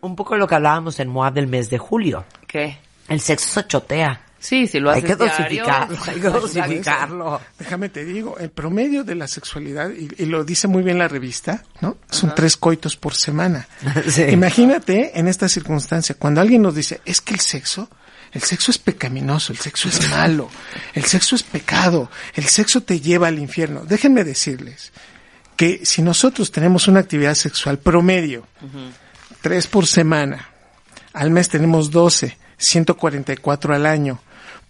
Un 0.01 0.15
poco 0.17 0.35
lo 0.35 0.47
que 0.47 0.55
hablábamos 0.55 0.99
en 0.99 1.07
MOAB 1.07 1.33
del 1.33 1.47
mes 1.47 1.69
de 1.69 1.77
julio. 1.77 2.25
¿Qué? 2.47 2.77
El 3.07 3.21
sexo 3.21 3.61
se 3.61 3.67
chotea. 3.67 4.21
Sí, 4.43 4.67
si 4.67 4.81
lo 4.81 4.91
Hay 4.91 5.01
haces 5.01 5.15
que 5.15 5.23
diario, 5.23 5.63
dosificarlo, 5.63 5.97
hay 6.05 6.19
que 6.19 6.27
dosificarlo. 6.41 7.41
Déjame 7.57 7.87
te 7.87 8.03
digo, 8.03 8.37
el 8.37 8.49
promedio 8.49 9.05
de 9.05 9.15
la 9.15 9.25
sexualidad, 9.25 9.89
y, 9.91 10.09
y 10.21 10.25
lo 10.25 10.43
dice 10.43 10.67
muy 10.67 10.83
bien 10.83 10.99
la 10.99 11.07
revista, 11.07 11.63
¿no? 11.79 11.95
Son 12.09 12.35
tres 12.35 12.57
coitos 12.57 12.97
por 12.97 13.15
semana. 13.15 13.67
Sí. 14.09 14.23
Imagínate 14.23 15.17
en 15.17 15.29
esta 15.29 15.47
circunstancia, 15.47 16.15
cuando 16.19 16.41
alguien 16.41 16.61
nos 16.61 16.75
dice, 16.75 16.99
es 17.05 17.21
que 17.21 17.33
el 17.33 17.39
sexo, 17.39 17.89
el 18.33 18.41
sexo 18.41 18.71
es 18.71 18.77
pecaminoso, 18.77 19.53
el 19.53 19.59
sexo 19.59 19.87
es 19.87 20.09
malo, 20.11 20.49
el 20.93 21.05
sexo 21.05 21.37
es 21.37 21.43
pecado, 21.43 22.11
el 22.33 22.43
sexo 22.43 22.81
te 22.81 22.99
lleva 22.99 23.29
al 23.29 23.39
infierno. 23.39 23.85
Déjenme 23.85 24.25
decirles 24.25 24.91
que 25.55 25.85
si 25.85 26.01
nosotros 26.01 26.51
tenemos 26.51 26.89
una 26.89 26.99
actividad 26.99 27.35
sexual 27.35 27.79
promedio, 27.79 28.45
tres 29.41 29.67
por 29.67 29.87
semana, 29.87 30.49
al 31.13 31.31
mes 31.31 31.47
tenemos 31.47 31.91
12, 31.91 32.37
144 32.57 33.73
al 33.73 33.85
año. 33.85 34.19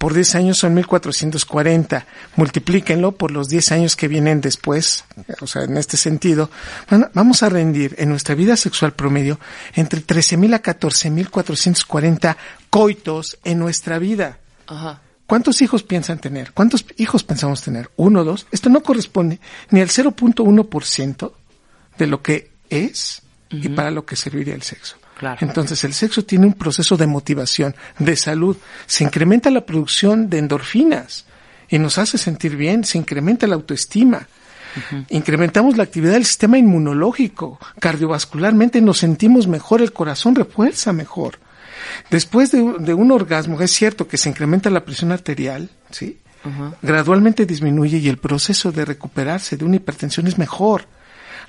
Por 0.03 0.13
10 0.13 0.35
años 0.35 0.57
son 0.57 0.73
1440. 0.73 2.05
Multiplíquenlo 2.35 3.13
por 3.13 3.31
los 3.31 3.47
10 3.47 3.71
años 3.71 3.95
que 3.95 4.09
vienen 4.09 4.41
después, 4.41 5.05
o 5.39 5.47
sea, 5.47 5.63
en 5.63 5.77
este 5.77 5.95
sentido. 5.95 6.51
Bueno, 6.89 7.09
vamos 7.13 7.41
a 7.41 7.47
rendir 7.47 7.95
en 7.97 8.09
nuestra 8.09 8.35
vida 8.35 8.57
sexual 8.57 8.91
promedio 8.91 9.39
entre 9.75 10.05
13.000 10.05 10.55
a 10.55 10.61
14.440 10.61 12.35
coitos 12.69 13.37
en 13.45 13.59
nuestra 13.59 13.97
vida. 13.97 14.39
Ajá. 14.67 14.99
¿Cuántos 15.25 15.61
hijos 15.61 15.83
piensan 15.83 16.19
tener? 16.19 16.51
¿Cuántos 16.51 16.85
hijos 16.97 17.23
pensamos 17.23 17.61
tener? 17.61 17.89
¿Uno, 17.95 18.25
dos? 18.25 18.45
Esto 18.51 18.67
no 18.67 18.83
corresponde 18.83 19.39
ni 19.69 19.79
al 19.79 19.87
0.1% 19.87 21.31
de 21.97 22.07
lo 22.07 22.21
que 22.21 22.51
es 22.69 23.21
y 23.49 23.69
para 23.69 23.89
lo 23.89 24.05
que 24.05 24.17
serviría 24.17 24.53
el 24.53 24.63
sexo. 24.63 24.97
Claro. 25.17 25.37
Entonces 25.41 25.83
el 25.83 25.93
sexo 25.93 26.25
tiene 26.25 26.45
un 26.45 26.53
proceso 26.53 26.97
de 26.97 27.07
motivación, 27.07 27.75
de 27.99 28.15
salud. 28.15 28.57
Se 28.85 29.03
incrementa 29.03 29.49
la 29.49 29.65
producción 29.65 30.29
de 30.29 30.39
endorfinas 30.39 31.25
y 31.69 31.79
nos 31.79 31.97
hace 31.97 32.17
sentir 32.17 32.55
bien, 32.55 32.83
se 32.83 32.97
incrementa 32.97 33.47
la 33.47 33.55
autoestima. 33.55 34.27
Incrementamos 35.09 35.77
la 35.77 35.83
actividad 35.83 36.13
del 36.13 36.25
sistema 36.25 36.57
inmunológico. 36.57 37.59
Cardiovascularmente 37.79 38.81
nos 38.81 38.97
sentimos 38.97 39.47
mejor, 39.47 39.81
el 39.81 39.93
corazón 39.93 40.33
refuerza 40.35 40.93
mejor. 40.93 41.39
Después 42.09 42.51
de 42.51 42.61
un 42.61 43.11
orgasmo, 43.11 43.61
es 43.61 43.71
cierto 43.71 44.07
que 44.07 44.17
se 44.17 44.29
incrementa 44.29 44.69
la 44.69 44.83
presión 44.83 45.11
arterial, 45.11 45.69
¿sí? 45.91 46.19
Gradualmente 46.81 47.45
disminuye 47.45 47.97
y 47.99 48.09
el 48.09 48.17
proceso 48.17 48.71
de 48.71 48.83
recuperarse 48.83 49.55
de 49.55 49.65
una 49.65 49.77
hipertensión 49.77 50.27
es 50.27 50.37
mejor. 50.37 50.85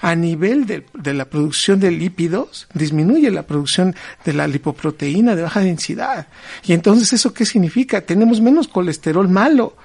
A 0.00 0.14
nivel 0.14 0.66
de, 0.66 0.86
de 0.94 1.14
la 1.14 1.26
producción 1.26 1.80
de 1.80 1.90
lípidos, 1.90 2.66
disminuye 2.74 3.30
la 3.30 3.46
producción 3.46 3.94
de 4.24 4.32
la 4.32 4.46
lipoproteína 4.46 5.34
de 5.34 5.42
baja 5.42 5.60
densidad. 5.60 6.26
Y 6.64 6.72
entonces, 6.72 7.12
¿eso 7.12 7.32
qué 7.32 7.44
significa? 7.44 8.00
Tenemos 8.02 8.40
menos 8.40 8.68
colesterol 8.68 9.28
malo. 9.28 9.76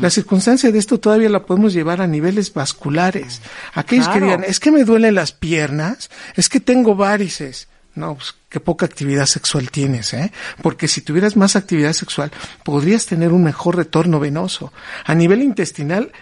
La 0.00 0.10
circunstancia 0.10 0.72
de 0.72 0.78
esto 0.78 0.98
todavía 0.98 1.28
la 1.28 1.46
podemos 1.46 1.72
llevar 1.72 2.00
a 2.00 2.06
niveles 2.06 2.52
vasculares. 2.52 3.40
Aquellos 3.74 4.08
que 4.08 4.20
digan, 4.20 4.44
es 4.44 4.58
que 4.58 4.72
me 4.72 4.84
duelen 4.84 5.14
las 5.14 5.32
piernas, 5.32 6.10
es 6.34 6.48
que 6.48 6.58
tengo 6.58 6.96
varices. 6.96 7.68
No, 7.94 8.14
pues 8.14 8.34
qué 8.48 8.60
poca 8.60 8.86
actividad 8.86 9.26
sexual 9.26 9.70
tienes, 9.70 10.14
¿eh? 10.14 10.30
Porque 10.62 10.86
si 10.86 11.00
tuvieras 11.00 11.36
más 11.36 11.56
actividad 11.56 11.92
sexual, 11.92 12.30
podrías 12.64 13.06
tener 13.06 13.32
un 13.32 13.42
mejor 13.42 13.76
retorno 13.76 14.20
venoso. 14.20 14.72
A 15.04 15.14
nivel 15.14 15.42
intestinal, 15.42 16.12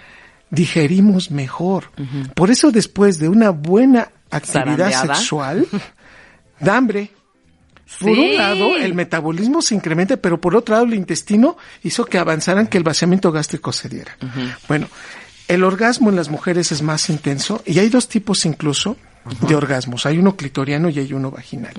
digerimos 0.51 1.31
mejor. 1.31 1.91
Por 2.35 2.51
eso 2.51 2.71
después 2.71 3.19
de 3.19 3.29
una 3.29 3.51
buena 3.51 4.11
actividad 4.31 4.91
Zarandeada. 4.91 5.15
sexual, 5.15 5.67
da 6.61 6.77
hambre. 6.77 7.11
Por 8.01 8.15
Sí. 8.17 8.21
un 8.21 8.37
lado, 8.37 8.77
el 8.77 8.95
metabolismo 8.95 9.63
se 9.63 9.75
incrementa, 9.77 10.17
pero 10.17 10.41
por 10.41 10.57
otro 10.57 10.75
lado, 10.75 10.87
el 10.87 10.95
intestino 10.95 11.57
hizo 11.85 12.05
que 12.05 12.19
avanzaran, 12.19 12.67
que 12.67 12.79
el 12.79 12.83
vaciamiento 12.85 13.31
gástrico 13.31 13.73
se 13.73 13.89
diera. 13.89 14.17
Bueno, 14.67 14.89
el 15.47 15.63
orgasmo 15.63 16.11
en 16.11 16.17
las 16.17 16.29
mujeres 16.29 16.73
es 16.73 16.83
más 16.83 17.09
intenso 17.11 17.63
y 17.65 17.79
hay 17.79 17.89
dos 17.89 18.09
tipos 18.09 18.45
incluso 18.45 18.97
de 19.47 19.55
orgasmos. 19.55 20.05
Hay 20.05 20.19
uno 20.19 20.35
clitoriano 20.37 20.89
y 20.89 20.99
hay 20.99 21.13
uno 21.13 21.31
vaginal. 21.31 21.75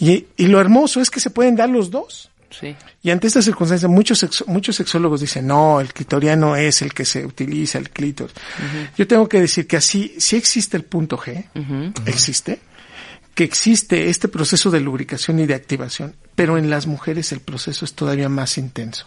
Y, 0.00 0.26
y 0.36 0.46
lo 0.48 0.60
hermoso 0.60 1.00
es 1.00 1.08
que 1.08 1.20
se 1.20 1.30
pueden 1.30 1.54
dar 1.54 1.68
los 1.68 1.90
dos. 1.92 2.30
Sí. 2.50 2.74
Y 3.02 3.10
ante 3.10 3.26
esta 3.26 3.42
circunstancia, 3.42 3.88
muchos, 3.88 4.22
sexo- 4.22 4.46
muchos 4.46 4.76
sexólogos 4.76 5.20
dicen, 5.20 5.46
no, 5.46 5.80
el 5.80 5.92
clitoriano 5.92 6.56
es 6.56 6.82
el 6.82 6.92
que 6.94 7.04
se 7.04 7.24
utiliza, 7.26 7.78
el 7.78 7.90
clítoris. 7.90 8.34
Yo 8.96 9.06
tengo 9.06 9.28
que 9.28 9.40
decir 9.40 9.66
que 9.66 9.76
así, 9.76 10.14
sí 10.18 10.36
existe 10.36 10.76
el 10.76 10.84
punto 10.84 11.18
G, 11.18 11.44
existe, 12.06 12.60
que 13.34 13.44
existe 13.44 14.08
este 14.08 14.28
proceso 14.28 14.70
de 14.70 14.80
lubricación 14.80 15.38
y 15.38 15.46
de 15.46 15.54
activación, 15.54 16.16
pero 16.34 16.58
en 16.58 16.70
las 16.70 16.86
mujeres 16.86 17.30
el 17.32 17.40
proceso 17.40 17.84
es 17.84 17.92
todavía 17.94 18.28
más 18.28 18.58
intenso. 18.58 19.06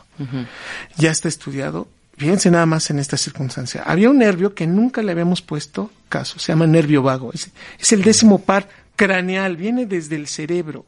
Ya 0.98 1.12
está 1.12 1.28
estudiado. 1.28 1.88
Fíjense 2.18 2.52
nada 2.52 2.66
más 2.68 2.90
en 2.92 3.00
esta 3.00 3.18
circunstancia. 3.18 3.82
Había 3.84 4.10
un 4.10 4.20
nervio 4.20 4.54
que 4.54 4.68
nunca 4.68 5.02
le 5.02 5.12
habíamos 5.12 5.42
puesto 5.42 5.90
caso, 6.10 6.38
se 6.38 6.52
llama 6.52 6.68
nervio 6.68 7.02
vago. 7.02 7.32
Es, 7.34 7.50
es 7.80 7.92
el 7.94 8.04
décimo 8.04 8.40
par 8.44 8.70
craneal, 8.96 9.58
viene 9.58 9.86
desde 9.88 10.16
el 10.18 10.28
cerebro 10.28 10.86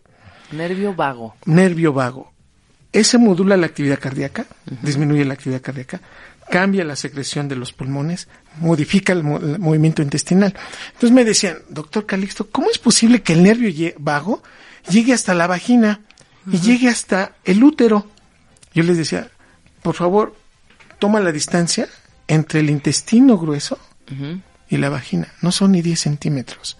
Nervio 0.51 0.93
vago. 0.93 1.35
nervio 1.45 1.91
vago. 1.93 2.31
Ese 2.93 3.17
modula 3.17 3.57
la 3.57 3.65
actividad 3.65 3.99
cardíaca, 3.99 4.45
disminuye 4.81 5.25
la 5.25 5.33
actividad 5.33 5.61
cardíaca, 5.61 5.99
cambia 6.49 6.83
la 6.83 6.95
secreción 6.95 7.47
de 7.47 7.55
los 7.55 7.73
pulmones, 7.73 8.27
modifica 8.59 9.13
el, 9.13 9.23
mo- 9.23 9.37
el 9.39 9.57
movimiento 9.59 10.01
intestinal. 10.03 10.53
Entonces 10.93 11.11
me 11.11 11.25
decían, 11.25 11.57
doctor 11.69 12.05
Calixto, 12.05 12.49
¿cómo 12.49 12.69
es 12.69 12.77
posible 12.77 13.21
que 13.23 13.33
el 13.33 13.43
nervio 13.43 13.93
vago 13.97 14.43
llegue 14.89 15.13
hasta 15.13 15.33
la 15.33 15.47
vagina 15.47 16.01
y 16.51 16.59
llegue 16.59 16.87
hasta 16.89 17.33
el 17.45 17.63
útero? 17.63 18.07
Yo 18.75 18.83
les 18.83 18.97
decía, 18.97 19.29
por 19.81 19.95
favor, 19.95 20.35
toma 20.99 21.19
la 21.19 21.31
distancia 21.31 21.87
entre 22.27 22.59
el 22.59 22.69
intestino 22.69 23.37
grueso 23.37 23.79
y 24.69 24.77
la 24.77 24.89
vagina. 24.89 25.29
No 25.41 25.51
son 25.51 25.71
ni 25.71 25.81
10 25.81 25.99
centímetros. 25.99 26.77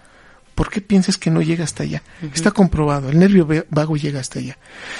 ¿Por 0.54 0.70
qué 0.70 0.80
piensas 0.80 1.16
que 1.18 1.30
no 1.30 1.42
llega 1.42 1.64
hasta 1.64 1.82
allá? 1.82 2.02
Está 2.32 2.50
comprobado, 2.52 3.08
el 3.10 3.18
nervio 3.18 3.46
vago 3.70 3.96
llega 3.96 4.20
hasta 4.20 4.38
allá. 4.38 4.56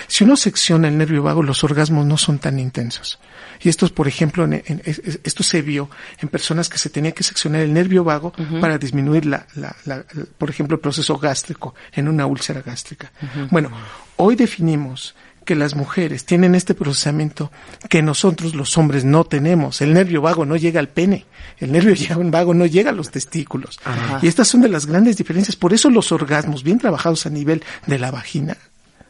Si 0.09 0.25
uno 0.25 0.37
secciona 0.37 0.89
el 0.89 0.99
nervio 0.99 1.23
vago, 1.23 1.43
los 1.43 1.63
orgasmos 1.63 2.05
no 2.07 2.17
son 2.17 2.39
tan 2.41 2.59
intensos. 2.59 3.21
Y 3.63 3.69
esto, 3.69 3.87
es, 3.87 3.93
por 3.93 4.09
ejemplo, 4.09 4.45
en- 4.45 4.55
en- 4.67 4.83
esto 4.85 5.43
se 5.45 5.63
vio 5.63 5.89
en 6.19 6.29
personas 6.29 6.69
que 6.69 6.79
se 6.79 6.91
tenía 6.91 7.13
que 7.13 7.23
seccionar 7.23 7.61
el 7.63 7.73
nervio 7.73 8.03
vago 8.03 8.33
para 8.61 8.79
disminuir, 8.79 9.27
la, 9.27 9.47
la- 9.55 9.77
la- 9.85 10.05
por 10.39 10.51
ejemplo, 10.51 10.75
el 10.75 10.81
proceso 10.81 11.17
gástrico 11.19 11.75
en 11.93 12.09
una 12.09 12.27
úlcera 12.27 12.61
gástrica. 12.61 13.13
Bueno, 13.51 13.71
hoy 14.17 14.35
definimos 14.35 15.15
que 15.45 15.55
las 15.55 15.75
mujeres 15.75 16.25
tienen 16.25 16.55
este 16.55 16.75
procesamiento 16.75 17.53
que 17.89 18.03
nosotros 18.03 18.55
los 18.55 18.77
hombres 18.77 19.05
no 19.05 19.25
tenemos. 19.25 19.81
El 19.81 19.95
nervio 19.95 20.23
vago 20.23 20.45
no 20.45 20.57
llega 20.57 20.81
al 20.81 20.89
pene, 20.89 21.27
el 21.59 21.73
nervio 21.73 21.95
vago 22.31 22.55
no 22.55 22.67
llega 22.67 22.91
a 22.91 22.95
los 22.95 23.11
testículos. 23.11 23.81
Y 24.23 24.27
estas 24.27 24.49
son 24.49 24.63
de 24.63 24.69
las 24.69 24.87
grandes 24.87 25.17
diferencias. 25.17 25.57
Por 25.57 25.73
eso 25.73 25.91
los 25.91 26.13
orgasmos 26.13 26.63
bien 26.63 26.79
trabajados 26.79 27.27
a 27.27 27.31
nivel 27.31 27.63
de 27.87 27.99
la 27.99 28.11
vagina, 28.11 28.57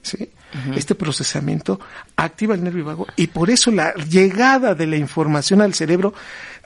¿sí? 0.02 0.30
este 0.76 0.94
procesamiento 0.94 1.80
activa 2.16 2.54
el 2.54 2.62
nervio 2.62 2.84
vago 2.84 3.06
y 3.16 3.26
por 3.26 3.50
eso 3.50 3.72
la 3.72 3.92
llegada 3.94 4.76
de 4.76 4.86
la 4.86 4.96
información 4.96 5.60
al 5.60 5.74
cerebro 5.74 6.14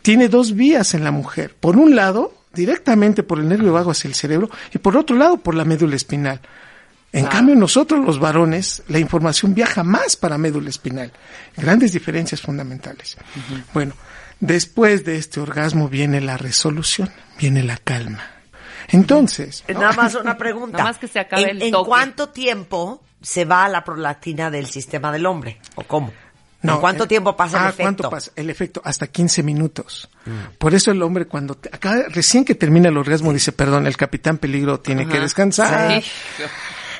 tiene 0.03 0.29
dos 0.29 0.55
vías 0.55 0.95
en 0.95 1.05
la 1.05 1.11
mujer. 1.11 1.55
Por 1.59 1.77
un 1.77 1.97
lado, 1.97 2.35
directamente 2.53 3.23
por 3.23 3.39
el 3.39 3.49
nervio 3.49 3.73
vago 3.73 3.91
hacia 3.91 4.09
el 4.09 4.15
cerebro 4.15 4.51
y 4.73 4.79
por 4.79 4.97
otro 4.97 5.17
lado 5.17 5.39
por 5.39 5.55
la 5.55 5.65
médula 5.65 5.97
espinal. 5.97 6.41
En 7.13 7.27
cambio, 7.27 7.55
nosotros 7.57 8.05
los 8.05 8.19
varones, 8.21 8.83
la 8.89 8.99
información 8.99 9.55
viaja 9.55 9.83
más 9.83 10.15
para 10.17 10.37
médula 10.37 10.69
espinal. 10.69 11.11
Grandes 11.57 11.93
diferencias 11.93 12.41
fundamentales. 12.43 13.17
Bueno, 13.73 13.95
después 14.41 15.05
de 15.05 15.17
este 15.17 15.41
orgasmo 15.41 15.89
viene 15.89 16.21
la 16.21 16.37
resolución, 16.37 17.11
viene 17.39 17.63
la 17.63 17.79
calma. 17.79 18.23
Entonces, 18.89 19.65
Eh, 19.69 19.75
Nada 19.75 19.93
más 19.93 20.15
una 20.15 20.37
pregunta. 20.39 20.79
Nada 20.79 20.91
más 20.91 20.99
que 20.99 21.09
se 21.09 21.19
acabe 21.19 21.43
¿En, 21.45 21.49
el 21.51 21.63
en 21.63 21.71
toque. 21.73 21.89
cuánto 21.89 22.29
tiempo 22.29 23.03
se 23.21 23.45
va 23.45 23.69
la 23.69 23.85
prolactina 23.85 24.51
del 24.51 24.67
sistema 24.67 25.11
del 25.13 25.27
hombre? 25.27 25.59
¿O 25.77 25.83
cómo? 25.85 26.09
¿En 26.09 26.15
No, 26.71 26.81
cuánto 26.81 27.05
eh, 27.05 27.07
tiempo 27.07 27.37
pasa 27.37 27.59
el 27.59 27.65
ah, 27.65 27.69
efecto? 27.69 27.83
¿cuánto 27.85 28.11
pasa? 28.11 28.31
El 28.37 28.51
efecto, 28.51 28.81
hasta 28.85 29.07
15 29.07 29.43
minutos. 29.43 30.09
Por 30.59 30.75
eso 30.75 30.91
el 30.91 31.03
hombre 31.03 31.27
cuando, 31.27 31.55
te- 31.55 31.69
acá, 31.73 32.05
recién 32.09 32.45
que 32.45 32.55
termina 32.55 32.89
el 32.91 32.97
orgasmo 32.97 33.33
dice, 33.33 33.53
perdón, 33.53 33.87
el 33.87 33.97
capitán 33.97 34.39
peligro 34.39 34.81
tiene 34.81 35.07
que 35.09 35.21
descansar. 35.21 36.03
Sí. 36.03 36.11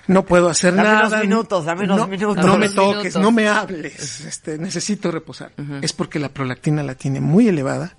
No 0.09 0.25
puedo 0.25 0.49
hacer 0.49 0.75
Dame 0.75 0.89
nada. 0.89 1.07
unos 1.07 1.21
minutos, 1.21 1.65
dame 1.65 1.85
unos 1.85 1.97
no, 1.99 2.07
minutos. 2.09 2.45
No 2.45 2.59
me 2.59 2.69
toques, 2.71 3.15
minutos. 3.15 3.23
no 3.23 3.31
me 3.31 3.47
hables. 3.49 4.21
Este, 4.25 4.59
necesito 4.59 5.11
reposar. 5.11 5.53
Es 5.83 5.93
porque 5.93 6.19
la 6.19 6.31
prolactina 6.31 6.83
la 6.83 6.95
tiene 6.97 7.21
muy 7.21 7.47
elevada. 7.49 7.95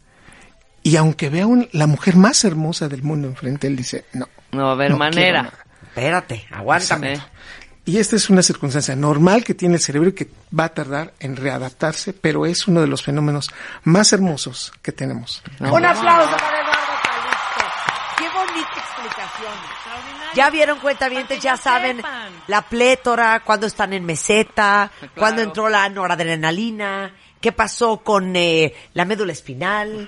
Y 0.83 0.95
aunque 0.95 1.29
vea 1.29 1.45
un- 1.45 1.69
la 1.71 1.87
mujer 1.87 2.15
más 2.15 2.43
hermosa 2.45 2.87
del 2.89 3.03
mundo 3.03 3.27
enfrente, 3.27 3.67
él 3.67 3.75
dice, 3.75 4.05
no. 4.13 4.27
No 4.51 4.63
va 4.63 4.69
a 4.69 4.73
haber 4.73 4.91
no 4.91 4.97
manera. 4.97 5.51
Espérate, 5.83 6.45
aguántame. 6.51 7.19
Y 7.85 7.97
esta 7.97 8.15
es 8.15 8.29
una 8.29 8.43
circunstancia 8.43 8.95
normal 8.95 9.43
que 9.43 9.53
tiene 9.55 9.75
el 9.75 9.81
cerebro 9.81 10.09
y 10.09 10.13
que 10.13 10.29
va 10.57 10.65
a 10.65 10.69
tardar 10.69 11.13
en 11.19 11.35
readaptarse, 11.35 12.13
pero 12.13 12.45
es 12.45 12.67
uno 12.67 12.81
de 12.81 12.87
los 12.87 13.03
fenómenos 13.03 13.49
más 13.83 14.13
hermosos 14.13 14.71
que 14.81 14.91
tenemos. 14.91 15.41
Un 15.59 15.85
aplauso 15.85 16.31
para 16.37 16.59
Eduardo 16.61 16.93
Calixto. 17.03 17.65
Qué 18.17 18.25
bonita 18.29 18.69
explicación. 18.77 19.53
Ya 20.35 20.49
vieron 20.49 20.79
cuentavientes, 20.79 21.41
ya 21.41 21.53
que 21.53 21.57
saben 21.61 21.97
sepan. 21.97 22.31
la 22.47 22.61
plétora, 22.61 23.39
cuándo 23.41 23.67
están 23.67 23.93
en 23.93 24.05
meseta, 24.05 24.91
Claro. 24.99 25.13
cuándo 25.15 25.41
entró 25.41 25.69
la 25.69 25.87
noradrenalina, 25.89 27.13
qué 27.41 27.51
pasó 27.51 27.97
con 27.97 28.35
eh, 28.35 28.73
la 28.93 29.05
médula 29.05 29.33
espinal. 29.33 30.07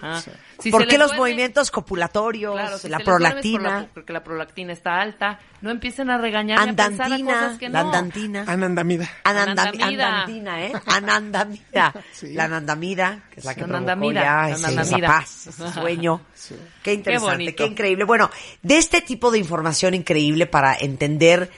Si 0.59 0.69
por 0.69 0.85
qué 0.87 0.99
los 0.99 1.15
movimientos 1.17 1.71
copulatorios, 1.71 2.53
Claro, 2.53 2.77
si 2.77 2.87
la 2.87 2.97
por 2.99 3.05
prolactina, 3.15 3.81
la- 3.81 3.87
porque 3.91 4.13
la 4.13 4.23
prolactina 4.23 4.73
está 4.73 5.01
alta. 5.01 5.39
No 5.61 5.69
empiecen 5.71 6.09
a 6.11 6.17
regañar 6.19 6.57
y 6.59 6.61
a 6.61 6.65
pensar 6.75 7.01
a 7.01 7.05
andantina, 7.05 7.33
cosas 7.33 7.57
que 7.57 7.67
no. 7.69 7.73
la 7.73 7.79
andantina. 7.81 8.45
Anandamida. 8.47 9.05
Anandami- 9.23 9.81
Anandamida. 9.81 10.07
Anandamida, 10.07 10.61
¿eh? 10.61 10.73
Anandamida. 10.85 11.93
Sí. 12.13 12.33
La 12.33 12.43
anandamida, 12.45 13.23
que 13.31 13.39
es 13.39 13.45
la 13.45 13.55
que 13.55 13.61
provocó 13.61 13.77
Anandamida, 13.77 14.21
ya 14.21 14.57
la 14.57 14.81
ese- 14.81 14.81
esa 14.81 15.07
paz, 15.07 15.47
ese 15.47 15.71
sueño. 15.73 16.21
Qué 16.83 16.93
interesante, 16.93 17.53
qué 17.55 17.65
increíble. 17.67 18.03
Bueno, 18.03 18.29
de 18.63 18.77
este 18.77 19.01
tipo 19.01 19.29
de 19.29 19.37
información 19.37 19.70
increíble 19.95 20.45
para 20.45 20.75
entender 20.75 21.49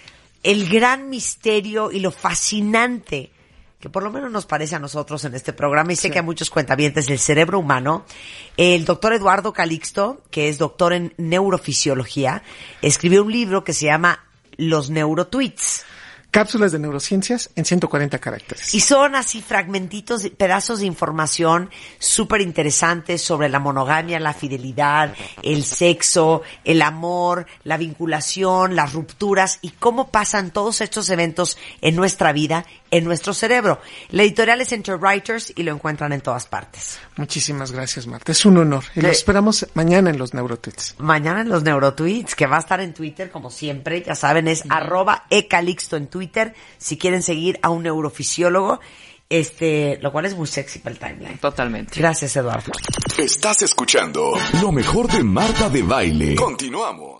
el 0.44 0.70
gran 0.70 1.10
misterio 1.10 1.92
y 1.92 2.00
lo 2.00 2.12
fascinante 2.12 3.32
que 3.84 3.90
por 3.90 4.02
lo 4.02 4.12
menos 4.12 4.32
nos 4.32 4.46
parece 4.46 4.78
a 4.78 4.80
nosotros 4.80 5.26
en 5.26 5.36
este 5.36 5.52
programa 5.52 5.92
y 5.92 5.98
sé 5.98 6.10
que 6.10 6.18
a 6.18 6.24
muchos 6.24 6.50
cuentavientes 6.50 7.06
del 7.08 7.20
cerebro 7.20 7.60
humano, 7.60 8.06
el 8.56 8.86
doctor 8.86 9.12
Eduardo 9.12 9.52
Calixto, 9.52 10.22
que 10.32 10.48
es 10.48 10.58
doctor 10.58 10.94
en 10.94 11.14
neurofisiología, 11.18 12.44
escribió 12.82 13.24
un 13.24 13.34
libro 13.34 13.66
que 13.66 13.74
se 13.74 13.88
llama 13.88 14.24
Los 14.56 14.90
Neurotweets. 14.90 15.84
Cápsulas 16.34 16.72
de 16.72 16.80
neurociencias 16.80 17.52
en 17.56 17.64
140 17.64 18.18
caracteres. 18.18 18.74
Y 18.74 18.80
son 18.80 19.14
así 19.14 19.40
fragmentitos, 19.40 20.28
pedazos 20.36 20.80
de 20.80 20.88
información 20.88 21.70
súper 22.00 22.42
interesantes 22.42 23.22
sobre 23.22 23.50
la 23.50 23.60
monogamia, 23.60 24.20
la 24.20 24.34
fidelidad, 24.34 25.14
el 25.44 25.64
sexo, 25.64 26.42
el 26.64 26.82
amor, 26.82 27.46
la 27.64 27.78
vinculación, 27.78 28.76
las 28.76 28.94
rupturas 28.94 29.60
y 29.62 29.70
cómo 29.70 30.10
pasan 30.10 30.50
todos 30.50 30.82
estos 30.82 31.08
eventos 31.12 31.56
en 31.82 31.96
nuestra 31.96 32.34
vida, 32.34 32.66
en 32.94 33.04
nuestro 33.06 33.34
cerebro. 33.34 33.82
La 34.12 34.22
editorial 34.22 34.62
es 34.62 34.72
Enter 34.72 34.98
Writers 34.98 35.52
y 35.56 35.64
lo 35.64 35.72
encuentran 35.74 36.14
en 36.14 36.22
todas 36.22 36.46
partes. 36.46 37.00
Muchísimas 37.18 37.72
gracias, 37.72 38.06
Marta. 38.06 38.32
Es 38.32 38.46
un 38.46 38.58
honor. 38.60 38.84
Y 38.96 39.00
Sí. 39.00 39.02
lo 39.02 39.08
esperamos 39.10 39.66
mañana 39.74 40.12
en 40.12 40.20
los 40.20 40.34
Neurotweets. 40.36 40.96
Mañana 41.00 41.42
en 41.42 41.50
los 41.50 41.64
Neurotweets, 41.64 42.36
que 42.36 42.46
va 42.46 42.58
a 42.58 42.60
estar 42.60 42.80
en 42.82 42.94
Twitter, 42.94 43.32
como 43.32 43.50
siempre, 43.50 44.04
ya 44.04 44.14
saben, 44.14 44.48
es 44.48 44.64
arroba 44.70 45.26
ecalixto 45.32 45.98
en 45.98 46.06
Twitter, 46.08 46.54
si 46.78 46.98
quieren 47.00 47.24
seguir 47.24 47.58
a 47.64 47.70
un 47.70 47.84
neurofisiólogo. 47.84 48.80
Este, 49.30 49.98
lo 50.00 50.12
cual 50.12 50.26
es 50.26 50.36
muy 50.36 50.46
sexy 50.46 50.78
para 50.78 50.94
el 50.94 51.00
timeline. 51.00 51.40
Totalmente. 51.40 52.00
Gracias, 52.00 52.36
Eduardo. 52.36 52.72
Estás 53.18 53.64
escuchando 53.64 54.34
lo 54.62 54.72
mejor 54.72 55.12
de 55.12 55.24
Marta 55.24 55.70
de 55.70 55.82
Baile. 55.82 56.36
Continuamos. 56.36 57.13